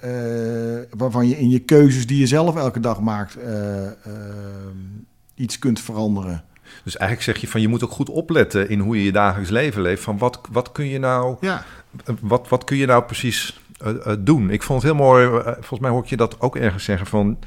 uh, 0.89 0.97
waarvan 0.99 1.27
je 1.27 1.37
in 1.37 1.49
je 1.49 1.59
keuzes 1.59 2.07
die 2.07 2.19
je 2.19 2.27
zelf 2.27 2.55
elke 2.55 2.79
dag 2.79 3.01
maakt 3.01 3.37
uh, 3.37 3.83
uh, 3.83 3.91
iets 5.35 5.59
kunt 5.59 5.79
veranderen. 5.79 6.43
Dus 6.83 6.97
eigenlijk 6.97 7.31
zeg 7.31 7.41
je 7.41 7.51
van 7.51 7.61
je 7.61 7.67
moet 7.67 7.83
ook 7.83 7.91
goed 7.91 8.09
opletten 8.09 8.69
in 8.69 8.79
hoe 8.79 8.97
je 8.97 9.03
je 9.03 9.11
dagelijks 9.11 9.49
leven 9.49 9.81
leeft. 9.81 10.03
Van 10.03 10.17
wat, 10.17 10.39
wat 10.51 10.71
kun 10.71 10.85
je 10.85 10.99
nou, 10.99 11.37
ja. 11.39 11.63
wat, 12.21 12.47
wat 12.47 12.63
kun 12.63 12.77
je 12.77 12.85
nou 12.85 13.03
precies 13.03 13.61
doen? 14.19 14.49
Ik 14.49 14.63
vond 14.63 14.81
het 14.81 14.91
heel 14.91 15.01
mooi, 15.01 15.27
volgens 15.43 15.79
mij 15.79 15.89
hoor 15.89 16.03
ik 16.03 16.09
je 16.09 16.17
dat 16.17 16.41
ook 16.41 16.55
ergens 16.55 16.83
zeggen 16.83 17.07
van 17.07 17.39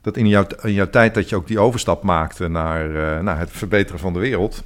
dat 0.00 0.16
in 0.16 0.28
jouw, 0.28 0.46
in 0.62 0.72
jouw 0.72 0.90
tijd 0.90 1.14
dat 1.14 1.28
je 1.28 1.36
ook 1.36 1.46
die 1.46 1.58
overstap 1.58 2.02
maakte 2.02 2.48
naar, 2.48 2.88
naar 3.22 3.38
het 3.38 3.50
verbeteren 3.50 4.00
van 4.00 4.12
de 4.12 4.18
wereld 4.18 4.62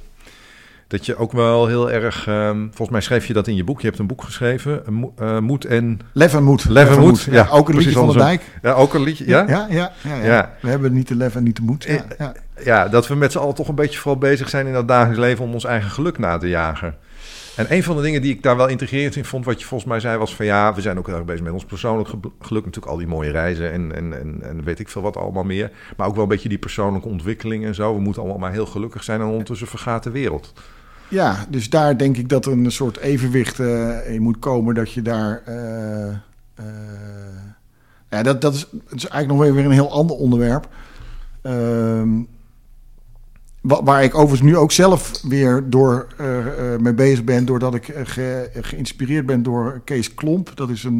dat 0.89 1.05
je 1.05 1.15
ook 1.15 1.31
wel 1.31 1.67
heel 1.67 1.91
erg... 1.91 2.27
Um, 2.27 2.67
volgens 2.67 2.89
mij 2.89 3.01
schreef 3.01 3.25
je 3.25 3.33
dat 3.33 3.47
in 3.47 3.55
je 3.55 3.63
boek. 3.63 3.81
Je 3.81 3.87
hebt 3.87 3.99
een 3.99 4.07
boek 4.07 4.23
geschreven. 4.23 4.83
Uh, 5.21 5.39
moed 5.39 5.65
en... 5.65 5.99
Lef 6.13 6.33
en 6.33 6.43
Moed. 6.43 6.69
Lef 6.69 6.89
en 6.89 6.99
Moed, 6.99 7.21
ja. 7.21 7.47
Ook 7.51 7.69
een 7.69 7.75
liedje 7.75 7.91
van 7.91 8.07
de 8.07 8.17
Dijk. 8.17 8.41
Ja, 8.61 8.73
ook 8.73 8.93
een 8.93 9.03
liedje, 9.03 9.27
ja? 9.27 9.45
Ja, 9.47 9.67
ja, 9.69 9.91
ja. 10.03 10.23
ja, 10.23 10.53
We 10.61 10.69
hebben 10.69 10.93
niet 10.93 11.07
de 11.07 11.15
lef 11.15 11.35
en 11.35 11.43
niet 11.43 11.55
de 11.55 11.61
moed. 11.61 11.83
Ja, 11.83 12.05
ja. 12.17 12.33
ja, 12.63 12.87
dat 12.87 13.07
we 13.07 13.15
met 13.15 13.31
z'n 13.31 13.37
allen 13.37 13.55
toch 13.55 13.67
een 13.67 13.75
beetje 13.75 13.99
vooral 13.99 14.19
bezig 14.19 14.49
zijn 14.49 14.67
in 14.67 14.73
dat 14.73 14.87
dagelijks 14.87 15.19
leven... 15.19 15.45
om 15.45 15.53
ons 15.53 15.63
eigen 15.63 15.89
geluk 15.89 16.17
na 16.17 16.37
te 16.37 16.49
jagen. 16.49 16.97
En 17.55 17.65
een 17.69 17.83
van 17.83 17.95
de 17.95 18.01
dingen 18.01 18.21
die 18.21 18.33
ik 18.33 18.43
daar 18.43 18.57
wel 18.57 18.67
intrigerend 18.67 19.15
in 19.15 19.25
vond, 19.25 19.45
wat 19.45 19.59
je 19.59 19.65
volgens 19.65 19.89
mij 19.89 19.99
zei, 19.99 20.17
was 20.17 20.35
van 20.35 20.45
ja, 20.45 20.73
we 20.73 20.81
zijn 20.81 20.97
ook 20.97 21.07
heel 21.07 21.15
erg 21.15 21.25
bezig 21.25 21.43
met 21.43 21.53
ons 21.53 21.65
persoonlijk 21.65 22.09
geluk. 22.39 22.65
Natuurlijk 22.65 22.91
al 22.91 22.97
die 22.97 23.07
mooie 23.07 23.31
reizen 23.31 23.71
en, 23.71 23.95
en, 23.95 24.19
en, 24.19 24.39
en 24.41 24.63
weet 24.63 24.79
ik 24.79 24.89
veel 24.89 25.01
wat 25.01 25.17
allemaal 25.17 25.43
meer. 25.43 25.71
Maar 25.97 26.07
ook 26.07 26.13
wel 26.13 26.23
een 26.23 26.29
beetje 26.29 26.49
die 26.49 26.57
persoonlijke 26.57 27.07
ontwikkeling 27.07 27.65
en 27.65 27.75
zo. 27.75 27.93
We 27.93 28.01
moeten 28.01 28.21
allemaal 28.21 28.39
maar 28.39 28.51
heel 28.51 28.65
gelukkig 28.65 29.03
zijn 29.03 29.21
en 29.21 29.27
ondertussen 29.27 29.67
vergaat 29.67 30.03
de 30.03 30.11
wereld. 30.11 30.53
Ja, 31.09 31.45
dus 31.49 31.69
daar 31.69 31.97
denk 31.97 32.17
ik 32.17 32.29
dat 32.29 32.45
er 32.45 32.51
een 32.51 32.71
soort 32.71 32.97
evenwicht 32.97 33.59
uh, 33.59 34.13
in 34.13 34.21
moet 34.21 34.39
komen. 34.39 34.75
Dat 34.75 34.91
je 34.91 35.01
daar. 35.01 35.43
Uh, 35.47 35.55
uh, 36.59 36.65
ja, 38.09 38.23
dat, 38.23 38.41
dat, 38.41 38.53
is, 38.53 38.67
dat 38.71 38.93
is 38.93 39.07
eigenlijk 39.07 39.27
nog 39.27 39.55
weer 39.55 39.65
een 39.65 39.71
heel 39.71 39.91
ander 39.91 40.15
onderwerp. 40.15 40.67
Ehm, 41.41 42.09
waar 43.61 44.03
ik 44.03 44.15
overigens 44.15 44.49
nu 44.49 44.57
ook 44.57 44.71
zelf 44.71 45.21
weer 45.23 45.69
door 45.69 46.07
mee 46.79 46.93
bezig 46.93 47.23
ben. 47.23 47.45
Doordat 47.45 47.75
ik 47.75 47.93
ge, 48.03 48.49
geïnspireerd 48.53 49.25
ben 49.25 49.43
door 49.43 49.81
Kees 49.85 50.13
Klomp. 50.13 50.51
Dat 50.55 50.69
is, 50.69 50.83
een, 50.83 50.99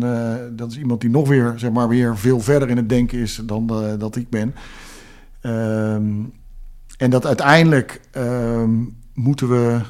dat 0.55 0.71
is 0.71 0.77
iemand 0.77 1.01
die 1.01 1.09
nog 1.09 1.27
weer, 1.27 1.53
zeg 1.55 1.71
maar, 1.71 1.87
weer 1.87 2.17
veel 2.17 2.39
verder 2.39 2.69
in 2.69 2.77
het 2.77 2.89
denken 2.89 3.19
is 3.19 3.41
dan 3.43 3.67
dat 3.99 4.15
ik 4.15 4.29
ben. 4.29 4.55
Um, 5.41 6.33
en 6.97 7.09
dat 7.09 7.25
uiteindelijk 7.25 8.01
um, 8.17 8.97
moeten 9.13 9.49
we 9.49 9.81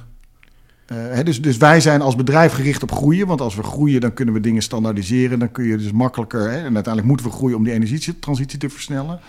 uh, 0.91 1.23
dus, 1.23 1.41
dus 1.41 1.57
wij 1.57 1.79
zijn 1.81 2.01
als 2.01 2.15
bedrijf 2.15 2.53
gericht 2.53 2.83
op 2.83 2.91
groeien. 2.91 3.27
Want 3.27 3.41
als 3.41 3.55
we 3.55 3.63
groeien, 3.63 4.01
dan 4.01 4.13
kunnen 4.13 4.33
we 4.33 4.39
dingen 4.39 4.61
standaardiseren. 4.61 5.39
Dan 5.39 5.51
kun 5.51 5.65
je 5.65 5.77
dus 5.77 5.91
makkelijker. 5.91 6.41
Hè, 6.41 6.57
en 6.57 6.73
uiteindelijk 6.73 7.05
moeten 7.05 7.25
we 7.25 7.31
groeien 7.31 7.57
om 7.57 7.63
die 7.63 7.73
energietransitie 7.73 8.59
te 8.59 8.69
versnellen. 8.69 9.19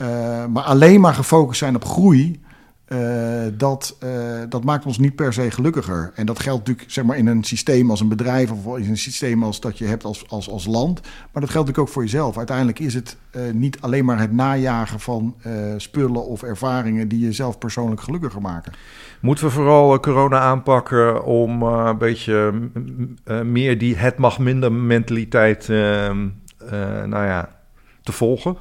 Uh, 0.00 0.46
maar 0.46 0.62
alleen 0.62 1.00
maar 1.00 1.14
gefocust 1.14 1.58
zijn 1.58 1.74
op 1.74 1.84
groei. 1.84 2.40
Uh, 2.88 3.42
dat, 3.52 3.96
dat 4.48 4.64
maakt 4.64 4.86
ons 4.86 4.98
niet 4.98 5.14
per 5.14 5.32
se 5.32 5.50
gelukkiger. 5.50 6.12
En 6.14 6.26
dat 6.26 6.40
geldt 6.40 6.58
natuurlijk 6.66 6.90
zeg 6.90 7.04
maar, 7.04 7.16
in 7.16 7.26
een 7.26 7.44
systeem 7.44 7.90
als 7.90 8.00
een 8.00 8.08
bedrijf 8.08 8.50
of 8.50 8.78
in 8.78 8.88
een 8.88 8.96
systeem 8.98 9.42
als 9.42 9.60
dat 9.60 9.78
je 9.78 9.84
hebt 9.84 10.04
als, 10.04 10.28
als, 10.28 10.50
als 10.50 10.66
land. 10.66 11.00
Maar 11.02 11.42
dat 11.42 11.50
geldt 11.50 11.52
natuurlijk 11.52 11.78
ook 11.78 11.88
voor 11.88 12.02
jezelf. 12.02 12.36
Uiteindelijk 12.38 12.78
is 12.78 12.94
het 12.94 13.16
niet 13.52 13.80
alleen 13.80 14.04
maar 14.04 14.18
het 14.18 14.32
najagen 14.32 15.00
van 15.00 15.34
spullen 15.76 16.26
of 16.26 16.42
ervaringen 16.42 17.08
die 17.08 17.18
jezelf 17.18 17.58
persoonlijk 17.58 18.00
gelukkiger 18.00 18.40
maken. 18.40 18.72
Moeten 19.20 19.44
we 19.44 19.50
vooral 19.50 19.94
eh, 19.94 20.00
corona 20.00 20.38
aanpakken 20.38 21.24
om 21.24 21.62
uh, 21.62 21.84
een 21.86 21.98
beetje 21.98 22.52
uh, 23.24 23.40
meer 23.40 23.78
die 23.78 23.96
het 23.96 24.16
mag 24.16 24.38
minder 24.38 24.72
mentaliteit 24.72 25.68
uh, 25.68 26.10
nou 27.04 27.26
ja, 27.26 27.48
te 28.02 28.12
volgen? 28.12 28.56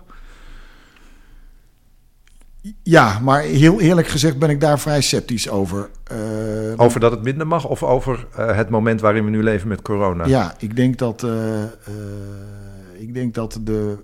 Ja, 2.84 3.19
maar 3.19 3.41
heel 3.41 3.82
eerlijk 3.82 4.08
gezegd 4.08 4.39
ben 4.39 4.50
ik 4.50 4.62
daar 4.62 4.80
vrij 4.80 5.02
sceptisch 5.02 5.50
over. 5.50 5.89
over 6.76 7.00
dat 7.00 7.12
het 7.12 7.24
minder 7.24 7.48
mag 7.48 7.65
of 7.65 7.84
over 7.84 8.28
het 8.36 8.69
moment 8.69 9.02
waarin 9.02 9.24
we 9.24 9.30
nu 9.30 9.43
leven 9.43 9.67
met 9.67 9.82
corona? 9.82 10.26
Ja, 10.26 10.54
ik 10.58 10.76
denk 10.76 10.98
dat, 10.98 11.28
ik 12.98 13.13
denk 13.13 13.34
dat 13.34 13.60
de 13.62 13.98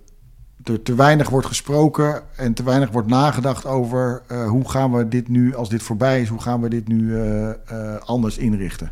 er 0.69 0.81
te 0.81 0.95
weinig 0.95 1.29
wordt 1.29 1.47
gesproken 1.47 2.21
en 2.35 2.53
te 2.53 2.63
weinig 2.63 2.91
wordt 2.91 3.07
nagedacht 3.07 3.65
over 3.65 4.21
uh, 4.31 4.47
hoe 4.47 4.69
gaan 4.69 4.91
we 4.91 5.07
dit 5.07 5.27
nu, 5.27 5.55
als 5.55 5.69
dit 5.69 5.83
voorbij 5.83 6.21
is, 6.21 6.27
hoe 6.27 6.41
gaan 6.41 6.61
we 6.61 6.69
dit 6.69 6.87
nu 6.87 7.01
uh, 7.01 7.47
uh, 7.47 7.95
anders 8.05 8.37
inrichten. 8.37 8.91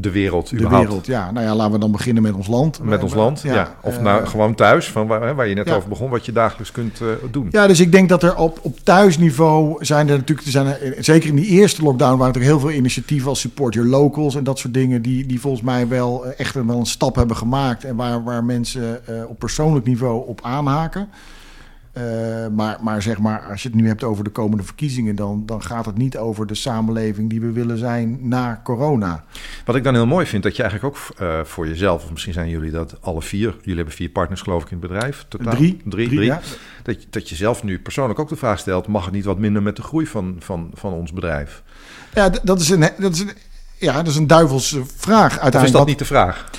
De 0.00 0.10
wereld, 0.10 0.58
De 0.58 0.68
wereld, 0.68 1.06
ja. 1.06 1.30
Nou 1.30 1.46
ja, 1.46 1.54
laten 1.54 1.72
we 1.72 1.78
dan 1.78 1.90
beginnen 1.90 2.22
met 2.22 2.34
ons 2.34 2.46
land. 2.46 2.80
Met 2.82 3.02
ons 3.02 3.14
land, 3.14 3.40
ja. 3.42 3.74
Of 3.82 4.00
nou, 4.00 4.26
gewoon 4.26 4.54
thuis, 4.54 4.90
van 4.90 5.06
waar, 5.06 5.34
waar 5.34 5.48
je 5.48 5.54
net 5.54 5.70
over 5.70 5.88
begon, 5.88 6.10
wat 6.10 6.26
je 6.26 6.32
dagelijks 6.32 6.72
kunt 6.72 7.00
uh, 7.00 7.08
doen. 7.30 7.48
Ja, 7.50 7.66
dus 7.66 7.80
ik 7.80 7.92
denk 7.92 8.08
dat 8.08 8.22
er 8.22 8.36
op, 8.36 8.58
op 8.62 8.78
thuisniveau 8.82 9.84
zijn 9.84 10.08
er 10.08 10.16
natuurlijk... 10.16 10.46
Er 10.46 10.52
zijn 10.52 10.66
er, 10.66 10.94
zeker 10.98 11.28
in 11.28 11.36
die 11.36 11.46
eerste 11.46 11.82
lockdown 11.82 12.18
waren 12.18 12.34
er 12.34 12.40
heel 12.40 12.60
veel 12.60 12.70
initiatieven 12.70 13.28
als 13.28 13.40
Support 13.40 13.74
Your 13.74 13.88
Locals... 13.88 14.34
en 14.34 14.44
dat 14.44 14.58
soort 14.58 14.74
dingen 14.74 15.02
die, 15.02 15.26
die 15.26 15.40
volgens 15.40 15.62
mij 15.62 15.88
wel 15.88 16.26
echt 16.26 16.54
wel 16.54 16.78
een 16.78 16.86
stap 16.86 17.14
hebben 17.14 17.36
gemaakt... 17.36 17.84
en 17.84 17.96
waar, 17.96 18.24
waar 18.24 18.44
mensen 18.44 19.00
uh, 19.10 19.28
op 19.28 19.38
persoonlijk 19.38 19.86
niveau 19.86 20.26
op 20.26 20.40
aanhaken... 20.42 21.08
Uh, 21.98 22.02
maar, 22.52 22.78
maar 22.80 23.02
zeg 23.02 23.18
maar, 23.18 23.40
als 23.50 23.62
je 23.62 23.68
het 23.68 23.76
nu 23.76 23.86
hebt 23.86 24.04
over 24.04 24.24
de 24.24 24.30
komende 24.30 24.64
verkiezingen, 24.64 25.16
dan, 25.16 25.42
dan 25.46 25.62
gaat 25.62 25.86
het 25.86 25.96
niet 25.96 26.16
over 26.16 26.46
de 26.46 26.54
samenleving 26.54 27.30
die 27.30 27.40
we 27.40 27.52
willen 27.52 27.78
zijn 27.78 28.18
na 28.28 28.60
corona. 28.64 29.24
Wat 29.64 29.76
ik 29.76 29.84
dan 29.84 29.94
heel 29.94 30.06
mooi 30.06 30.26
vind, 30.26 30.42
dat 30.42 30.56
je 30.56 30.62
eigenlijk 30.62 30.96
ook 30.96 31.20
uh, 31.20 31.44
voor 31.44 31.68
jezelf, 31.68 32.04
of 32.04 32.10
misschien 32.10 32.32
zijn 32.32 32.48
jullie 32.48 32.70
dat 32.70 32.96
alle 33.00 33.22
vier, 33.22 33.56
jullie 33.60 33.76
hebben 33.76 33.94
vier 33.94 34.08
partners 34.08 34.40
geloof 34.42 34.62
ik 34.62 34.70
in 34.70 34.78
het 34.80 34.90
bedrijf. 34.90 35.24
Totaal. 35.28 35.54
Drie. 35.54 35.80
Drie, 35.84 36.08
drie, 36.08 36.24
Ja. 36.24 36.40
Dat, 36.82 37.02
je, 37.02 37.08
dat 37.10 37.28
je 37.28 37.34
zelf 37.34 37.62
nu 37.62 37.78
persoonlijk 37.78 38.18
ook 38.18 38.28
de 38.28 38.36
vraag 38.36 38.58
stelt, 38.58 38.86
mag 38.86 39.04
het 39.04 39.14
niet 39.14 39.24
wat 39.24 39.38
minder 39.38 39.62
met 39.62 39.76
de 39.76 39.82
groei 39.82 40.06
van, 40.06 40.36
van, 40.38 40.70
van 40.74 40.92
ons 40.92 41.12
bedrijf? 41.12 41.62
Ja, 42.14 42.30
dat 42.42 42.60
is 42.60 42.68
een, 42.68 42.90
dat 42.98 43.14
is 43.14 43.20
een, 43.20 43.32
ja, 43.78 43.92
dat 43.92 44.06
is 44.06 44.16
een 44.16 44.26
duivelse 44.26 44.82
vraag 44.96 45.38
uiteindelijk. 45.38 45.62
Of 45.62 45.64
is 45.64 45.72
dat 45.72 45.86
niet 45.86 45.98
de 45.98 46.04
vraag? 46.04 46.50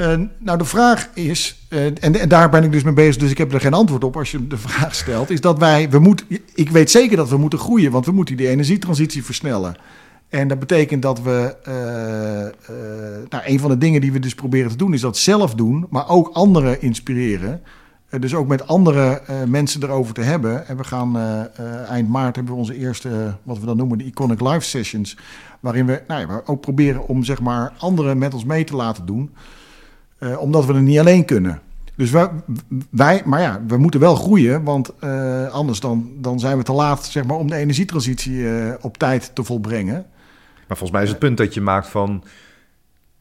Uh, 0.00 0.20
nou, 0.38 0.58
de 0.58 0.64
vraag 0.64 1.08
is, 1.14 1.66
uh, 1.68 1.84
en, 1.84 2.28
daar 2.28 2.50
ben 2.50 2.64
ik 2.64 2.72
dus 2.72 2.82
mee 2.82 2.94
bezig, 2.94 3.16
dus 3.16 3.30
ik 3.30 3.38
heb 3.38 3.52
er 3.52 3.60
geen 3.60 3.74
antwoord 3.74 4.04
op 4.04 4.16
als 4.16 4.30
je 4.30 4.46
de 4.46 4.58
vraag 4.58 4.94
stelt, 4.94 5.30
is 5.30 5.40
dat 5.40 5.58
wij, 5.58 5.90
we 5.90 5.98
moeten, 5.98 6.26
ik 6.54 6.70
weet 6.70 6.90
zeker 6.90 7.16
dat 7.16 7.28
we 7.28 7.36
moeten 7.36 7.58
groeien, 7.58 7.90
want 7.90 8.06
we 8.06 8.12
moeten 8.12 8.36
die 8.36 8.48
energietransitie 8.48 9.24
versnellen. 9.24 9.76
En 10.28 10.48
dat 10.48 10.58
betekent 10.58 11.02
dat 11.02 11.22
we, 11.22 11.56
uh, 11.68 11.74
nou, 13.28 13.42
een 13.44 13.60
van 13.60 13.70
de 13.70 13.78
dingen 13.78 14.00
die 14.00 14.12
we 14.12 14.18
dus 14.18 14.34
proberen 14.34 14.70
te 14.70 14.76
doen, 14.76 14.94
is 14.94 15.00
dat 15.00 15.16
zelf 15.16 15.54
doen, 15.54 15.86
maar 15.90 16.08
ook 16.08 16.30
anderen 16.32 16.82
inspireren. 16.82 17.60
dus 18.20 18.34
ook 18.34 18.48
met 18.48 18.66
andere 18.66 19.22
mensen 19.46 19.82
erover 19.82 20.14
te 20.14 20.22
hebben. 20.22 20.66
En 20.66 20.76
we 20.76 20.84
gaan 20.84 21.16
eind 21.88 22.08
maart 22.08 22.36
hebben 22.36 22.54
we 22.54 22.60
onze 22.60 22.76
eerste, 22.76 23.34
wat 23.42 23.58
we 23.58 23.66
dan 23.66 23.76
noemen, 23.76 23.98
de 23.98 24.04
Iconic 24.04 24.40
Live 24.40 24.60
Sessions. 24.60 25.16
Waarin 25.60 25.86
we, 25.86 26.02
nou, 26.06 26.26
we 26.26 26.46
ook 26.46 26.60
proberen 26.60 27.08
om 27.08 27.24
zeg 27.24 27.40
maar 27.40 27.72
anderen 27.78 28.18
met 28.18 28.34
ons 28.34 28.44
mee 28.44 28.64
te 28.64 28.76
laten 28.76 29.06
doen. 29.06 29.30
Uh, 30.20 30.40
omdat 30.40 30.66
we 30.66 30.72
het 30.72 30.82
niet 30.82 30.98
alleen 30.98 31.24
kunnen. 31.24 31.60
Dus 31.96 32.10
wij, 32.10 32.30
wij, 32.90 33.22
maar 33.24 33.40
ja, 33.40 33.60
we 33.66 33.76
moeten 33.76 34.00
wel 34.00 34.14
groeien, 34.14 34.64
want 34.64 34.90
uh, 35.04 35.48
anders 35.50 35.80
dan, 35.80 36.10
dan 36.16 36.40
zijn 36.40 36.56
we 36.56 36.62
te 36.62 36.72
laat 36.72 37.04
zeg 37.04 37.24
maar, 37.24 37.36
om 37.36 37.48
de 37.48 37.56
energietransitie 37.56 38.32
uh, 38.32 38.74
op 38.80 38.98
tijd 38.98 39.30
te 39.34 39.44
volbrengen. 39.44 40.06
Maar 40.68 40.76
volgens 40.76 40.90
mij 40.90 41.02
is 41.02 41.08
het 41.08 41.18
punt 41.18 41.36
dat 41.36 41.54
je 41.54 41.60
maakt 41.60 41.88
van 41.88 42.24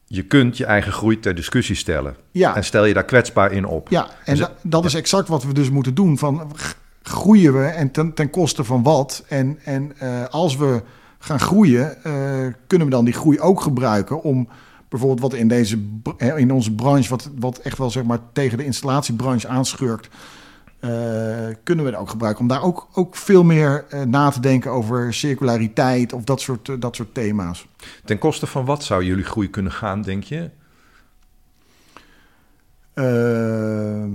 je 0.05 0.23
kunt 0.23 0.57
je 0.57 0.65
eigen 0.65 0.91
groei 0.91 1.19
ter 1.19 1.35
discussie 1.35 1.75
stellen. 1.75 2.15
Ja. 2.31 2.55
En 2.55 2.63
stel 2.63 2.85
je 2.85 2.93
daar 2.93 3.05
kwetsbaar 3.05 3.51
in 3.51 3.65
op. 3.65 3.89
Ja, 3.89 4.07
en 4.25 4.35
dus, 4.35 4.45
da, 4.45 4.53
dat 4.63 4.85
is 4.85 4.93
exact 4.93 5.27
wat 5.27 5.43
we 5.43 5.53
dus 5.53 5.69
moeten 5.69 5.93
doen. 5.93 6.17
Van, 6.17 6.51
groeien 7.01 7.53
we 7.53 7.65
en 7.65 7.91
ten, 7.91 8.13
ten 8.13 8.29
koste 8.29 8.63
van 8.63 8.83
wat? 8.83 9.23
En, 9.27 9.59
en 9.63 9.91
uh, 10.03 10.25
als 10.29 10.57
we 10.57 10.81
gaan 11.19 11.39
groeien, 11.39 11.97
kunnen 12.67 12.87
we 12.87 12.93
dan 12.93 13.05
die 13.05 13.13
groei 13.13 13.39
ook 13.39 13.61
gebruiken 13.61 14.23
om 14.23 14.47
bijvoorbeeld 14.89 15.19
wat 15.19 15.33
in, 15.33 15.47
deze, 15.47 15.79
in 16.17 16.51
onze 16.51 16.71
branche, 16.71 17.09
wat, 17.09 17.29
wat 17.39 17.57
echt 17.57 17.77
wel 17.77 17.91
zeg 17.91 18.03
maar 18.03 18.19
tegen 18.33 18.57
de 18.57 18.65
installatiebranche 18.65 19.47
aanschurkt, 19.47 20.09
uh, 20.79 20.89
kunnen 21.63 21.85
we 21.85 21.91
het 21.91 21.99
ook 21.99 22.09
gebruiken 22.09 22.41
om 22.41 22.47
daar 22.47 22.63
ook, 22.63 22.87
ook 22.93 23.15
veel 23.15 23.43
meer 23.43 23.85
uh, 23.93 24.01
na 24.01 24.29
te 24.29 24.39
denken 24.39 24.71
over 24.71 25.13
circulariteit 25.13 26.13
of 26.13 26.23
dat 26.23 26.41
soort, 26.41 26.67
uh, 26.67 26.75
dat 26.79 26.95
soort 26.95 27.13
thema's. 27.13 27.67
Ten 28.05 28.17
koste 28.17 28.47
van 28.47 28.65
wat 28.65 28.83
zou 28.83 29.03
jullie 29.03 29.23
groei 29.23 29.49
kunnen 29.49 29.71
gaan, 29.71 30.01
denk 30.01 30.23
je? 30.23 30.49
Ehm, 32.93 34.11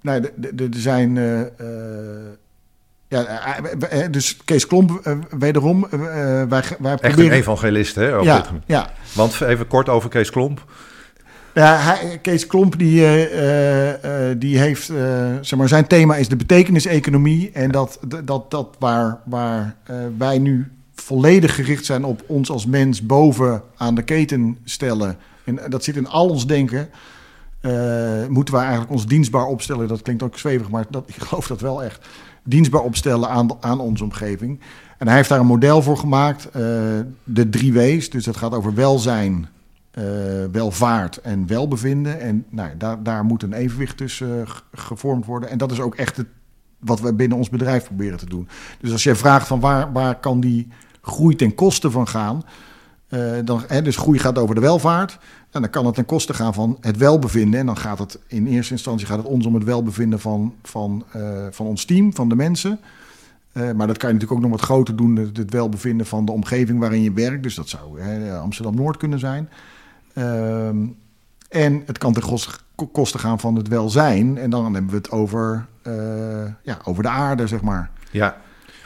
nee, 0.00 0.20
er 0.56 0.68
zijn. 0.70 1.16
Eh, 3.08 3.18
eh, 3.18 3.26
ja, 3.26 3.60
eh, 3.62 4.04
eh, 4.04 4.12
dus 4.12 4.36
Kees 4.44 4.66
Klomp, 4.66 5.16
wederom, 5.38 5.86
wij, 6.48 6.62
wij 6.78 6.96
Echt 7.00 7.18
een 7.18 7.30
evangelist, 7.30 7.94
hè? 7.94 8.16
op 8.16 8.22
dit 8.22 8.32
ja, 8.32 8.42
gebied. 8.42 8.62
ja, 8.66 8.90
Want 9.12 9.40
even 9.40 9.66
kort 9.66 9.88
over 9.88 10.10
Kees 10.10 10.30
Klomp. 10.30 10.64
Ja, 11.54 11.76
hij, 11.76 12.18
Kees 12.22 12.46
Klomp 12.46 12.78
die, 12.78 13.00
die 14.38 14.58
heeft, 14.58 14.92
zeg 15.40 15.56
maar, 15.56 15.68
zijn 15.68 15.86
thema 15.86 16.16
is 16.16 16.28
de 16.28 16.36
betekeniseconomie. 16.36 17.50
En 17.52 17.70
dat, 17.70 17.98
dat, 18.24 18.50
dat 18.50 18.76
waar, 18.78 19.20
waar 19.24 19.76
wij 20.18 20.38
nu 20.38 20.72
volledig 20.94 21.54
gericht 21.54 21.84
zijn 21.84 22.04
op 22.04 22.22
ons 22.26 22.50
als 22.50 22.66
mens 22.66 23.06
boven 23.06 23.62
aan 23.76 23.94
de 23.94 24.02
keten 24.02 24.58
stellen. 24.64 25.16
En 25.44 25.60
dat 25.68 25.84
zit 25.84 25.96
in 25.96 26.08
al 26.08 26.28
ons 26.28 26.46
denken. 26.46 26.88
moeten 28.28 28.54
wij 28.54 28.62
eigenlijk 28.62 28.92
ons 28.92 29.06
dienstbaar 29.06 29.46
opstellen. 29.46 29.88
Dat 29.88 30.02
klinkt 30.02 30.22
ook 30.22 30.38
zwevig, 30.38 30.70
maar 30.70 30.84
dat, 30.90 31.04
ik 31.06 31.14
geloof 31.22 31.46
dat 31.46 31.60
wel 31.60 31.82
echt. 31.82 32.06
Dienstbaar 32.48 32.82
opstellen 32.82 33.28
aan, 33.28 33.48
aan 33.60 33.80
onze 33.80 34.04
omgeving. 34.04 34.60
En 34.98 35.06
hij 35.06 35.16
heeft 35.16 35.28
daar 35.28 35.40
een 35.40 35.46
model 35.46 35.82
voor 35.82 35.96
gemaakt. 35.98 36.44
eh, 36.44 36.62
de 37.24 37.48
drie 37.48 37.72
W's. 37.72 38.10
Dus 38.10 38.24
dat 38.24 38.36
gaat 38.36 38.54
over 38.54 38.74
welzijn, 38.74 39.48
eh, 39.90 40.04
welvaart 40.52 41.16
en 41.16 41.46
welbevinden. 41.46 42.20
En 42.20 42.44
nou, 42.50 42.70
daar, 42.78 43.02
daar 43.02 43.24
moet 43.24 43.42
een 43.42 43.52
evenwicht 43.52 43.96
tussen 43.96 44.40
eh, 44.40 44.50
gevormd 44.72 45.26
worden. 45.26 45.50
En 45.50 45.58
dat 45.58 45.72
is 45.72 45.80
ook 45.80 45.94
echt 45.94 46.16
het, 46.16 46.26
wat 46.78 47.00
we 47.00 47.14
binnen 47.14 47.38
ons 47.38 47.48
bedrijf 47.48 47.84
proberen 47.84 48.18
te 48.18 48.26
doen. 48.26 48.48
Dus 48.80 48.92
als 48.92 49.02
jij 49.02 49.14
vraagt 49.14 49.46
van 49.46 49.60
waar, 49.60 49.92
waar 49.92 50.20
kan 50.20 50.40
die 50.40 50.68
groei 51.00 51.36
ten 51.36 51.54
koste 51.54 51.90
van 51.90 52.08
gaan... 52.08 52.42
eh, 53.08 53.32
dan, 53.44 53.62
hè, 53.66 53.82
dus 53.82 53.96
groei 53.96 54.18
gaat 54.18 54.38
over 54.38 54.54
de 54.54 54.60
welvaart. 54.60 55.18
En 55.50 55.60
dan 55.60 55.70
kan 55.70 55.86
het 55.86 55.94
ten 55.94 56.04
koste 56.04 56.34
gaan 56.34 56.54
van 56.54 56.76
het 56.80 56.96
welbevinden. 56.96 57.60
En 57.60 57.66
dan 57.66 57.76
gaat 57.76 57.98
het 57.98 58.18
in 58.26 58.46
eerste 58.46 58.72
instantie 58.72 59.06
gaat 59.06 59.18
het 59.18 59.26
ons 59.26 59.46
om 59.46 59.54
het 59.54 59.64
welbevinden 59.64 60.20
van, 60.20 60.54
van, 60.62 61.04
eh, 61.12 61.46
van 61.50 61.66
ons 61.66 61.84
team, 61.84 62.14
van 62.14 62.28
de 62.28 62.36
mensen. 62.36 62.80
Eh, 63.52 63.62
maar 63.72 63.86
dat 63.86 63.96
kan 63.96 64.08
je 64.08 64.14
natuurlijk 64.14 64.32
ook 64.32 64.40
nog 64.50 64.50
wat 64.50 64.68
groter 64.68 64.96
doen, 64.96 65.16
het, 65.16 65.50
welbevinden 65.50 66.06
van 66.06 66.24
de 66.24 66.32
omgeving 66.32 66.78
waarin 66.78 67.02
je 67.02 67.12
werkt. 67.12 67.42
Dus 67.42 67.54
dat 67.54 67.68
zou 67.68 68.00
Amsterdam-Noord 68.30 68.96
kunnen 68.96 69.18
zijn. 69.18 69.48
Ehm, 70.14 70.76
en 71.48 71.82
het 71.86 71.98
kan 71.98 72.12
ten 72.12 72.22
koste, 72.92 73.18
gaan 73.18 73.40
van 73.40 73.54
het 73.54 73.68
welzijn. 73.68 74.38
En 74.38 74.50
dan 74.50 74.74
hebben 74.74 74.90
we 74.90 74.96
het 74.96 75.10
over, 75.10 75.66
ja, 76.62 76.78
over 76.84 77.02
de 77.02 77.08
aarde, 77.08 77.46
zeg 77.46 77.60
maar. 77.60 77.90
Ja. 78.10 78.36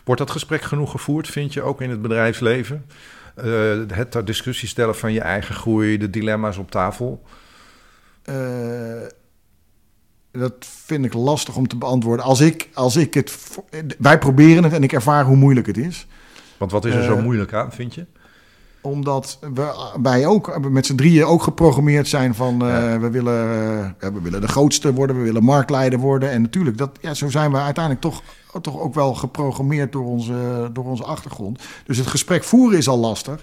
Wordt 0.04 0.20
dat 0.20 0.30
gesprek 0.30 0.62
genoeg 0.62 0.90
gevoerd, 0.90 1.28
vind 1.28 1.52
je, 1.52 1.62
ook 1.62 1.80
in 1.80 1.90
het 1.90 2.02
bedrijfsleven? 2.02 2.84
Eh, 3.34 3.44
het 3.92 4.10
ter 4.10 4.24
discussie 4.24 4.68
stellen 4.68 4.96
van 4.96 5.12
je 5.12 5.20
eigen 5.20 5.54
groei, 5.54 5.98
de 5.98 6.10
dilemma's 6.10 6.56
op 6.56 6.70
tafel. 6.70 7.22
Eh, 8.22 8.34
dat 10.30 10.54
vind 10.84 11.04
ik 11.04 11.12
lastig 11.12 11.56
om 11.56 11.68
te 11.68 11.76
beantwoorden. 11.76 12.24
Als 12.24 12.40
ik, 12.40 12.68
als 12.74 12.96
ik 12.96 13.14
het. 13.14 13.58
Wij 13.98 14.18
proberen 14.18 14.64
het 14.64 14.72
en 14.72 14.82
ik 14.82 14.92
ervaar 14.92 15.24
hoe 15.24 15.36
moeilijk 15.36 15.66
het 15.66 15.76
is. 15.76 16.06
Want 16.56 16.70
wat 16.72 16.84
is 16.84 16.94
er 16.94 17.02
zo 17.02 17.16
Eh, 17.16 17.22
moeilijk 17.22 17.52
aan, 17.52 17.72
vind 17.72 17.94
je? 17.94 18.06
Omdat 18.82 19.38
we, 19.54 19.90
wij 20.02 20.26
ook 20.26 20.70
met 20.70 20.86
z'n 20.86 20.94
drieën 20.94 21.24
ook 21.24 21.42
geprogrammeerd 21.42 22.08
zijn 22.08 22.34
van 22.34 22.66
eh, 22.66 22.96
we, 22.96 23.10
willen, 23.10 23.34
ja, 24.00 24.12
we 24.12 24.20
willen 24.22 24.40
de 24.40 24.48
grootste 24.48 24.92
worden, 24.92 25.16
we 25.16 25.22
willen 25.22 25.44
marktleider 25.44 25.98
worden. 25.98 26.30
En 26.30 26.42
natuurlijk, 26.42 26.78
dat, 26.78 26.90
ja, 27.00 27.14
zo 27.14 27.30
zijn 27.30 27.50
we 27.52 27.58
uiteindelijk 27.58 28.04
toch, 28.04 28.22
toch 28.60 28.80
ook 28.80 28.94
wel 28.94 29.14
geprogrammeerd 29.14 29.92
door 29.92 30.04
onze, 30.04 30.70
door 30.72 30.84
onze 30.84 31.04
achtergrond. 31.04 31.62
Dus 31.86 31.96
het 31.96 32.06
gesprek 32.06 32.44
voeren 32.44 32.78
is 32.78 32.88
al 32.88 32.98
lastig. 32.98 33.40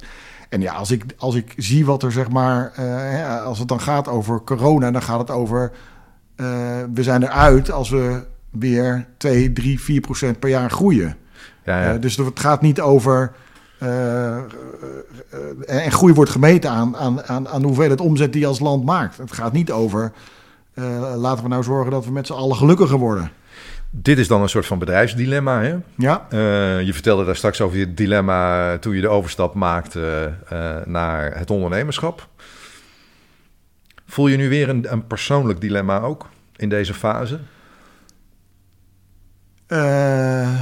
En 0.50 0.62
ja, 0.62 0.74
als 0.74 0.92
ik, 0.92 1.06
als 1.18 1.36
ik 1.36 1.54
zie 1.58 1.86
wat 1.86 2.04
er 2.04 2.12
zeg 2.12 2.30
maar, 2.30 2.72
eh, 2.76 3.46
als 3.46 3.60
het 3.60 3.68
dan 3.68 3.82
gaat 3.82 4.08
over 4.08 4.42
corona, 4.44 4.92
dan 4.92 5.02
gaat 5.02 5.20
het 5.20 5.32
over 5.32 5.72
we 6.94 7.04
zijn 7.04 7.24
eruit 7.24 7.72
als 7.72 7.90
we 7.90 8.24
weer 8.50 9.08
2, 9.18 9.54
3, 9.54 9.80
4 9.80 10.02
procent 10.02 10.40
per 10.40 10.50
jaar 10.50 10.72
groeien. 10.72 11.16
Ja, 11.66 11.84
ja. 11.84 11.98
Dus 11.98 12.18
het 12.18 12.40
gaat 12.40 12.62
niet 12.62 12.82
over. 12.82 13.32
Eh, 13.80 14.38
eh, 14.38 14.44
en 15.68 15.92
groei 15.92 16.14
wordt 16.14 16.32
gemeten 16.32 16.70
aan, 16.70 16.98
aan, 16.98 17.24
aan, 17.24 17.48
aan 17.48 17.62
de 17.62 17.68
hoeveelheid 17.68 18.02
omzet 18.02 18.32
die 18.32 18.42
je 18.42 18.48
als 18.48 18.60
land 18.60 18.86
maakt. 18.86 19.18
Het 19.18 19.32
gaat 19.32 19.54
niet 19.54 19.72
over. 19.72 20.12
eh, 20.74 21.14
laten 21.16 21.44
we 21.44 21.50
nou 21.50 21.64
zorgen 21.64 21.92
dat 21.92 22.06
we 22.06 22.12
met 22.12 22.28
z'n 22.28 22.34
allen 22.34 22.56
gelukkiger 22.56 22.98
worden. 22.98 23.32
Dit 23.90 24.18
is 24.18 24.28
dan 24.28 24.42
een 24.42 24.50
soort 24.50 24.66
van 24.66 24.80
bedrijfsdilemma, 24.80 25.62
hè? 25.62 25.76
Ja, 25.96 26.26
je 26.80 26.90
vertelde 26.94 27.26
daar 27.26 27.36
straks 27.36 27.62
over 27.62 27.78
je 27.78 27.94
dilemma 27.94 28.78
toen 28.78 28.96
je 28.96 29.02
de 29.02 29.08
overstap 29.08 29.54
maakte 29.54 30.34
naar 30.86 31.38
het 31.38 31.52
ondernemerschap. 31.52 32.28
Voel 34.06 34.28
je 34.28 34.38
nu 34.38 34.50
weer 34.50 34.70
een, 34.70 34.92
een 34.92 35.08
persoonlijk 35.08 35.62
dilemma 35.62 36.00
ook 36.00 36.28
in 36.56 36.70
deze 36.70 36.94
fase? 36.94 37.40
Eh, 39.70 40.62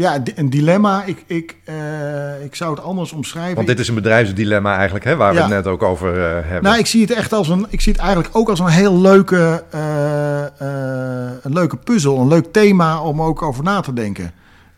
ja 0.00 0.22
een 0.34 0.50
dilemma. 0.50 1.04
Ik, 1.04 1.24
ik, 1.26 1.56
eh, 1.64 2.44
ik 2.44 2.54
zou 2.54 2.74
het 2.74 2.84
anders 2.84 3.12
omschrijven. 3.12 3.54
Want 3.54 3.66
dit 3.66 3.78
is 3.78 3.88
een 3.88 3.94
bedrijfsdilemma 3.94 4.74
eigenlijk, 4.74 5.04
hè, 5.04 5.16
waar 5.16 5.34
we 5.34 5.40
het 5.40 5.48
net 5.48 5.66
ook 5.66 5.82
over 5.82 6.12
eh, 6.12 6.32
hebben. 6.32 6.62
Nou, 6.62 6.78
ik 6.78 6.86
zie 6.86 7.00
het 7.00 7.10
echt 7.10 7.32
als 7.32 7.48
een. 7.48 7.66
Ik 7.68 7.80
zie 7.80 7.92
het 7.92 8.00
eigenlijk 8.00 8.36
ook 8.36 8.48
als 8.48 8.60
een 8.60 8.66
heel 8.66 9.00
leuke, 9.00 9.64
eh, 9.70 10.44
een 11.42 11.52
leuke 11.52 11.76
puzzel, 11.76 12.18
een 12.18 12.28
leuk 12.28 12.52
thema 12.52 13.02
om 13.02 13.22
ook 13.22 13.42
over 13.42 13.64
na 13.64 13.80
te 13.80 13.92
denken. 13.92 14.32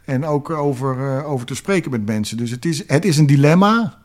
En 0.04 0.26
ook 0.26 0.50
over, 0.50 1.24
over 1.24 1.46
te 1.46 1.54
spreken 1.54 1.90
met 1.90 2.06
mensen. 2.06 2.36
Dus 2.36 2.50
het 2.50 2.64
is, 2.64 2.82
het 2.86 3.04
is 3.04 3.18
een 3.18 3.26
dilemma. 3.26 3.98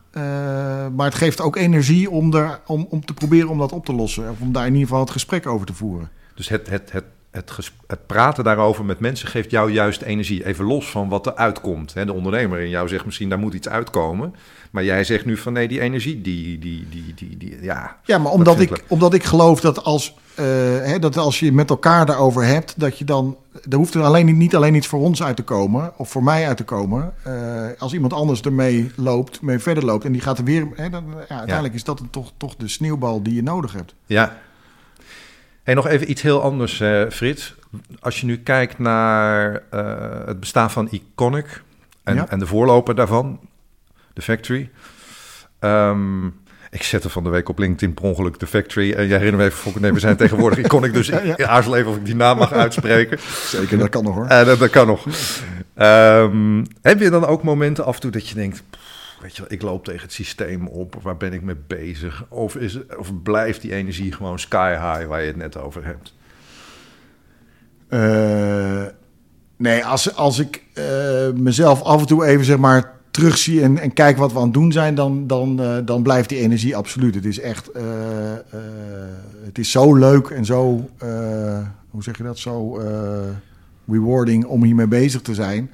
maar 0.94 1.06
het 1.06 1.14
geeft 1.14 1.40
ook 1.40 1.56
energie 1.56 2.10
om, 2.10 2.34
er, 2.34 2.60
om, 2.66 2.86
om 2.90 3.04
te 3.04 3.14
proberen 3.14 3.48
om 3.48 3.58
dat 3.58 3.72
op 3.72 3.84
te 3.84 3.92
lossen. 3.92 4.30
Of 4.30 4.40
om 4.40 4.52
daar 4.52 4.66
in 4.66 4.72
ieder 4.72 4.86
geval 4.88 5.00
het 5.00 5.10
gesprek 5.10 5.46
over 5.46 5.66
te 5.66 5.74
voeren. 5.74 6.10
Dus 6.34 6.48
het, 6.48 6.68
het, 6.68 6.92
het, 6.92 7.04
het, 7.30 7.72
het 7.86 8.06
praten 8.06 8.44
daarover 8.44 8.84
met 8.84 9.00
mensen 9.00 9.28
geeft 9.28 9.50
jou 9.50 9.72
juist 9.72 10.02
energie. 10.02 10.46
Even 10.46 10.64
los 10.64 10.90
van 10.90 11.08
wat 11.08 11.26
er 11.26 11.34
uitkomt. 11.34 11.92
De 11.94 12.12
ondernemer 12.12 12.60
in 12.60 12.68
jou 12.68 12.88
zegt 12.88 13.04
misschien, 13.04 13.28
daar 13.28 13.38
moet 13.38 13.54
iets 13.54 13.68
uitkomen. 13.68 14.34
Maar 14.70 14.84
jij 14.84 15.04
zegt 15.04 15.24
nu 15.24 15.36
van 15.36 15.52
nee, 15.52 15.68
die 15.68 15.80
energie, 15.80 16.20
die, 16.20 16.58
die, 16.58 16.86
die, 16.90 17.14
die, 17.14 17.36
die 17.36 17.62
ja. 17.62 17.96
Ja, 18.04 18.18
maar 18.18 18.30
Dat 18.30 18.38
omdat 18.38 18.60
ik 18.60 18.84
omdat 18.88 19.14
ik 19.14 19.24
geloof 19.24 19.60
dat 19.60 19.84
als, 19.84 20.16
eh, 20.34 20.44
hè, 20.80 20.98
dat 20.98 21.16
als 21.16 21.40
je 21.40 21.52
met 21.52 21.70
elkaar 21.70 22.06
daarover 22.06 22.44
hebt, 22.44 22.74
dat 22.76 22.98
je 22.98 23.04
dan. 23.04 23.36
Er 23.70 23.76
hoeft 23.76 23.94
er 23.94 24.02
alleen 24.02 24.36
niet, 24.36 24.56
alleen 24.56 24.74
iets 24.74 24.86
voor 24.86 25.00
ons 25.00 25.22
uit 25.22 25.36
te 25.36 25.42
komen, 25.42 25.92
of 25.96 26.10
voor 26.10 26.22
mij 26.22 26.46
uit 26.46 26.56
te 26.56 26.64
komen. 26.64 27.14
Eh, 27.22 27.66
als 27.78 27.92
iemand 27.92 28.12
anders 28.12 28.40
ermee 28.40 28.90
loopt, 28.96 29.42
mee 29.42 29.58
verder 29.58 29.84
loopt 29.84 30.04
en 30.04 30.12
die 30.12 30.20
gaat 30.20 30.38
er 30.38 30.44
weer. 30.44 30.68
Hè, 30.74 30.90
dan, 30.90 31.04
ja, 31.28 31.36
uiteindelijk 31.36 31.74
is 31.74 31.84
dat 31.84 32.02
toch, 32.10 32.32
toch 32.36 32.56
de 32.56 32.68
sneeuwbal 32.68 33.22
die 33.22 33.34
je 33.34 33.42
nodig 33.42 33.72
hebt. 33.72 33.94
Ja. 34.06 34.36
Hey, 35.68 35.76
nog 35.76 35.86
even 35.86 36.10
iets 36.10 36.22
heel 36.22 36.42
anders, 36.42 36.80
eh, 36.80 37.02
Frits. 37.10 37.54
Als 38.00 38.20
je 38.20 38.26
nu 38.26 38.38
kijkt 38.38 38.78
naar 38.78 39.62
eh, 39.70 40.26
het 40.26 40.40
bestaan 40.40 40.70
van 40.70 40.88
Iconic 40.90 41.62
en, 42.04 42.14
Ja. 42.14 42.28
en 42.28 42.38
de 42.38 42.46
voorloper 42.46 42.94
daarvan, 42.94 43.40
de 44.12 44.22
Factory. 44.22 44.70
Ehm, 45.58 46.26
ik 46.70 46.82
zette 46.82 47.08
van 47.08 47.24
de 47.24 47.30
week 47.30 47.48
op 47.48 47.58
LinkedIn 47.58 47.94
per 47.94 48.04
ongeluk 48.04 48.38
de 48.38 48.46
Factory. 48.46 48.92
En 48.92 49.06
jij 49.06 49.16
herinner 49.18 49.40
me 49.40 49.44
even, 49.46 49.80
nee, 49.80 49.92
we 49.92 49.98
zijn 49.98 50.16
tegenwoordig 50.16 50.58
Iconic, 50.64 50.92
dus 50.92 51.08
ik 51.08 51.36
Ja, 51.36 51.46
aarzel 51.46 51.76
even 51.76 51.90
of 51.90 51.96
ik 51.96 52.04
die 52.04 52.16
naam 52.16 52.38
mag 52.38 52.52
uitspreken. 52.64 53.18
Zeker, 53.44 53.78
dat 53.78 53.88
kan 53.88 54.04
nog 54.04 54.14
hoor. 54.14 54.26
Eh, 54.26 54.44
dat, 54.44 54.58
dat 54.58 54.70
kan 54.70 54.86
nog. 54.86 55.04
Ehm, 55.74 56.64
heb 56.82 57.00
je 57.00 57.10
dan 57.10 57.26
ook 57.26 57.42
momenten 57.42 57.84
af 57.84 57.94
en 57.94 58.00
toe 58.00 58.10
dat 58.10 58.28
je 58.28 58.34
denkt... 58.34 58.62
pff, 58.70 58.87
Weet 59.20 59.36
je 59.36 59.44
ik 59.48 59.62
loop 59.62 59.84
tegen 59.84 60.02
het 60.02 60.12
systeem 60.12 60.66
op. 60.66 60.98
Waar 61.02 61.16
ben 61.16 61.32
ik 61.32 61.42
mee 61.42 61.56
bezig? 61.66 62.24
Of, 62.28 62.56
is, 62.56 62.78
of 62.96 63.22
blijft 63.22 63.60
die 63.60 63.74
energie 63.74 64.12
gewoon 64.12 64.38
sky 64.38 64.70
high 64.70 65.08
waar 65.08 65.20
je 65.20 65.26
het 65.26 65.36
net 65.36 65.56
over 65.56 65.84
hebt? 65.84 66.14
Eh, 67.88 68.84
nee, 69.56 69.84
als, 69.84 70.16
als 70.16 70.38
ik 70.38 70.62
eh, 70.74 70.84
mezelf 71.34 71.82
af 71.82 72.00
en 72.00 72.06
toe 72.06 72.26
even 72.26 72.44
zeg 72.44 72.58
maar 72.58 72.96
terugzie 73.10 73.62
en, 73.62 73.78
en 73.78 73.92
kijk 73.92 74.16
wat 74.16 74.32
we 74.32 74.38
aan 74.38 74.44
het 74.44 74.54
doen 74.54 74.72
zijn, 74.72 74.94
dan, 74.94 75.26
dan, 75.26 75.60
eh, 75.62 75.76
dan 75.84 76.02
blijft 76.02 76.28
die 76.28 76.38
energie 76.38 76.76
absoluut. 76.76 77.14
Het 77.14 77.24
is 77.24 77.40
echt, 77.40 77.70
het 79.44 79.58
is 79.58 79.70
zo 79.70 79.94
leuk 79.94 80.26
en 80.28 80.44
zo, 80.44 80.88
hoe 81.90 82.02
zeg 82.02 82.16
je 82.16 82.22
dat, 82.22 82.38
zo 82.38 82.80
rewarding 83.86 84.44
om 84.44 84.64
hiermee 84.64 84.86
bezig 84.86 85.20
te 85.20 85.34
zijn. 85.34 85.70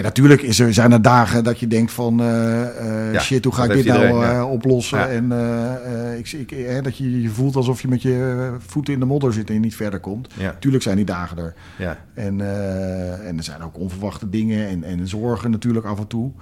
En 0.00 0.06
natuurlijk 0.06 0.42
is 0.42 0.60
er, 0.60 0.74
zijn 0.74 0.92
er 0.92 1.02
dagen 1.02 1.44
dat 1.44 1.58
je 1.60 1.66
denkt 1.66 1.92
van, 1.92 2.20
eh, 2.20 3.06
eh, 3.06 3.12
Ja, 3.12 3.20
shit, 3.20 3.44
hoe 3.44 3.54
ga 3.54 3.64
ik 3.64 3.72
dit 3.72 3.84
nou 3.84 4.00
ja. 4.06 4.38
eh, 4.38 4.50
oplossen? 4.50 4.98
Ja. 4.98 5.08
En 5.08 5.32
ik, 6.18 6.32
ik, 6.32 6.52
eh, 6.52 6.82
dat 6.82 6.96
je 6.96 7.22
je 7.22 7.28
voelt 7.28 7.56
alsof 7.56 7.82
je 7.82 7.88
met 7.88 8.02
je 8.02 8.50
voeten 8.66 8.92
in 8.94 9.00
de 9.00 9.06
modder 9.06 9.32
zit 9.32 9.48
en 9.48 9.54
je 9.54 9.60
niet 9.60 9.76
verder 9.76 10.00
komt. 10.00 10.28
Ja, 10.36 10.56
Tuurlijk 10.60 10.82
zijn 10.82 10.96
die 10.96 11.04
dagen 11.04 11.38
er. 11.38 11.54
ja. 11.78 11.98
En, 12.14 12.40
en 13.26 13.36
er 13.36 13.42
zijn 13.42 13.62
ook 13.62 13.78
onverwachte 13.78 14.28
dingen 14.30 14.68
en, 14.68 14.84
en 14.84 15.08
zorgen 15.08 15.50
natuurlijk 15.50 15.86
af 15.86 15.98
en 15.98 16.06
toe. 16.06 16.32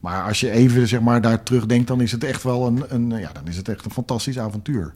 Maar 0.00 0.22
als 0.22 0.40
je 0.40 0.50
even 0.50 0.88
zeg 0.88 1.00
maar, 1.00 1.20
daar 1.20 1.42
terugdenkt, 1.42 1.86
dan 1.88 2.00
is 2.00 2.12
het 2.12 2.24
echt 2.24 2.42
wel 2.42 2.66
een, 2.66 2.84
een, 2.88 3.10
ja, 3.18 3.30
dan 3.32 3.46
is 3.48 3.56
het 3.56 3.68
echt 3.68 3.84
een 3.84 3.90
fantastisch 3.90 4.38
avontuur. 4.38 4.90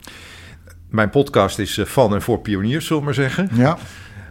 Mijn 0.89 1.09
podcast 1.09 1.59
is 1.59 1.79
van 1.83 2.13
en 2.13 2.21
voor 2.21 2.39
pioniers, 2.39 2.85
zullen 2.85 2.99
we 3.01 3.05
maar 3.05 3.15
zeggen. 3.17 3.49
Ja, 3.53 3.77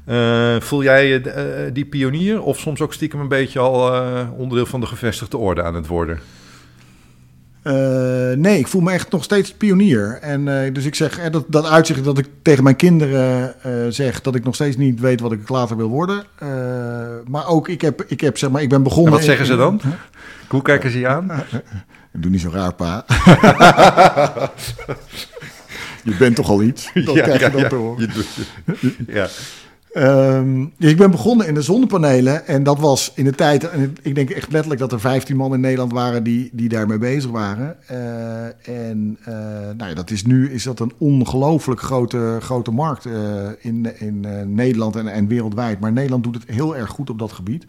Eh, 0.05 0.61
voel 0.61 0.83
jij 0.83 1.07
je 1.07 1.21
eh, 1.21 1.45
die 1.73 1.85
pionier 1.85 2.43
of 2.43 2.59
soms 2.59 2.81
ook 2.81 2.93
stiekem 2.93 3.21
een 3.21 3.29
beetje 3.29 3.59
al 3.59 3.95
eh, 3.95 4.27
onderdeel 4.37 4.67
van 4.67 4.81
de 4.81 4.87
gevestigde 4.87 5.37
orde 5.37 5.63
aan 5.63 5.75
het 5.75 5.87
worden? 5.87 6.21
Nee, 8.37 8.59
ik 8.59 8.67
voel 8.67 8.81
me 8.81 8.93
echt 8.93 9.11
nog 9.11 9.25
steeds 9.25 9.53
pionier. 9.53 10.19
En 10.21 10.73
dus 10.73 10.85
ik 10.85 10.95
zeg, 10.95 11.31
dat, 11.31 11.45
dat 11.49 11.67
uitzicht 11.67 12.05
dat 12.05 12.19
ik 12.19 12.29
tegen 12.43 12.65
mijn 12.65 12.77
kinderen 12.77 13.55
zeg 13.93 14.21
dat 14.21 14.35
ik 14.35 14.45
nog 14.45 14.55
steeds 14.55 14.77
niet 14.77 15.01
weet 15.01 15.21
wat 15.21 15.33
ik 15.33 15.49
later 15.49 15.77
wil 15.77 15.89
worden. 15.89 16.25
maar 17.27 17.47
ook, 17.47 17.69
ik 17.69 17.81
heb, 17.81 18.05
ik 18.07 18.21
heb 18.21 18.39
zeg 18.39 18.51
maar, 18.51 18.63
ik 18.63 18.69
ben 18.69 18.83
begonnen. 18.83 19.13
En 19.13 19.19
wat 19.19 19.27
zeggen 19.27 19.47
ze 19.47 19.57
dan? 19.57 19.81
Hoe 20.49 20.63
kijken 20.63 20.91
ze 20.91 20.99
je 20.99 21.09
aan? 21.09 21.31
Doe 22.13 22.31
niet 22.31 22.41
zo 22.41 22.51
raar, 22.53 22.75
pa. 22.75 23.05
je 26.05 26.17
bent 26.19 26.37
toch 26.37 26.49
al 26.49 26.63
iets? 26.63 26.91
Dat 26.95 27.15
ja, 27.15 27.23
krijg 27.23 27.41
je 27.41 27.51
dan 27.51 27.61
ja, 27.61 27.69
te 27.69 27.75
horen. 27.75 28.11
ja. 29.07 29.29
Um, 29.95 30.73
dus 30.79 30.91
ik 30.91 30.97
ben 30.97 31.11
begonnen 31.11 31.47
in 31.47 31.55
de 31.55 31.63
zonnepanelen. 31.63 32.47
En 32.47 32.63
dat 32.63 32.79
was 32.79 33.13
in 33.15 33.25
de 33.25 33.33
tijd. 33.33 33.69
Ik 34.03 34.15
denk 34.15 34.31
echt 34.31 34.53
letterlijk 34.53 34.81
dat 34.81 34.93
er 34.93 35.01
15 35.01 35.37
man 35.37 35.55
in 35.55 35.61
Nederland 35.61 35.93
waren 35.93 36.23
die, 36.23 36.51
die 36.53 36.69
daarmee 36.69 36.99
bezig 36.99 37.31
waren. 37.31 37.77
Uh, 37.91 38.89
en 38.91 39.19
uh, 39.21 39.35
nou 39.77 39.89
ja, 39.89 39.95
dat 39.95 40.11
is 40.11 40.25
nu 40.25 40.53
is 40.53 40.63
dat 40.63 40.81
een 40.81 40.93
ongelooflijk 40.99 41.81
grote, 41.81 42.39
grote 42.41 42.71
markt 42.71 43.05
uh, 43.05 43.15
in, 43.59 44.01
in 44.01 44.27
Nederland 44.55 44.97
en, 44.97 45.09
en 45.09 45.27
wereldwijd. 45.27 45.81
Maar 45.81 45.93
Nederland 45.93 46.25
doet 46.25 46.35
het 46.35 46.45
heel 46.47 46.77
erg 46.77 46.91
goed 46.91 47.11
op 47.11 47.19
dat 47.19 47.33
gebied. 47.33 47.65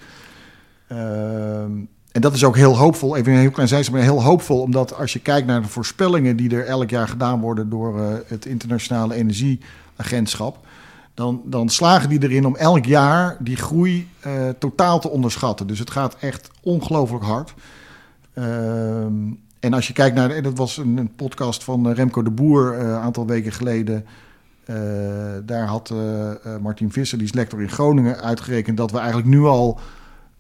Ehm, 0.88 1.72
en 2.12 2.22
dat 2.22 2.34
is 2.34 2.44
ook 2.44 2.56
heel 2.56 2.78
hoopvol. 2.78 3.18
Even 3.18 3.34
een 3.34 3.40
heel 3.40 3.52
klein 3.52 3.68
zijsprong, 3.68 4.04
maar 4.04 4.14
heel 4.14 4.24
hoopvol. 4.24 4.62
Omdat 4.62 4.98
als 4.98 5.14
je 5.14 5.20
kijkt 5.20 5.48
naar 5.48 5.62
de 5.62 5.68
voorspellingen 5.68 6.36
die 6.36 6.56
er 6.56 6.66
elk 6.66 6.90
jaar 6.90 7.08
gedaan 7.08 7.40
worden 7.40 7.70
door 7.70 8.00
het 8.28 8.46
Internationale 8.46 9.14
Energieagentschap 9.14 10.66
dan, 11.14 11.42
dan 11.46 11.70
slagen 11.70 12.10
die 12.10 12.24
erin 12.24 12.46
om 12.46 12.56
elk 12.56 12.86
jaar 12.86 13.38
die 13.40 13.56
groei 13.56 14.10
uh, 14.28 14.50
totaal 14.60 15.00
te 15.00 15.10
onderschatten. 15.10 15.68
Dus 15.68 15.80
het 15.80 15.92
gaat 15.92 16.16
echt 16.20 16.50
ongelooflijk 16.62 17.24
hard. 17.24 17.54
Uh, 18.34 18.46
en 19.60 19.74
als 19.74 19.88
je 19.88 19.94
kijkt 19.94 20.16
naar, 20.16 20.42
dat 20.42 20.58
was 20.58 20.78
een, 20.78 20.98
een 20.98 21.16
podcast 21.16 21.64
van 21.64 21.92
Remco 21.92 22.24
de 22.24 22.30
Boer 22.30 22.80
een 22.80 22.86
uh, 22.86 23.02
aantal 23.02 23.28
weken 23.28 23.52
geleden. 23.52 24.06
Uh, 24.66 24.76
daar 25.46 25.68
had 25.68 25.94
Martin 26.62 26.92
Visser, 26.92 27.18
die 27.18 27.28
is 27.28 27.34
lector 27.34 27.62
in 27.62 27.70
Groningen, 27.70 28.22
uitgerekend 28.22 28.78
dat 28.78 28.92
we 28.92 28.98
eigenlijk 28.98 29.28
nu 29.28 29.44
al 29.44 29.80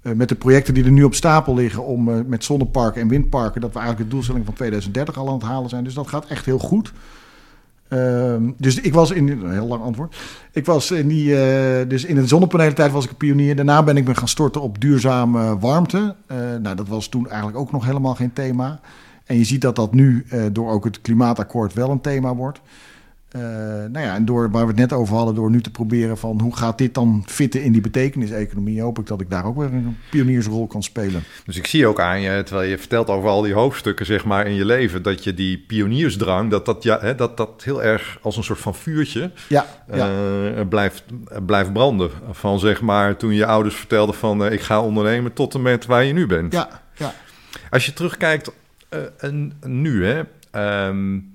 met 0.01 0.29
de 0.29 0.35
projecten 0.35 0.73
die 0.73 0.83
er 0.83 0.91
nu 0.91 1.03
op 1.03 1.13
stapel 1.13 1.55
liggen 1.55 1.85
om 1.85 2.27
met 2.27 2.43
zonneparken 2.43 3.01
en 3.01 3.07
windparken, 3.07 3.61
dat 3.61 3.73
we 3.73 3.79
eigenlijk 3.79 4.09
de 4.09 4.15
doelstelling 4.15 4.45
van 4.45 4.53
2030 4.53 5.17
al 5.17 5.27
aan 5.27 5.33
het 5.33 5.43
halen 5.43 5.69
zijn. 5.69 5.83
Dus 5.83 5.93
dat 5.93 6.07
gaat 6.07 6.25
echt 6.25 6.45
heel 6.45 6.59
goed. 6.59 6.93
Ehm, 7.87 8.51
dus 8.57 8.81
ik 8.81 8.93
was 8.93 9.11
in 9.11 9.29
een 9.29 9.51
heel 9.51 9.67
lang 9.67 9.83
antwoord. 9.83 10.15
Ik 10.51 10.65
was 10.65 10.91
in 10.91 11.07
die, 11.07 11.29
uh, 11.29 11.37
dus 11.87 12.05
in 12.05 12.15
de 12.15 12.27
zonnepanelentijd 12.27 12.91
was 12.91 13.03
ik 13.03 13.09
een 13.09 13.17
pionier. 13.17 13.55
Daarna 13.55 13.83
ben 13.83 13.97
ik 13.97 14.07
me 14.07 14.15
gaan 14.15 14.27
storten 14.27 14.61
op 14.61 14.81
duurzame 14.81 15.59
warmte. 15.59 16.15
Uh, 16.31 16.37
nou, 16.37 16.75
dat 16.75 16.87
was 16.87 17.07
toen 17.07 17.27
eigenlijk 17.27 17.57
ook 17.57 17.71
nog 17.71 17.85
helemaal 17.85 18.15
geen 18.15 18.33
thema. 18.33 18.79
En 19.25 19.37
je 19.37 19.43
ziet 19.43 19.61
dat 19.61 19.75
dat 19.75 19.93
nu 19.93 20.25
uh, 20.33 20.43
door 20.51 20.71
ook 20.71 20.83
het 20.83 21.01
klimaatakkoord 21.01 21.73
wel 21.73 21.89
een 21.89 22.01
thema 22.01 22.35
wordt. 22.35 22.61
Uh, 23.35 23.41
nou 23.91 23.99
ja, 23.99 24.15
en 24.15 24.25
door 24.25 24.51
waar 24.51 24.61
we 24.61 24.67
het 24.67 24.79
net 24.79 24.93
over 24.93 25.15
hadden, 25.15 25.35
door 25.35 25.49
nu 25.49 25.61
te 25.61 25.71
proberen 25.71 26.17
van 26.17 26.41
hoe 26.41 26.55
gaat 26.55 26.77
dit 26.77 26.93
dan 26.93 27.23
fitten 27.27 27.63
in 27.63 27.71
die 27.71 27.81
betekeniseconomie, 27.81 28.81
hoop 28.81 28.99
ik 28.99 29.07
dat 29.07 29.21
ik 29.21 29.29
daar 29.29 29.45
ook 29.45 29.57
weer 29.57 29.73
een 29.73 29.97
pioniersrol 30.09 30.67
kan 30.67 30.83
spelen. 30.83 31.23
Dus 31.45 31.57
ik 31.57 31.67
zie 31.67 31.87
ook 31.87 31.99
aan 31.99 32.21
je, 32.21 32.43
terwijl 32.43 32.69
je 32.69 32.77
vertelt 32.77 33.07
over 33.07 33.29
al 33.29 33.41
die 33.41 33.53
hoofdstukken 33.53 34.05
zeg 34.05 34.25
maar 34.25 34.47
in 34.47 34.53
je 34.53 34.65
leven, 34.65 35.03
dat 35.03 35.23
je 35.23 35.33
die 35.33 35.57
pioniersdrang, 35.57 36.49
dat 36.49 36.65
dat, 36.65 36.83
ja, 36.83 36.99
hè, 37.01 37.15
dat, 37.15 37.37
dat 37.37 37.63
heel 37.63 37.83
erg 37.83 38.17
als 38.21 38.37
een 38.37 38.43
soort 38.43 38.59
van 38.59 38.75
vuurtje 38.75 39.31
ja, 39.49 39.65
ja. 39.93 40.09
Uh, 40.09 40.67
blijft, 40.69 41.03
blijft 41.45 41.73
branden. 41.73 42.09
Van 42.31 42.59
zeg 42.59 42.81
maar 42.81 43.17
toen 43.17 43.33
je 43.33 43.45
ouders 43.45 43.75
vertelden 43.75 44.15
van 44.15 44.45
uh, 44.45 44.51
ik 44.51 44.61
ga 44.61 44.81
ondernemen 44.81 45.33
tot 45.33 45.53
en 45.53 45.61
met 45.61 45.85
waar 45.85 46.03
je 46.03 46.13
nu 46.13 46.27
bent. 46.27 46.53
Ja, 46.53 46.81
ja. 46.95 47.13
Als 47.69 47.85
je 47.85 47.93
terugkijkt 47.93 48.51
en 49.17 49.53
nu 49.65 50.05
hè. 50.05 50.21
Um, 50.87 51.31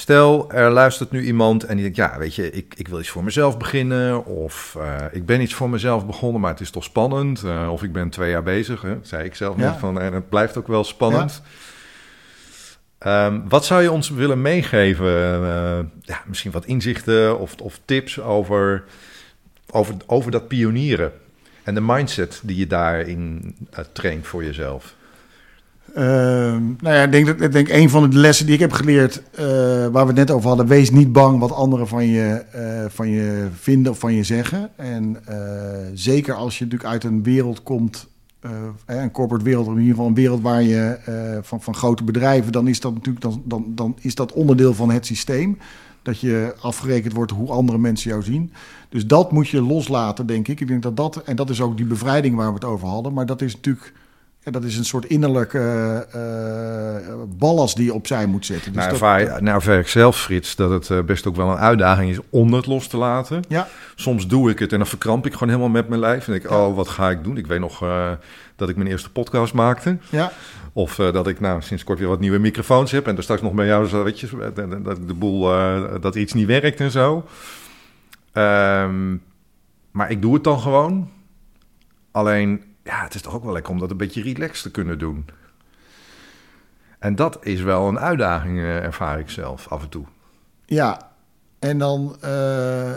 Stel, 0.00 0.52
er 0.52 0.70
luistert 0.70 1.10
nu 1.10 1.22
iemand 1.22 1.64
en 1.64 1.74
die 1.74 1.82
denkt, 1.82 1.96
ja, 1.96 2.18
weet 2.18 2.34
je, 2.34 2.50
ik, 2.50 2.74
ik 2.76 2.88
wil 2.88 2.98
iets 2.98 3.08
voor 3.08 3.24
mezelf 3.24 3.58
beginnen. 3.58 4.24
Of 4.24 4.74
uh, 4.78 5.04
ik 5.12 5.26
ben 5.26 5.40
iets 5.40 5.54
voor 5.54 5.70
mezelf 5.70 6.06
begonnen, 6.06 6.40
maar 6.40 6.50
het 6.50 6.60
is 6.60 6.70
toch 6.70 6.84
spannend. 6.84 7.42
Uh, 7.44 7.68
of 7.72 7.82
ik 7.82 7.92
ben 7.92 8.10
twee 8.10 8.30
jaar 8.30 8.42
bezig, 8.42 8.82
hè, 8.82 8.98
zei 9.02 9.24
ik 9.24 9.34
zelf 9.34 9.56
ja. 9.56 9.70
net 9.70 9.78
van, 9.78 10.00
en 10.00 10.12
het 10.12 10.28
blijft 10.28 10.56
ook 10.56 10.66
wel 10.66 10.84
spannend. 10.84 11.42
Ja. 12.98 13.26
Um, 13.26 13.48
wat 13.48 13.64
zou 13.64 13.82
je 13.82 13.90
ons 13.90 14.10
willen 14.10 14.42
meegeven? 14.42 15.06
Uh, 15.06 15.78
ja, 16.02 16.22
misschien 16.26 16.50
wat 16.50 16.66
inzichten 16.66 17.38
of, 17.38 17.54
of 17.62 17.80
tips 17.84 18.20
over, 18.20 18.84
over, 19.70 19.94
over 20.06 20.30
dat 20.30 20.48
pionieren. 20.48 21.12
En 21.62 21.74
de 21.74 21.80
mindset 21.80 22.40
die 22.42 22.56
je 22.56 22.66
daarin 22.66 23.54
traint 23.92 24.26
voor 24.26 24.44
jezelf. 24.44 24.94
Uh, 25.96 26.02
nou 26.80 26.94
ja, 26.96 27.02
ik 27.02 27.12
denk, 27.12 27.26
dat, 27.26 27.40
ik 27.40 27.52
denk 27.52 27.68
een 27.68 27.90
van 27.90 28.10
de 28.10 28.16
lessen 28.16 28.46
die 28.46 28.54
ik 28.54 28.60
heb 28.60 28.72
geleerd, 28.72 29.22
uh, 29.32 29.40
waar 29.86 29.90
we 29.92 29.98
het 29.98 30.14
net 30.14 30.30
over 30.30 30.48
hadden, 30.48 30.66
wees 30.66 30.90
niet 30.90 31.12
bang 31.12 31.38
wat 31.38 31.52
anderen 31.52 31.88
van 31.88 32.06
je, 32.06 32.44
uh, 32.56 32.84
van 32.88 33.08
je 33.08 33.48
vinden 33.54 33.92
of 33.92 33.98
van 33.98 34.14
je 34.14 34.22
zeggen. 34.22 34.70
En 34.76 35.16
uh, 35.30 35.36
zeker 35.94 36.34
als 36.34 36.58
je 36.58 36.64
natuurlijk 36.64 36.90
uit 36.90 37.04
een 37.04 37.22
wereld 37.22 37.62
komt, 37.62 38.08
een 38.86 39.10
corporate 39.10 39.44
wereld, 39.44 39.66
of 39.66 39.72
in 39.72 39.78
ieder 39.78 39.94
geval 39.94 40.08
een 40.08 40.14
wereld 40.14 40.42
waar 40.42 40.62
je 40.62 40.98
van, 41.42 41.62
van 41.62 41.74
grote 41.74 42.04
bedrijven, 42.04 42.52
dan 42.52 42.68
is 42.68 42.80
dat 42.80 42.94
natuurlijk 42.94 43.24
dan, 43.24 43.42
dan, 43.44 43.64
dan 43.68 43.96
is 44.00 44.14
dat 44.14 44.32
onderdeel 44.32 44.74
van 44.74 44.90
het 44.90 45.06
systeem. 45.06 45.58
Dat 46.02 46.20
je 46.20 46.54
afgerekend 46.60 47.12
wordt 47.12 47.32
hoe 47.32 47.50
andere 47.50 47.78
mensen 47.78 48.10
jou 48.10 48.22
zien. 48.22 48.52
Dus 48.88 49.06
dat 49.06 49.32
moet 49.32 49.48
je 49.48 49.62
loslaten, 49.62 50.26
denk 50.26 50.48
ik. 50.48 50.60
Ik 50.60 50.68
denk 50.68 50.82
dat 50.82 50.96
dat, 50.96 51.22
en 51.24 51.36
dat 51.36 51.50
is 51.50 51.60
ook 51.60 51.76
die 51.76 51.86
bevrijding 51.86 52.36
waar 52.36 52.48
we 52.48 52.54
het 52.54 52.64
over 52.64 52.88
hadden, 52.88 53.12
maar 53.12 53.26
dat 53.26 53.42
is 53.42 53.54
natuurlijk 53.54 53.92
ja, 54.42 54.50
dat 54.50 54.64
is 54.64 54.78
een 54.78 54.84
soort 54.84 55.04
innerlijke 55.04 56.06
uh, 56.16 57.14
ballast 57.38 57.76
die 57.76 57.84
je 57.84 57.94
opzij 57.94 58.26
moet 58.26 58.46
zetten. 58.46 58.72
Dus 58.72 58.80
nou, 58.80 58.92
ervaar, 58.92 59.42
nou 59.42 59.56
ervaar 59.56 59.78
ik 59.78 59.88
zelf, 59.88 60.20
Frits, 60.20 60.56
dat 60.56 60.70
het 60.70 60.88
uh, 60.88 61.02
best 61.02 61.26
ook 61.26 61.36
wel 61.36 61.50
een 61.50 61.56
uitdaging 61.56 62.10
is 62.10 62.18
om 62.30 62.52
het 62.52 62.66
los 62.66 62.86
te 62.86 62.96
laten. 62.96 63.42
Ja. 63.48 63.68
Soms 63.94 64.26
doe 64.26 64.50
ik 64.50 64.58
het 64.58 64.72
en 64.72 64.78
dan 64.78 64.86
verkramp 64.86 65.26
ik 65.26 65.32
gewoon 65.32 65.48
helemaal 65.48 65.70
met 65.70 65.88
mijn 65.88 66.00
lijf. 66.00 66.26
En 66.26 66.32
denk 66.32 66.44
ik, 66.44 66.50
ja. 66.50 66.66
oh, 66.66 66.76
wat 66.76 66.88
ga 66.88 67.10
ik 67.10 67.24
doen? 67.24 67.36
Ik 67.36 67.46
weet 67.46 67.60
nog 67.60 67.82
uh, 67.82 68.10
dat 68.56 68.68
ik 68.68 68.76
mijn 68.76 68.88
eerste 68.88 69.10
podcast 69.10 69.54
maakte. 69.54 69.98
Ja. 70.10 70.32
Of 70.72 70.94
dat 70.94 71.26
ik 71.26 71.40
nou 71.40 71.62
sinds 71.62 71.84
kort 71.84 71.98
weer 71.98 72.08
wat 72.08 72.20
nieuwe 72.20 72.38
microfoons 72.38 72.90
heb. 72.90 73.06
En 73.06 73.14
daar 73.14 73.22
straks 73.22 73.42
nog 73.42 73.52
bij 73.52 73.66
jou, 73.66 73.86
zo, 73.86 74.04
weet 74.04 74.20
je, 74.20 74.52
dat 74.82 74.98
de 75.06 75.14
boel, 75.14 75.40
dat 76.00 76.14
iets 76.14 76.32
niet 76.32 76.46
werkt 76.46 76.80
en 76.80 76.90
zo. 76.90 77.24
Um, 78.32 79.22
maar 79.90 80.10
ik 80.10 80.22
doe 80.22 80.34
het 80.34 80.44
dan 80.44 80.60
gewoon. 80.60 81.10
Alleen 82.10 82.62
ja, 82.84 83.02
het 83.02 83.14
is 83.14 83.22
toch 83.22 83.34
ook 83.34 83.44
wel 83.44 83.52
lekker 83.52 83.72
om 83.72 83.78
dat 83.78 83.90
een 83.90 83.96
beetje 83.96 84.22
relaxed 84.22 84.62
te 84.62 84.70
kunnen 84.70 84.98
doen. 84.98 85.26
En 86.98 87.14
dat 87.14 87.38
is 87.40 87.60
wel 87.60 87.88
een 87.88 87.98
uitdaging, 87.98 88.58
uh, 88.58 88.76
ervaar 88.76 89.18
ik 89.18 89.30
zelf 89.30 89.68
af 89.68 89.82
en 89.82 89.88
toe. 89.88 90.04
Ja, 90.66 91.10
en 91.58 91.78
dan. 91.78 92.16
Uh, 92.24 92.94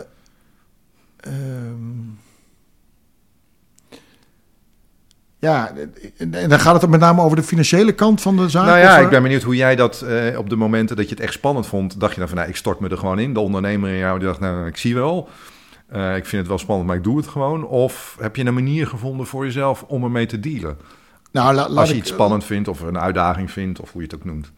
ja, 5.40 5.72
en 6.18 6.50
dan 6.50 6.60
gaat 6.60 6.82
het 6.82 6.90
met 6.90 7.00
name 7.00 7.22
over 7.22 7.38
de 7.38 7.44
financiële 7.44 7.94
kant 7.94 8.22
van 8.22 8.38
de 8.38 8.50
zaak? 8.50 8.66
Nou 8.66 8.78
ja, 8.78 8.98
ik 8.98 9.10
ben 9.10 9.22
benieuwd 9.22 9.42
hoe 9.42 9.56
jij 9.56 9.76
dat 9.76 10.04
uh, 10.08 10.38
op 10.38 10.50
de 10.50 10.56
momenten 10.56 10.96
dat 10.96 11.10
je 11.10 11.16
het 11.16 11.24
echt 11.24 11.34
spannend 11.34 11.68
vond, 11.68 12.00
dacht 12.00 12.14
je 12.14 12.20
dan 12.20 12.28
van, 12.28 12.38
nou, 12.38 12.50
ik 12.50 12.56
stort 12.56 12.80
me 12.80 12.90
er 12.90 12.98
gewoon 12.98 13.20
in. 13.20 13.34
De 13.34 13.40
ondernemer 13.40 13.90
in 13.90 13.98
jou 13.98 14.20
die 14.20 14.28
dacht, 14.28 14.40
nou, 14.40 14.68
ik 14.68 14.78
zie 14.78 14.96
wel. 14.96 15.30
Uh, 15.92 16.16
ik 16.16 16.26
vind 16.26 16.42
het 16.42 16.48
wel 16.48 16.58
spannend, 16.58 16.88
maar 16.88 16.98
ik 16.98 17.04
doe 17.04 17.18
het 17.18 17.28
gewoon. 17.28 17.66
Of 17.66 18.18
heb 18.20 18.36
je 18.36 18.46
een 18.46 18.54
manier 18.54 18.88
gevonden 18.88 19.26
voor 19.26 19.46
jezelf 19.46 19.84
om 19.88 20.04
ermee 20.04 20.26
te 20.26 20.40
dealen? 20.40 20.78
Nou, 21.32 21.54
la, 21.54 21.64
Als 21.64 21.90
je 21.90 21.96
ik, 21.96 22.02
iets 22.02 22.10
spannend 22.10 22.44
vindt 22.44 22.68
of 22.68 22.82
een 22.82 23.00
uitdaging 23.00 23.52
vindt, 23.52 23.80
of 23.80 23.92
hoe 23.92 24.02
je 24.02 24.08
het 24.08 24.16
ook 24.16 24.26
noemt. 24.26 24.52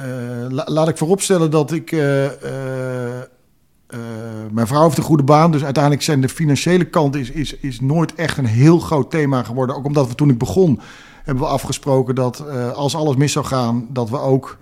Uh, 0.00 0.04
la, 0.48 0.64
laat 0.66 0.88
ik 0.88 0.96
vooropstellen 0.96 1.50
dat 1.50 1.72
ik. 1.72 1.92
Uh, 1.92 2.00
mijn 4.50 4.66
vrouw 4.66 4.82
heeft 4.82 4.98
een 4.98 5.02
goede 5.02 5.22
baan, 5.22 5.50
dus 5.50 5.64
uiteindelijk 5.64 6.02
zijn 6.02 6.20
de 6.20 6.28
financiële 6.28 6.84
kant 6.84 7.16
is, 7.16 7.30
is, 7.30 7.56
is 7.56 7.80
nooit 7.80 8.14
echt 8.14 8.38
een 8.38 8.46
heel 8.46 8.78
groot 8.78 9.10
thema 9.10 9.42
geworden. 9.42 9.76
Ook 9.76 9.84
omdat 9.84 10.08
we 10.08 10.14
toen 10.14 10.30
ik 10.30 10.38
begon, 10.38 10.80
hebben 11.24 11.44
we 11.44 11.50
afgesproken 11.50 12.14
dat 12.14 12.48
als 12.74 12.94
alles 12.94 13.16
mis 13.16 13.32
zou 13.32 13.44
gaan, 13.44 13.86
dat 13.90 14.10
we 14.10 14.18
ook 14.18 14.58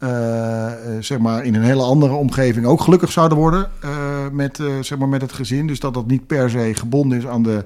uh, 0.00 0.72
zeg 1.00 1.18
maar 1.18 1.44
in 1.44 1.54
een 1.54 1.62
hele 1.62 1.82
andere 1.82 2.12
omgeving 2.12 2.66
ook 2.66 2.80
gelukkig 2.80 3.12
zouden 3.12 3.38
worden 3.38 3.70
uh, 3.84 4.28
met, 4.32 4.58
uh, 4.58 4.72
zeg 4.80 4.98
maar 4.98 5.08
met 5.08 5.20
het 5.20 5.32
gezin. 5.32 5.66
Dus 5.66 5.80
dat 5.80 5.94
dat 5.94 6.06
niet 6.06 6.26
per 6.26 6.50
se 6.50 6.74
gebonden 6.74 7.18
is 7.18 7.26
aan 7.26 7.42
de, 7.42 7.64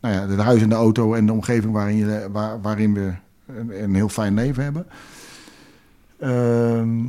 nou 0.00 0.14
ja, 0.14 0.28
het 0.28 0.40
huis 0.40 0.62
en 0.62 0.68
de 0.68 0.74
auto 0.74 1.14
en 1.14 1.26
de 1.26 1.32
omgeving 1.32 1.72
waarin, 1.72 1.96
je, 1.96 2.28
waar, 2.32 2.60
waarin 2.60 2.94
we 2.94 3.12
een, 3.46 3.82
een, 3.82 3.94
heel 3.94 4.08
fijn 4.08 4.34
leven 4.34 4.62
hebben. 4.62 4.86
Ehm, 6.20 7.04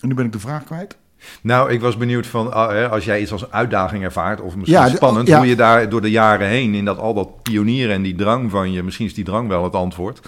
en 0.00 0.08
nu 0.08 0.14
ben 0.14 0.24
ik 0.24 0.32
de 0.32 0.40
vraag 0.40 0.64
kwijt. 0.64 0.96
Nou, 1.40 1.70
ik 1.70 1.80
was 1.80 1.96
benieuwd 1.96 2.26
van 2.26 2.52
ah, 2.52 2.90
als 2.90 3.04
jij 3.04 3.20
iets 3.20 3.32
als 3.32 3.50
uitdaging 3.50 4.04
ervaart, 4.04 4.40
of 4.40 4.56
misschien 4.56 4.78
ja, 4.78 4.88
spannend, 4.88 5.28
ja. 5.28 5.38
hoe 5.38 5.46
je 5.46 5.56
daar 5.56 5.88
door 5.88 6.00
de 6.00 6.10
jaren 6.10 6.48
heen 6.48 6.74
in 6.74 6.84
dat 6.84 6.98
al 6.98 7.14
dat 7.14 7.42
pionieren 7.42 7.94
en 7.94 8.02
die 8.02 8.14
drang 8.14 8.50
van 8.50 8.72
je, 8.72 8.82
misschien 8.82 9.06
is 9.06 9.14
die 9.14 9.24
drang 9.24 9.48
wel 9.48 9.64
het 9.64 9.74
antwoord. 9.74 10.20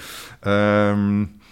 Um, 0.47 1.43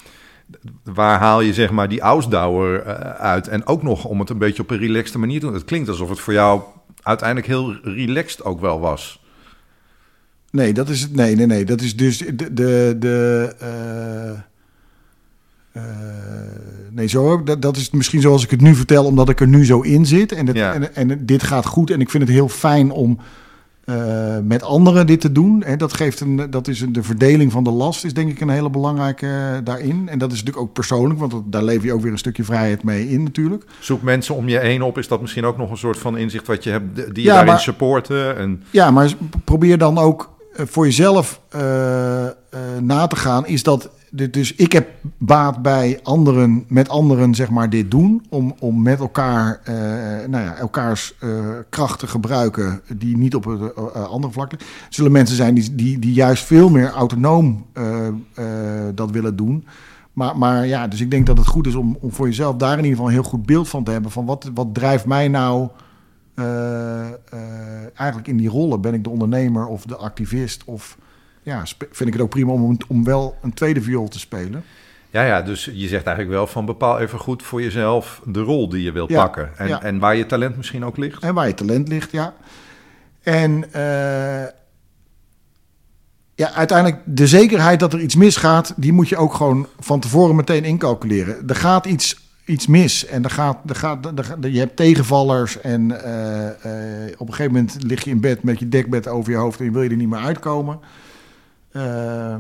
waar 0.85 1.19
haal 1.19 1.41
je 1.41 1.55
zeg 1.55 1.71
maar 1.71 1.89
die 1.89 2.01
ausdauer 2.01 2.87
uh, 2.87 2.93
uit? 3.11 3.49
En 3.49 3.67
ook 3.67 3.83
nog 3.83 4.05
om 4.05 4.21
het 4.21 4.31
een 4.31 4.39
beetje 4.39 4.63
op 4.63 4.71
een 4.71 4.79
relaxte 4.79 5.19
manier 5.19 5.41
te 5.41 5.47
doen. 5.47 5.55
Het 5.55 5.65
klinkt 5.65 5.89
alsof 5.89 6.09
het 6.09 6.21
voor 6.21 6.33
jou 6.33 6.61
uiteindelijk 7.03 7.49
heel 7.49 7.75
relaxed 7.83 8.45
ook 8.45 8.61
wel 8.61 8.81
was. 8.81 9.21
Nee, 10.51 10.73
dat 10.73 10.89
is 10.89 11.01
het. 11.01 11.15
Nee, 11.15 11.37
nee, 11.37 11.47
nee. 11.47 11.65
Dat 11.65 11.81
is 11.81 11.97
dus 11.97 12.19
de. 12.19 12.35
de, 12.35 12.97
de 12.99 13.55
eh, 13.59 14.31
eh, 15.73 15.83
nee, 16.91 17.07
zo. 17.07 17.43
Dat, 17.43 17.63
dat 17.63 17.77
is 17.77 17.91
misschien 17.91 18.21
zoals 18.21 18.45
ik 18.45 18.51
het 18.51 18.61
nu 18.61 18.75
vertel, 18.75 19.05
omdat 19.05 19.29
ik 19.29 19.41
er 19.41 19.49
nu 19.49 19.65
zo 19.65 19.81
in 19.81 20.07
zit. 20.07 20.33
En, 20.33 20.47
het, 20.47 20.57
Ja. 20.57 20.75
en, 20.75 20.95
en 20.95 21.27
dit 21.27 21.43
gaat 21.43 21.67
goed. 21.67 21.91
En 21.91 22.01
ik 22.01 22.11
vind 22.11 22.23
het 22.23 22.33
heel 22.33 22.49
fijn 22.49 22.91
om 22.91 23.19
eh, 23.85 24.37
met 24.45 24.63
anderen 24.63 25.07
dit 25.07 25.21
te 25.21 25.33
doen. 25.33 25.63
Hè, 25.67 25.77
dat, 25.77 25.93
geeft 25.93 26.21
een, 26.21 26.47
dat 26.51 26.69
is 26.69 26.81
een, 26.81 26.93
de 26.93 27.03
verdeling 27.03 27.53
van 27.53 27.65
de 27.65 27.71
last, 27.71 28.05
is 28.05 28.15
denk 28.15 28.31
ik 28.31 28.41
een 28.41 28.49
hele 28.49 28.71
belangrijke 28.71 29.27
eh, 29.27 29.59
daarin. 29.65 30.09
En 30.09 30.19
dat 30.19 30.33
is 30.33 30.39
natuurlijk 30.39 30.67
ook 30.67 30.73
persoonlijk, 30.73 31.21
want 31.21 31.33
dat- 31.33 31.53
daar 31.53 31.63
leef 31.63 31.83
je 31.83 31.93
ook 31.93 32.03
weer 32.03 32.13
een 32.13 32.19
stukje 32.19 32.45
vrijheid 32.45 32.83
mee 32.83 33.09
in, 33.11 33.23
natuurlijk. 33.23 33.65
Zoek 33.79 34.03
mensen 34.03 34.35
om 34.35 34.49
je 34.49 34.59
heen 34.59 34.83
op. 34.83 34.99
Is 34.99 35.09
dat 35.09 35.21
misschien 35.21 35.45
ook 35.45 35.57
nog 35.57 35.71
een 35.71 35.77
soort 35.77 35.99
van 35.99 36.17
inzicht 36.17 36.47
wat 36.47 36.65
je 36.65 36.71
hebt, 36.71 36.95
die 36.95 37.05
je 37.15 37.23
Ja, 37.23 37.29
daarin 37.35 37.53
maar- 37.53 37.61
supporten? 37.61 38.37
En, 38.37 38.63
Ja, 38.71 38.91
maar 38.91 39.13
probeer 39.45 39.79
dan 39.79 39.99
ook 39.99 40.31
eh, 40.57 40.67
voor 40.67 40.85
jezelf 40.85 41.41
na 42.81 43.07
te 43.07 43.17
gaan. 43.17 43.47
Is 43.47 43.63
dat 43.63 43.91
dus 44.13 44.55
ik 44.55 44.73
heb 44.73 44.89
baat 45.19 45.63
bij 45.63 46.01
anderen, 46.03 46.65
met 46.69 46.89
anderen 46.89 47.35
zeg 47.35 47.51
maar 47.51 47.71
dit 47.71 47.91
doen. 47.91 48.27
Om, 48.29 48.55
om 48.59 48.83
met 48.83 48.99
elkaar, 48.99 49.61
eh, 49.65 49.75
nou 50.29 50.45
ja, 50.45 50.55
elkaars 50.55 51.15
eh, 51.19 51.29
kracht 51.69 51.99
te 51.99 52.07
gebruiken 52.07 52.81
die 52.97 53.17
niet 53.17 53.35
op 53.35 53.45
het 53.45 53.61
eh, 53.61 53.69
eh, 53.95 54.05
andere 54.05 54.33
vlak 54.33 54.53
zullen 54.89 55.13
mensen 55.13 55.37
zijn 55.37 55.55
die, 55.55 55.75
die, 55.75 55.99
die 55.99 56.13
juist 56.13 56.45
veel 56.45 56.69
meer 56.69 56.91
autonoom 56.91 57.67
eh, 57.73 58.07
eh, 58.07 58.15
dat 58.95 59.11
willen 59.11 59.37
doen. 59.37 59.65
Maar, 60.13 60.39
maar 60.39 60.67
ja, 60.67 60.89
dus 60.89 61.01
ik 61.01 61.11
denk 61.11 61.27
dat 61.27 61.39
het 61.39 61.47
goed 61.47 61.67
is 61.67 61.75
om, 61.75 61.97
om 62.01 62.13
voor 62.13 62.27
jezelf 62.27 62.57
daar 62.57 62.79
in 62.79 62.85
ieder 62.85 62.91
geval 62.91 63.07
een 63.07 63.13
heel 63.13 63.31
goed 63.31 63.47
beeld 63.47 63.69
van 63.69 63.85
te 63.85 63.91
hebben. 63.91 64.11
Van 64.11 64.27
wat, 64.27 64.51
wat 64.55 64.75
drijft 64.75 65.07
mij 65.07 65.29
nou 65.29 65.69
eh, 66.35 67.07
eh, 67.09 67.13
eigenlijk 67.95 68.29
in 68.29 68.37
die 68.37 68.49
rollen? 68.49 68.81
Ben 68.81 68.95
ik 68.95 69.05
de 69.05 69.11
ondernemer 69.11 69.67
of 69.67 69.85
de 69.85 69.97
activist? 69.97 70.65
Of 70.65 70.99
ja, 71.43 71.63
vind 71.91 72.07
ik 72.07 72.13
het 72.13 72.23
ook 72.23 72.31
prima 72.31 72.53
om, 72.53 72.77
om 72.89 73.05
wel 73.05 73.37
een 73.43 73.55
tweede 73.55 73.83
viool 73.83 74.09
te 74.09 74.19
spelen? 74.19 74.65
ja, 75.11 75.25
ja, 75.25 75.43
dus 75.43 75.65
je 75.65 75.89
zegt 75.89 76.07
eigenlijk 76.07 76.37
wel 76.37 76.47
van 76.47 76.65
bepaal 76.67 76.99
even 76.99 77.19
goed 77.19 77.43
voor 77.43 77.63
jezelf 77.63 78.21
de 78.25 78.41
rol 78.41 78.69
die 78.69 78.83
je 78.83 78.93
wilt 78.93 79.11
Ja, 79.11 79.23
pakken. 79.23 79.51
En, 79.57 79.69
ja. 79.69 79.83
en 79.83 79.99
waar 79.99 80.17
je 80.17 80.27
talent 80.27 80.57
misschien 80.57 80.85
ook 80.85 80.97
ligt. 80.97 81.23
En 81.23 81.35
waar 81.35 81.47
je 81.47 81.55
talent 81.55 81.89
ligt, 81.89 82.11
ja. 82.13 82.35
En 83.23 83.73
eh, 83.73 84.45
ja, 86.35 86.53
uiteindelijk 86.53 87.01
de 87.05 87.27
zekerheid 87.27 87.81
dat 87.81 87.93
er 87.93 88.01
iets 88.01 88.17
misgaat, 88.17 88.75
die 88.77 88.93
moet 88.93 89.09
je 89.09 89.17
ook 89.17 89.35
gewoon 89.35 89.67
van 89.81 90.01
tevoren 90.01 90.37
meteen 90.37 90.65
incalculeren. 90.65 91.49
Er 91.49 91.57
gaat 91.57 91.87
iets, 91.87 92.31
iets 92.45 92.67
mis 92.67 93.07
en 93.07 93.25
er 93.25 93.31
gaat, 93.31 93.59
er 93.67 93.75
gaat, 93.77 94.19
er, 94.19 94.25
gaat- 94.25 94.39
je 94.41 94.59
hebt 94.59 94.77
tegenvallers 94.77 95.61
en 95.61 96.03
eh, 96.05 96.49
eh, 97.07 97.13
op 97.19 97.29
een 97.29 97.35
gegeven 97.35 97.53
moment 97.53 97.77
lig 97.83 98.05
je 98.05 98.11
in 98.11 98.21
bed 98.21 98.43
met 98.43 98.59
je 98.59 98.69
dekbed 98.69 99.09
over 99.09 99.31
je 99.33 99.39
hoofd 99.39 99.61
en 99.61 99.73
wil 99.73 99.83
je 99.83 99.91
er 99.91 99.97
niet 99.97 100.09
meer 100.09 100.19
uitkomen. 100.21 100.79
Eh, 101.73 102.35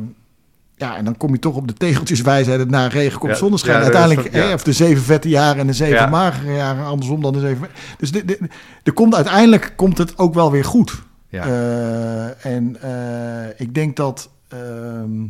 ja, 0.77 0.97
en 0.97 1.05
dan 1.05 1.17
kom 1.17 1.33
je 1.33 1.39
toch 1.39 1.57
op 1.57 1.69
de 1.69 1.75
tegeltjeswijsheid, 1.75 2.59
het 2.59 2.71
na 2.71 2.87
regen 2.87 3.19
komt 3.19 3.33
Ja, 3.33 3.39
zonneschijn. 3.39 3.79
ja, 3.79 3.85
dat 3.85 3.95
Uiteindelijk, 3.95 4.35
ja. 4.35 4.55
of 4.55 4.63
de 4.63 4.73
zeven 4.73 5.03
vette 5.03 5.29
jaren 5.29 5.61
en 5.61 5.67
de 5.67 5.73
zeven 5.73 6.11
magere 6.11 6.55
jaren, 6.55 6.85
andersom 6.85 7.23
dan 7.23 7.33
de 7.33 7.41
zeven... 7.41 7.69
Dus 7.99 8.13
de, 8.13 8.25
de, 8.25 8.39
er 8.83 8.93
komt 8.93 9.15
uiteindelijk 9.15 9.73
komt 9.77 9.99
het 9.99 10.19
ook 10.19 10.35
wel 10.35 10.51
weer 10.51 10.65
goed. 10.65 11.03
Ja. 11.33 11.45
Eh, 11.45 12.55
en 12.55 12.83
eh, 12.83 13.61
ik 13.61 13.75
denk 13.75 13.97
dat 13.97 14.31
ehm, 14.49 15.27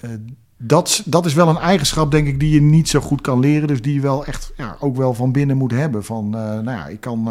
eh, 0.00 0.10
dat, 0.56 1.02
dat 1.04 1.26
is 1.26 1.34
wel 1.34 1.48
een 1.48 1.56
eigenschap, 1.56 2.10
denk 2.10 2.26
ik, 2.26 2.40
die 2.40 2.54
je 2.54 2.62
niet 2.62 2.88
zo 2.88 3.00
goed 3.00 3.20
kan 3.20 3.40
leren. 3.40 3.68
Dus 3.68 3.82
die 3.82 3.94
je 3.94 4.00
wel 4.00 4.24
echt 4.24 4.52
ja, 4.56 4.76
ook 4.80 4.96
wel 4.96 5.14
van 5.14 5.32
binnen 5.32 5.56
moet 5.56 5.70
hebben. 5.70 6.04
Van, 6.04 6.30
nou 6.30 6.70
ja, 6.70 6.86
ik 6.86 7.00
kan, 7.00 7.22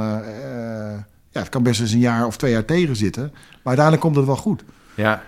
ja, 1.29 1.39
het 1.39 1.49
kan 1.49 1.63
best 1.63 1.81
eens 1.81 1.91
een 1.91 1.99
jaar 1.99 2.25
of 2.25 2.37
twee 2.37 2.51
jaar 2.51 2.65
tegenzitten. 2.65 3.31
Maar 3.31 3.77
uiteindelijk 3.77 4.01
komt 4.01 4.15
het 4.15 4.25
wel 4.25 4.35
goed. 4.35 4.63
Ja, 4.99 5.21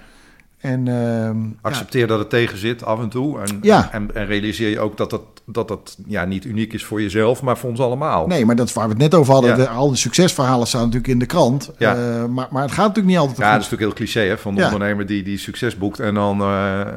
En 0.58 0.88
ehm, 0.88 1.40
ja, 1.44 1.52
accepteer 1.62 2.08
dat 2.08 2.20
het 2.20 2.30
tegen 2.30 2.58
zit 2.58 2.84
af 2.86 3.00
en 3.00 3.10
toe. 3.10 3.40
En, 3.42 3.60
Ja. 3.62 3.90
en, 3.92 4.16
en 4.16 4.26
realiseer 4.26 4.70
je 4.70 4.80
ook 4.80 4.98
dat 4.98 5.10
dat, 5.10 5.22
dat, 5.46 5.68
dat 5.68 5.98
ja, 6.06 6.26
niet 6.26 6.46
uniek 6.46 6.74
is 6.74 6.84
voor 6.86 7.02
jezelf, 7.02 7.42
maar 7.42 7.58
voor 7.58 7.70
ons 7.70 7.80
allemaal. 7.80 8.28
nee, 8.28 8.46
maar 8.46 8.56
dat 8.56 8.68
is 8.68 8.74
waar 8.74 8.84
we 8.84 8.90
het 8.90 9.02
net 9.02 9.16
over 9.16 9.34
hadden. 9.34 9.50
Ja. 9.52 9.56
De, 9.56 9.68
al 9.68 9.88
die 9.88 9.98
succesverhalen 9.98 10.68
staan 10.68 10.82
natuurlijk 10.82 11.08
in 11.08 11.20
de 11.20 11.26
krant. 11.26 11.72
Ja. 11.78 11.96
Eh, 11.96 12.26
maar, 12.26 12.48
maar 12.52 12.62
het 12.62 12.72
gaat 12.72 12.88
natuurlijk 12.88 13.08
niet 13.08 13.18
altijd 13.18 13.38
Ja, 13.38 13.44
dat 13.44 13.54
goed. 13.54 13.64
is 13.64 13.70
natuurlijk 13.70 13.98
heel 13.98 14.06
cliché 14.06 14.30
hè, 14.30 14.38
van 14.38 14.56
de 14.56 14.60
Ja. 14.62 14.66
ondernemer 14.72 15.06
die, 15.06 15.24
die 15.24 15.38
succes 15.38 15.78
boekt 15.78 16.00
en 16.00 16.14
dan 16.14 16.34
eh, 16.42 16.48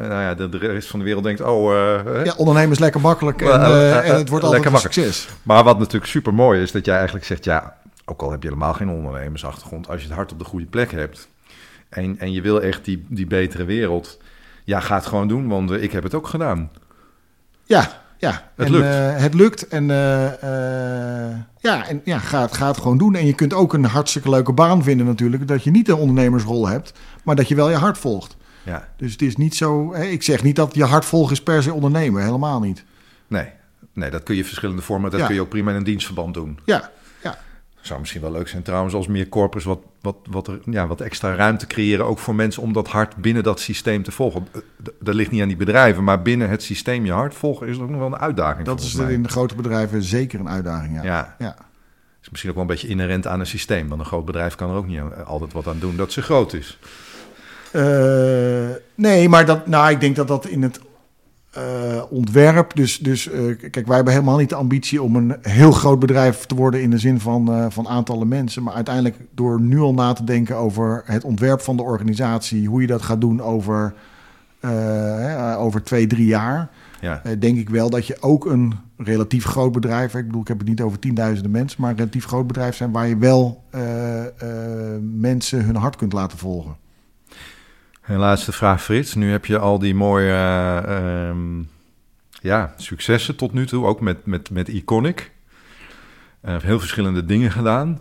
nou 0.09 0.22
ja, 0.22 0.35
de, 0.35 0.49
de 0.49 0.59
rest 0.59 0.89
van 0.89 0.99
de 0.99 1.05
wereld 1.05 1.25
denkt, 1.25 1.41
oh, 1.41 1.72
eh, 1.72 2.05
hè? 2.05 2.22
Ja, 2.22 2.35
ondernemen 2.37 2.70
is 2.70 2.79
lekker 2.79 3.01
makkelijk 3.01 3.43
en, 3.43 3.51
en 4.03 4.14
het 4.16 4.29
wordt 4.29 4.45
altijd 4.45 4.53
lekker 4.64 4.72
een 4.72 4.79
succes. 4.93 5.29
Maar 5.43 5.64
wat 5.64 5.79
natuurlijk 5.79 6.07
super 6.11 6.35
mooi 6.35 6.62
is, 6.62 6.72
dat 6.72 6.85
jij 6.85 6.95
eigenlijk 6.97 7.27
zegt, 7.27 7.45
ja, 7.45 7.77
ook 8.05 8.22
al 8.22 8.31
heb 8.31 8.43
je 8.43 8.49
helemaal 8.49 8.72
geen 8.75 8.89
ondernemersachtergrond, 8.91 9.89
als 9.89 10.01
je 10.01 10.07
het 10.07 10.16
hart 10.16 10.33
op 10.33 10.39
de 10.39 10.45
goede 10.45 10.66
plek 10.66 10.91
hebt 10.93 11.29
en, 11.95 12.18
en 12.18 12.32
je 12.32 12.40
wil 12.40 12.62
echt 12.62 12.84
die, 12.84 13.05
die 13.09 13.26
betere 13.26 13.64
wereld, 13.64 14.18
ja, 14.64 14.80
ga 14.80 14.95
het 14.95 15.07
gewoon 15.07 15.28
doen, 15.28 15.49
want 15.49 15.70
eh, 15.70 15.82
ik 15.82 15.92
heb 15.92 16.03
het 16.03 16.14
ook 16.14 16.26
gedaan. 16.26 16.70
Ja, 17.64 18.03
ja. 18.18 18.51
Het 18.57 18.66
en, 18.66 18.72
lukt. 18.72 18.84
eh, 18.86 19.16
het 19.16 19.34
lukt. 19.34 19.68
En, 19.68 19.90
eh, 19.90 19.97
ja, 21.61 21.88
en 21.88 22.01
ja, 22.05 22.18
ga, 22.18 22.40
het, 22.42 22.57
ga 22.57 22.66
het 22.66 22.76
gewoon 22.76 22.99
doen. 22.99 23.14
En 23.14 23.26
je 23.26 23.34
kunt 23.34 23.55
ook 23.55 23.72
een 23.72 23.84
hartstikke 23.84 24.30
leuke 24.30 24.53
baan 24.53 24.82
vinden 24.82 25.07
natuurlijk. 25.07 25.49
Dat 25.49 25.64
je 25.64 25.70
niet 25.70 25.86
de 25.86 25.97
ondernemersrol 25.97 26.68
hebt, 26.68 26.92
maar 27.24 27.36
dat 27.36 27.49
je 27.49 27.55
wel 27.55 27.70
je 27.70 27.76
hart 27.76 27.99
volgt. 27.99 28.36
Ja, 28.62 28.88
Dus 28.97 29.12
het 29.12 29.22
is 29.22 29.36
niet 29.36 29.55
zo... 29.55 29.95
Hè, 29.95 30.05
ik 30.05 30.22
zeg 30.22 30.42
niet 30.42 30.57
dat 30.57 30.74
je 30.74 30.84
hart 30.84 31.05
volgen 31.05 31.32
is 31.32 31.42
per 31.42 31.62
se 31.62 31.72
ondernemen. 31.72 32.22
Helemaal 32.24 32.61
niet. 32.61 32.84
nee. 33.26 33.47
Nee, 33.92 34.11
dat 34.11 34.22
kun 34.22 34.36
je 34.36 34.45
verschillende 34.45 34.82
vormen, 34.82 35.11
dat 35.11 35.20
Ja. 35.20 35.26
kun 35.26 35.34
je 35.34 35.40
ook 35.40 35.49
prima 35.49 35.70
in 35.70 35.76
een 35.76 35.84
dienstverband 35.84 36.34
doen. 36.34 36.59
Ja. 36.64 36.90
Zou 37.85 38.01
misschien 38.01 38.20
wel 38.20 38.32
leuk 38.32 38.49
zijn 38.49 38.62
trouwens 38.62 38.95
als 38.95 39.07
meer 39.07 39.28
corpus 39.28 39.64
wat, 39.64 39.78
wat, 40.01 40.16
wat, 40.30 40.49
er, 40.49 40.59
ja, 40.70 40.87
wat 40.87 41.01
extra 41.01 41.35
ruimte 41.35 41.66
creëren. 41.66 42.07
Ook 42.07 42.18
voor 42.18 42.35
mensen 42.35 42.62
om 42.62 42.72
dat 42.72 42.89
hart 42.89 43.16
binnen 43.16 43.43
dat 43.43 43.61
systeem 43.61 44.03
te 44.03 44.12
volgen. 44.12 44.47
Eh, 44.53 44.61
Dat 45.01 45.14
ligt 45.14 45.30
niet 45.30 45.43
aan 45.43 45.49
die 45.49 45.57
bedrijven, 45.57 46.05
maar 46.05 46.22
binnen 46.22 46.49
het 46.51 46.62
systeem 46.62 47.05
je 47.05 47.12
hart 47.12 47.35
volgen 47.35 47.68
is 47.68 47.78
ook 47.78 47.89
nog 47.89 47.99
wel 47.99 48.07
een 48.07 48.18
uitdaging. 48.18 48.66
Dat 48.66 48.80
is 48.80 48.95
mij. 48.95 49.12
in 49.12 49.22
de 49.22 49.28
grote 49.28 49.55
bedrijven 49.55 50.03
zeker 50.03 50.41
een 50.41 50.49
uitdaging. 50.49 50.95
Ja. 50.95 51.03
Ja, 51.03 51.35
ja. 51.39 51.57
is 52.22 52.30
misschien 52.30 52.51
ook 52.51 52.57
wel 52.57 52.64
een 52.64 52.70
beetje 52.70 52.89
inherent 52.89 53.26
aan 53.26 53.41
een 53.41 53.47
systeem. 53.47 53.89
Want 53.89 54.01
een 54.01 54.07
groot 54.07 54.24
bedrijf 54.24 54.55
kan 54.55 54.70
er 54.70 54.76
ook 54.76 54.87
niet 54.87 54.99
aan- 55.01 55.26
altijd 55.26 55.53
wat 55.53 55.66
aan 55.66 55.78
doen 55.78 55.97
dat 55.97 56.12
ze 56.12 56.22
groot 56.22 56.53
is. 56.53 56.78
Eh, 57.72 57.82
nee, 58.95 59.28
maar 59.28 59.47
dat, 59.47 59.66
nou, 59.66 59.91
ik 59.91 60.01
denk 60.01 60.16
dat 60.16 60.28
dat 60.28 60.47
in 60.47 60.62
het 60.62 60.80
eh, 61.55 62.03
ontwerp. 62.11 62.75
Dus, 62.75 62.99
dus 62.99 63.31
eh, 63.31 63.41
kijk, 63.71 63.87
wij 63.87 63.97
hebben 63.97 64.13
helemaal 64.13 64.37
niet 64.37 64.49
de 64.49 64.55
ambitie 64.55 65.03
om 65.03 65.17
een 65.17 65.37
heel 65.43 65.73
groot 65.73 65.99
bedrijf 65.99 66.47
te 66.47 66.55
worden 66.55 66.83
in 66.83 66.91
de 66.91 66.99
zin 66.99 67.21
van, 67.21 67.53
eh, 67.53 67.67
van 67.69 67.89
aantallen 67.89 68.29
mensen. 68.29 68.63
Maar 68.63 68.75
uiteindelijk 68.75 69.17
door 69.35 69.61
nu 69.61 69.79
al 69.81 69.95
na 69.95 70.13
te 70.13 70.25
denken 70.25 70.57
over 70.57 71.03
het 71.05 71.25
ontwerp 71.25 71.61
van 71.61 71.77
de 71.77 71.83
organisatie, 71.83 72.69
hoe 72.69 72.81
je 72.81 72.87
dat 72.87 73.03
gaat 73.03 73.21
doen 73.21 73.43
over, 73.43 73.95
over 75.59 75.83
twee, 75.83 76.07
drie 76.07 76.27
jaar. 76.27 76.71
Ja, 77.01 77.23
denk 77.39 77.59
ik 77.59 77.69
wel 77.69 77.91
dat 77.91 78.07
je 78.07 78.17
ook 78.21 78.47
een 78.47 78.75
relatief 78.97 79.45
groot 79.45 79.73
bedrijf, 79.73 80.15
ik 80.15 80.27
bedoel, 80.27 80.41
ik 80.41 80.49
heb 80.49 80.59
het 80.59 80.69
niet 80.69 80.81
over 80.81 80.99
tienduizenden 80.99 81.51
mensen, 81.51 81.81
maar 81.81 81.91
een 81.91 81.97
relatief 81.97 82.25
groot 82.25 82.47
bedrijf 82.47 82.77
zijn 82.77 82.93
waar 82.93 83.09
je 83.09 83.19
wel 83.19 83.65
mensen 85.01 85.65
hun 85.65 85.77
hart 85.77 85.97
kunt 85.97 86.13
laten 86.13 86.39
volgen. 86.39 86.77
En 88.05 88.17
laatste 88.17 88.53
vraag 88.53 88.83
Frits. 88.83 89.15
Nu 89.15 89.31
heb 89.31 89.47
je 89.47 89.59
al 89.59 89.79
die 89.79 89.95
mooie 89.95 90.33
eh, 90.33 91.29
ehm, 91.29 91.63
ja, 92.41 92.75
successen 92.77 93.37
tot 93.37 93.53
nu 93.53 93.67
toe. 93.67 93.87
Ook 93.87 94.01
met, 94.01 94.27
met, 94.27 94.51
met 94.51 94.69
Iconic. 94.69 95.33
Eh, 96.41 96.57
heel 96.61 96.79
verschillende 96.79 97.25
dingen 97.25 97.51
gedaan. 97.51 98.01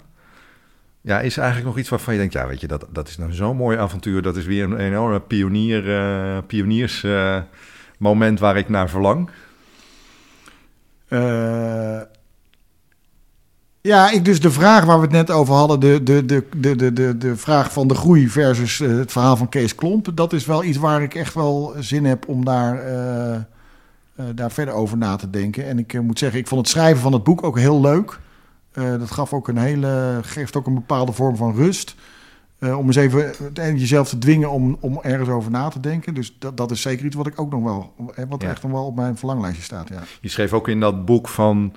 Ja, 1.01 1.19
is 1.19 1.37
eigenlijk 1.37 1.67
nog 1.67 1.77
iets 1.77 1.89
waarvan 1.89 2.13
je 2.13 2.19
denkt, 2.19 2.33
ja, 2.33 2.47
weet 2.47 2.61
je, 2.61 2.67
dat, 2.67 2.87
dat 2.91 3.07
is 3.07 3.17
nou 3.17 3.33
zo'n 3.33 3.57
mooi 3.57 3.77
avontuur. 3.77 4.21
Dat 4.21 4.37
is 4.37 4.45
weer 4.45 4.63
een 4.63 4.77
enorme 4.77 5.19
pionier, 5.19 5.95
eh, 5.97 6.37
pioniers 6.47 7.05
moment 7.97 8.39
waar 8.39 8.57
ik 8.57 8.69
naar 8.69 8.89
verlang. 8.89 9.29
Eh, 11.07 12.01
ja, 13.83 14.11
ik 14.11 14.25
dus 14.25 14.39
de 14.41 14.51
vraag 14.51 14.85
waar 14.85 14.97
we 14.97 15.03
het 15.03 15.11
net 15.11 15.31
over 15.31 15.53
hadden, 15.53 15.79
de, 15.79 16.03
de, 16.03 16.25
de, 16.25 16.45
de, 16.75 16.93
de, 16.93 17.17
de, 17.17 17.35
vraag 17.35 17.73
van 17.73 17.87
de 17.87 17.95
groei 17.95 18.29
versus 18.29 18.79
eh, 18.79 18.89
het 18.89 19.11
verhaal 19.11 19.37
van 19.37 19.49
Kees 19.49 19.75
Klomp, 19.75 20.11
dat 20.13 20.33
is 20.33 20.45
wel 20.45 20.63
iets 20.63 20.77
waar 20.77 21.01
ik 21.01 21.15
echt 21.15 21.33
wel 21.33 21.73
zin 21.79 22.05
heb 22.05 22.27
om 22.27 22.45
daar, 22.45 22.79
eh, 22.79 23.35
eh, 23.35 23.41
daar 24.35 24.51
verder 24.51 24.73
over 24.73 24.97
na 24.97 25.15
te 25.15 25.29
denken. 25.29 25.67
En 25.67 25.79
ik 25.79 26.01
moet 26.01 26.19
zeggen, 26.19 26.39
ik 26.39 26.47
vond 26.47 26.61
het 26.61 26.69
schrijven 26.69 27.01
van 27.01 27.13
het 27.13 27.23
boek 27.23 27.43
ook 27.43 27.59
heel 27.59 27.81
leuk. 27.81 28.19
Dat 28.73 29.11
gaf 29.11 29.33
ook 29.33 29.47
een 29.47 29.57
hele, 29.57 30.19
geeft 30.21 30.55
ook 30.55 30.67
een 30.67 30.73
bepaalde 30.73 31.11
vorm 31.11 31.35
van 31.35 31.55
rust. 31.55 31.95
Om 32.59 32.85
eens 32.85 32.95
even 32.95 33.33
jezelf 33.53 34.09
te 34.09 34.17
dwingen 34.17 34.49
om, 34.49 34.77
om 34.79 34.99
ergens 35.01 35.29
over 35.29 35.51
na 35.51 35.69
te 35.69 35.79
denken. 35.79 36.13
Dus 36.13 36.35
dat, 36.39 36.57
dat 36.57 36.71
is 36.71 36.81
zeker 36.81 37.05
iets 37.05 37.15
wat 37.15 37.27
ik 37.27 37.41
ook 37.41 37.51
nog 37.51 37.63
wel, 37.63 37.93
wat 38.29 38.41
Ja. 38.41 38.49
echt 38.49 38.63
nog 38.63 38.71
wel 38.71 38.85
op 38.85 38.95
mijn 38.95 39.17
verlanglijstje 39.17 39.63
staat. 39.63 39.89
Ja. 39.89 40.03
Je 40.21 40.29
schreef 40.29 40.53
ook 40.53 40.67
in 40.67 40.79
dat 40.79 41.05
boek 41.05 41.29
van 41.29 41.73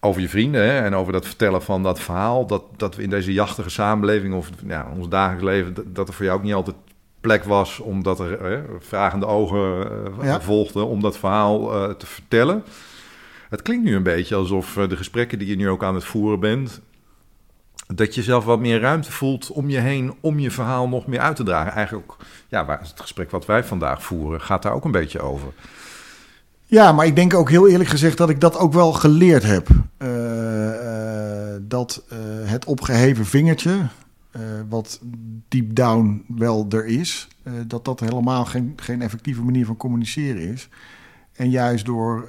over 0.00 0.20
je 0.20 0.28
vrienden 0.28 0.62
hè, 0.62 0.80
en 0.80 0.94
over 0.94 1.12
dat 1.12 1.26
vertellen 1.26 1.62
van 1.62 1.82
dat 1.82 2.00
verhaal. 2.00 2.46
Dat, 2.46 2.62
dat 2.76 2.96
we 2.96 3.02
in 3.02 3.10
deze 3.10 3.32
jachtige 3.32 3.70
samenleving 3.70 4.34
of 4.34 4.50
ja, 4.66 4.88
ons 4.96 5.08
dagelijks 5.08 5.44
leven, 5.44 5.74
dat, 5.74 5.94
dat 5.94 6.08
er 6.08 6.14
voor 6.14 6.24
jou 6.24 6.38
ook 6.38 6.44
niet 6.44 6.54
altijd 6.54 6.76
plek 7.20 7.44
was 7.44 7.78
omdat 7.78 8.20
er 8.20 8.42
hè, 8.42 8.62
vragende 8.78 9.26
ogen 9.26 9.90
eh, 10.20 10.24
Ja. 10.24 10.40
volgden 10.40 10.86
om 10.86 11.00
dat 11.00 11.18
verhaal 11.18 11.74
eh, 11.74 11.94
te 11.94 12.06
vertellen. 12.06 12.64
Het 13.48 13.62
klinkt 13.62 13.84
nu 13.84 13.94
een 13.96 14.02
beetje 14.02 14.34
alsof 14.34 14.76
eh, 14.76 14.88
de 14.88 14.96
gesprekken 14.96 15.38
die 15.38 15.48
je 15.48 15.56
nu 15.56 15.68
ook 15.68 15.84
aan 15.84 15.94
het 15.94 16.04
voeren 16.04 16.40
bent, 16.40 16.80
dat 17.94 18.14
je 18.14 18.22
zelf 18.22 18.44
wat 18.44 18.58
meer 18.58 18.80
ruimte 18.80 19.12
voelt 19.12 19.50
om 19.50 19.68
je 19.68 19.78
heen, 19.78 20.14
om 20.20 20.38
je 20.38 20.50
verhaal 20.50 20.88
nog 20.88 21.06
meer 21.06 21.20
uit 21.20 21.36
te 21.36 21.42
dragen. 21.42 21.72
Eigenlijk 21.72 22.12
ja, 22.48 22.64
waar 22.64 22.80
het 22.80 23.00
gesprek 23.00 23.30
wat 23.30 23.46
wij 23.46 23.64
vandaag 23.64 24.02
voeren, 24.02 24.40
gaat 24.40 24.62
daar 24.62 24.72
ook 24.72 24.84
een 24.84 24.90
beetje 24.90 25.20
over. 25.20 25.48
Ja, 26.70 26.92
maar 26.92 27.06
ik 27.06 27.16
denk 27.16 27.34
ook 27.34 27.50
heel 27.50 27.68
eerlijk 27.68 27.90
gezegd 27.90 28.16
dat 28.16 28.30
ik 28.30 28.40
dat 28.40 28.58
ook 28.58 28.72
wel 28.72 28.92
geleerd 28.92 29.42
heb. 29.42 29.68
Uh, 29.98 30.08
uh, 30.08 31.56
dat 31.62 32.02
uh, 32.12 32.18
het 32.50 32.64
opgeheven 32.64 33.26
vingertje, 33.26 33.88
wat 34.68 35.00
deep 35.48 35.74
down 35.74 36.24
wel 36.36 36.66
er 36.70 36.86
is, 36.86 37.28
dat 37.66 37.84
dat 37.84 38.00
helemaal 38.00 38.44
geen, 38.44 38.72
geen 38.76 39.02
effectieve 39.02 39.42
manier 39.42 39.66
van 39.66 39.76
communiceren 39.76 40.42
is. 40.42 40.68
En 41.32 41.50
juist 41.50 41.84
door, 41.84 42.28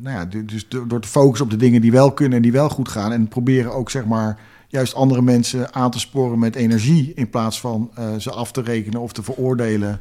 nou 0.00 0.16
ja, 0.16 0.24
dus 0.24 0.68
door 0.68 1.00
te 1.00 1.08
focussen 1.08 1.44
op 1.44 1.52
de 1.52 1.56
dingen 1.56 1.80
die 1.80 1.92
wel 1.92 2.12
kunnen 2.12 2.36
en 2.36 2.42
die 2.42 2.52
wel 2.52 2.68
goed 2.68 2.88
gaan. 2.88 3.12
En 3.12 3.28
proberen 3.28 3.74
ook 3.74 3.90
zeg 3.90 4.04
maar 4.04 4.40
juist 4.68 4.94
andere 4.94 5.22
mensen 5.22 5.74
aan 5.74 5.90
te 5.90 5.98
sporen 5.98 6.38
met 6.38 6.54
energie. 6.56 7.12
In 7.14 7.30
plaats 7.30 7.60
van 7.60 7.90
ze 8.18 8.30
af 8.30 8.52
te 8.52 8.62
rekenen 8.62 9.00
of 9.00 9.12
te 9.12 9.22
veroordelen 9.22 10.00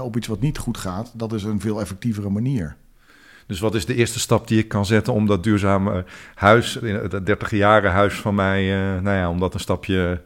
op 0.00 0.16
iets 0.16 0.26
wat 0.26 0.40
niet 0.40 0.58
goed 0.58 0.78
gaat, 0.78 1.12
dat 1.14 1.32
is 1.32 1.42
een 1.42 1.60
veel 1.60 1.80
effectievere 1.80 2.30
manier. 2.30 2.76
Dus 3.46 3.60
wat 3.60 3.74
is 3.74 3.86
de 3.86 3.94
eerste 3.94 4.20
stap 4.20 4.48
die 4.48 4.58
ik 4.58 4.68
kan 4.68 4.86
zetten 4.86 5.12
om 5.12 5.26
dat 5.26 5.42
duurzame 5.42 6.04
huis, 6.34 6.78
dat 7.08 7.26
30 7.26 7.50
jaren 7.50 7.90
huis 7.90 8.14
van 8.14 8.34
mij, 8.34 8.62
uh, 8.64 9.00
nou 9.00 9.16
ja, 9.16 9.30
om 9.30 9.40
dat 9.40 9.54
een 9.54 9.60
stapje, 9.60 10.20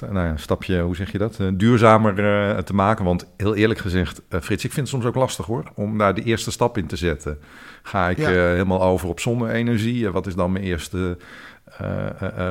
nou 0.00 0.14
ja, 0.14 0.30
een 0.30 0.38
stapje, 0.38 0.80
hoe 0.80 0.96
zeg 0.96 1.12
je 1.12 1.18
dat, 1.18 1.38
uh, 1.40 1.48
duurzamer 1.54 2.18
uh, 2.18 2.58
te 2.58 2.74
maken? 2.74 3.04
Want 3.04 3.26
heel 3.36 3.54
eerlijk 3.54 3.80
gezegd, 3.80 4.22
Frits, 4.28 4.64
ik 4.64 4.72
vind 4.72 4.76
het 4.76 4.88
soms 4.88 5.04
ook 5.04 5.14
lastig 5.14 5.46
hoor, 5.46 5.70
om 5.74 5.98
daar 5.98 6.14
de 6.14 6.22
eerste 6.22 6.50
stap 6.50 6.78
in 6.78 6.86
te 6.86 6.96
zetten. 6.96 7.38
Ga 7.82 8.08
ik 8.08 8.18
ja. 8.18 8.28
helemaal 8.28 8.82
over 8.82 9.08
op 9.08 9.20
zonne-energie? 9.20 10.10
Wat 10.10 10.26
is 10.26 10.34
dan 10.34 10.52
mijn 10.52 10.64
eerste 10.64 11.18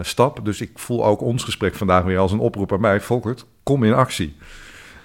stap? 0.01 0.45
Dus 0.45 0.61
ik 0.61 0.71
voel 0.75 1.05
ook 1.05 1.21
ons 1.21 1.43
gesprek 1.43 1.75
vandaag 1.75 2.03
weer 2.03 2.17
als 2.17 2.31
een 2.31 2.39
oproep 2.39 2.73
aan 2.73 2.81
mij, 2.81 3.01
Volkert, 3.01 3.45
kom 3.63 3.83
in 3.83 3.93
actie. 3.93 4.35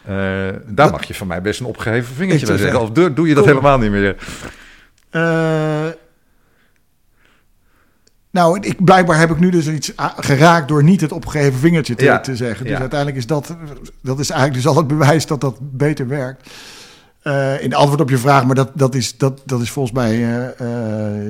Uh, 0.08 0.48
daar 0.66 0.90
mag 0.90 1.04
je 1.04 1.14
van 1.14 1.26
mij 1.26 1.42
best 1.42 1.60
een 1.60 1.66
opgeheven 1.66 2.14
vingertje 2.14 2.46
bij 2.46 2.56
zeggen. 2.56 2.80
Of 2.80 2.90
doe, 2.90 3.12
doe 3.12 3.28
je 3.28 3.34
dat 3.34 3.44
Kom. 3.44 3.52
helemaal 3.52 3.78
niet 3.78 3.90
meer? 3.90 4.16
Uh, 5.10 5.86
nou, 8.30 8.58
ik, 8.60 8.84
blijkbaar 8.84 9.18
heb 9.18 9.30
ik 9.30 9.38
nu 9.38 9.50
dus 9.50 9.68
iets 9.68 9.92
geraakt 10.16 10.68
door 10.68 10.84
niet 10.84 11.00
het 11.00 11.12
opgeheven 11.12 11.58
vingertje 11.58 11.94
te, 11.94 12.04
ja. 12.04 12.20
te 12.20 12.36
zeggen. 12.36 12.64
Dus 12.64 12.74
ja. 12.74 12.80
uiteindelijk 12.80 13.18
is 13.18 13.26
dat, 13.26 13.56
dat 14.00 14.18
is 14.18 14.30
eigenlijk 14.30 14.62
dus 14.62 14.72
al 14.72 14.76
het 14.78 14.86
bewijs 14.86 15.26
dat 15.26 15.40
dat 15.40 15.58
beter 15.60 16.08
werkt. 16.08 16.50
Uh, 17.22 17.62
in 17.62 17.74
antwoord 17.74 18.00
op 18.00 18.10
je 18.10 18.18
vraag, 18.18 18.44
maar 18.44 18.54
dat, 18.54 18.70
dat, 18.74 18.94
is, 18.94 19.16
dat, 19.16 19.42
dat 19.44 19.60
is 19.60 19.70
volgens 19.70 19.94
mij 19.94 20.54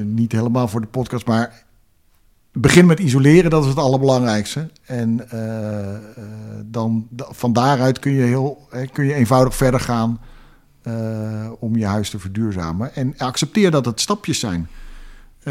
niet 0.04 0.32
helemaal 0.32 0.68
voor 0.68 0.80
de 0.80 0.86
podcast. 0.86 1.26
Maar 1.26 1.62
begin 2.52 2.86
met 2.86 2.98
isoleren, 2.98 3.50
dat 3.50 3.62
is 3.62 3.68
het 3.68 3.78
allerbelangrijkste. 3.78 4.70
En 4.84 5.26
uh, 5.34 5.98
dan 6.64 7.08
van 7.16 7.52
daaruit 7.52 7.98
kun 7.98 8.12
je, 8.12 8.22
heel, 8.22 8.68
kun 8.92 9.04
je 9.04 9.14
eenvoudig 9.14 9.56
verder 9.56 9.80
gaan 9.80 10.20
uh, 10.82 10.94
om 11.58 11.76
je 11.76 11.86
huis 11.86 12.10
te 12.10 12.18
verduurzamen. 12.18 12.94
En 12.94 13.14
accepteer 13.16 13.70
dat 13.70 13.84
het 13.84 14.00
stapjes 14.00 14.38
zijn. 14.38 14.68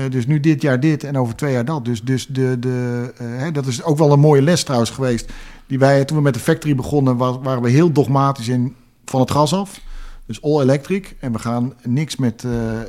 dus 0.09 0.27
nu 0.27 0.39
dit 0.39 0.61
jaar 0.61 0.79
dit 0.79 1.03
en 1.03 1.17
over 1.17 1.35
twee 1.35 1.53
jaar 1.53 1.65
dat. 1.65 1.85
Dus, 1.85 2.03
dus 2.03 2.27
de, 2.27 2.59
de, 2.59 3.11
hè, 3.23 3.51
dat 3.51 3.65
is 3.65 3.83
ook 3.83 3.97
wel 3.97 4.11
een 4.11 4.19
mooie 4.19 4.41
les 4.41 4.63
trouwens 4.63 4.91
geweest. 4.91 5.31
Die 5.67 5.79
wij 5.79 6.05
toen 6.05 6.17
we 6.17 6.23
met 6.23 6.33
de 6.33 6.39
factory 6.39 6.75
begonnen, 6.75 7.17
waren 7.17 7.61
we 7.61 7.69
heel 7.69 7.91
dogmatisch 7.91 8.47
in 8.47 8.75
van 9.05 9.19
het 9.19 9.31
gas 9.31 9.53
af. 9.53 9.81
Dus 10.29 10.41
all 10.41 10.61
electric. 10.61 11.15
En 11.19 11.31
we 11.31 11.39
gaan 11.39 11.73
niks 11.83 12.15
met, 12.15 12.43
uh, 12.43 12.51
uh, 12.51 12.81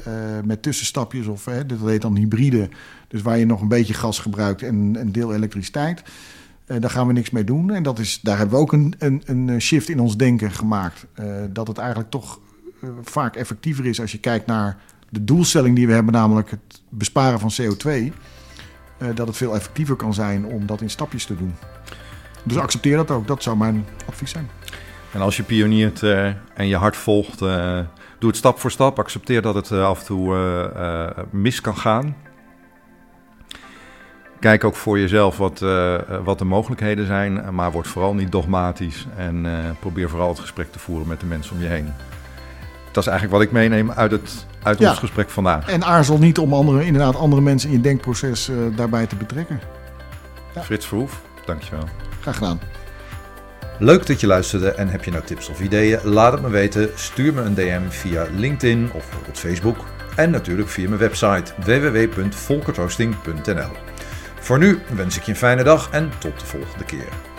met 0.44 0.62
tussenstapjes 0.62 1.26
of 1.26 1.46
uh, 1.46 1.54
dat 1.66 1.78
heet 1.80 2.02
dan 2.02 2.16
hybride. 2.16 2.68
Dus 3.08 3.22
waar 3.22 3.38
je 3.38 3.46
nog 3.46 3.60
een 3.60 3.68
beetje 3.68 3.94
gas 3.94 4.18
gebruikt 4.18 4.62
en 4.62 4.96
een 5.00 5.12
deel 5.12 5.34
elektriciteit. 5.34 6.02
daar 6.66 6.90
gaan 6.90 7.06
we 7.06 7.12
niks 7.12 7.30
mee 7.30 7.44
doen. 7.44 7.70
En 7.70 7.82
dat 7.82 7.98
is, 7.98 8.20
daar 8.22 8.36
hebben 8.38 8.54
we 8.54 8.60
ook 8.60 8.72
een, 8.72 8.94
een, 8.98 9.22
een 9.24 9.60
shift 9.60 9.88
in 9.88 10.00
ons 10.00 10.16
denken 10.16 10.50
gemaakt. 10.50 11.06
dat 11.50 11.68
het 11.68 11.78
eigenlijk 11.78 12.10
toch 12.10 12.40
vaak 13.02 13.36
effectiever 13.36 13.86
is 13.86 14.00
als 14.00 14.12
je 14.12 14.18
kijkt 14.18 14.46
naar 14.46 14.76
de 15.08 15.24
doelstelling 15.24 15.76
die 15.76 15.86
we 15.86 15.92
hebben, 15.92 16.12
namelijk 16.12 16.50
het 16.50 16.82
besparen 16.88 17.40
van 17.40 17.52
CO2. 17.60 18.12
dat 19.14 19.26
het 19.26 19.36
veel 19.36 19.54
effectiever 19.54 19.96
kan 19.96 20.14
zijn 20.14 20.44
om 20.44 20.66
dat 20.66 20.80
in 20.80 20.90
stapjes 20.90 21.24
te 21.24 21.36
doen. 21.36 21.54
Dus 22.44 22.56
accepteer 22.56 22.96
dat 22.96 23.10
ook. 23.10 23.26
Dat 23.26 23.42
zou 23.42 23.56
mijn 23.56 23.84
advies 24.06 24.30
zijn. 24.30 24.48
En 25.12 25.20
als 25.20 25.36
je 25.36 25.42
pioniert 25.42 26.02
uh, 26.02 26.24
en 26.54 26.66
je 26.66 26.76
hart 26.76 26.96
volgt, 26.96 27.42
uh, 27.42 27.78
doe 28.18 28.28
het 28.28 28.36
stap 28.36 28.58
voor 28.58 28.70
stap. 28.70 28.98
Accepteer 28.98 29.42
dat 29.42 29.54
het 29.54 29.70
uh, 29.70 29.86
af 29.86 30.00
en 30.00 30.06
toe 30.06 30.36
mis 31.30 31.60
kan 31.60 31.76
gaan. 31.76 32.16
Kijk 34.40 34.64
ook 34.64 34.76
voor 34.76 34.98
jezelf 34.98 35.36
wat, 35.36 35.64
wat 36.24 36.38
de 36.38 36.44
mogelijkheden 36.44 37.06
zijn, 37.06 37.54
maar 37.54 37.72
word 37.72 37.88
vooral 37.88 38.14
niet 38.14 38.32
dogmatisch 38.32 39.06
en 39.16 39.46
probeer 39.80 40.08
vooral 40.08 40.28
het 40.28 40.38
gesprek 40.38 40.72
te 40.72 40.78
voeren 40.78 41.08
met 41.08 41.20
de 41.20 41.26
mensen 41.26 41.56
om 41.56 41.62
je 41.62 41.68
heen. 41.68 41.92
Dat 42.92 43.02
is 43.02 43.10
eigenlijk 43.10 43.38
wat 43.38 43.42
ik 43.46 43.52
meeneem 43.52 43.90
uit, 43.90 44.10
het, 44.10 44.46
uit 44.62 44.78
ja. 44.78 44.90
ons 44.90 44.98
gesprek 44.98 45.30
vandaag. 45.30 45.68
En 45.68 45.84
aarzel 45.84 46.18
niet 46.18 46.38
om 46.38 46.52
andere, 46.52 46.84
inderdaad 46.84 47.16
andere 47.16 47.42
mensen 47.42 47.68
in 47.70 47.76
je 47.76 47.82
denkproces 47.82 48.50
daarbij 48.76 49.06
te 49.06 49.16
betrekken. 49.16 49.60
Ja. 50.54 50.62
Frits 50.62 50.86
Verhoef, 50.86 51.20
dankjewel. 51.44 51.88
Graag 52.20 52.36
gedaan. 52.36 52.60
Leuk 53.82 54.06
dat 54.06 54.20
je 54.20 54.26
luisterde 54.26 54.70
en 54.70 54.88
heb 54.88 55.04
je 55.04 55.10
nou 55.10 55.24
tips 55.24 55.48
of 55.48 55.60
ideeën? 55.60 56.00
Laat 56.04 56.32
het 56.32 56.42
me 56.42 56.48
weten. 56.48 56.90
Stuur 56.94 57.34
me 57.34 57.42
een 57.42 57.54
DM 57.54 57.82
via 57.88 58.26
LinkedIn 58.36 58.84
of 58.84 59.04
bijvoorbeeld 59.04 59.38
Facebook. 59.38 59.76
En 60.16 60.30
natuurlijk 60.30 60.68
via 60.68 60.88
mijn 60.88 61.00
website 61.00 61.52
www.volkerthosting.nl. 61.64 63.70
Voor 64.40 64.58
nu 64.58 64.78
wens 64.94 65.16
ik 65.16 65.22
je 65.22 65.30
een 65.30 65.36
fijne 65.36 65.62
dag 65.62 65.90
en 65.90 66.10
tot 66.18 66.40
de 66.40 66.46
volgende 66.46 66.84
keer. 66.84 67.29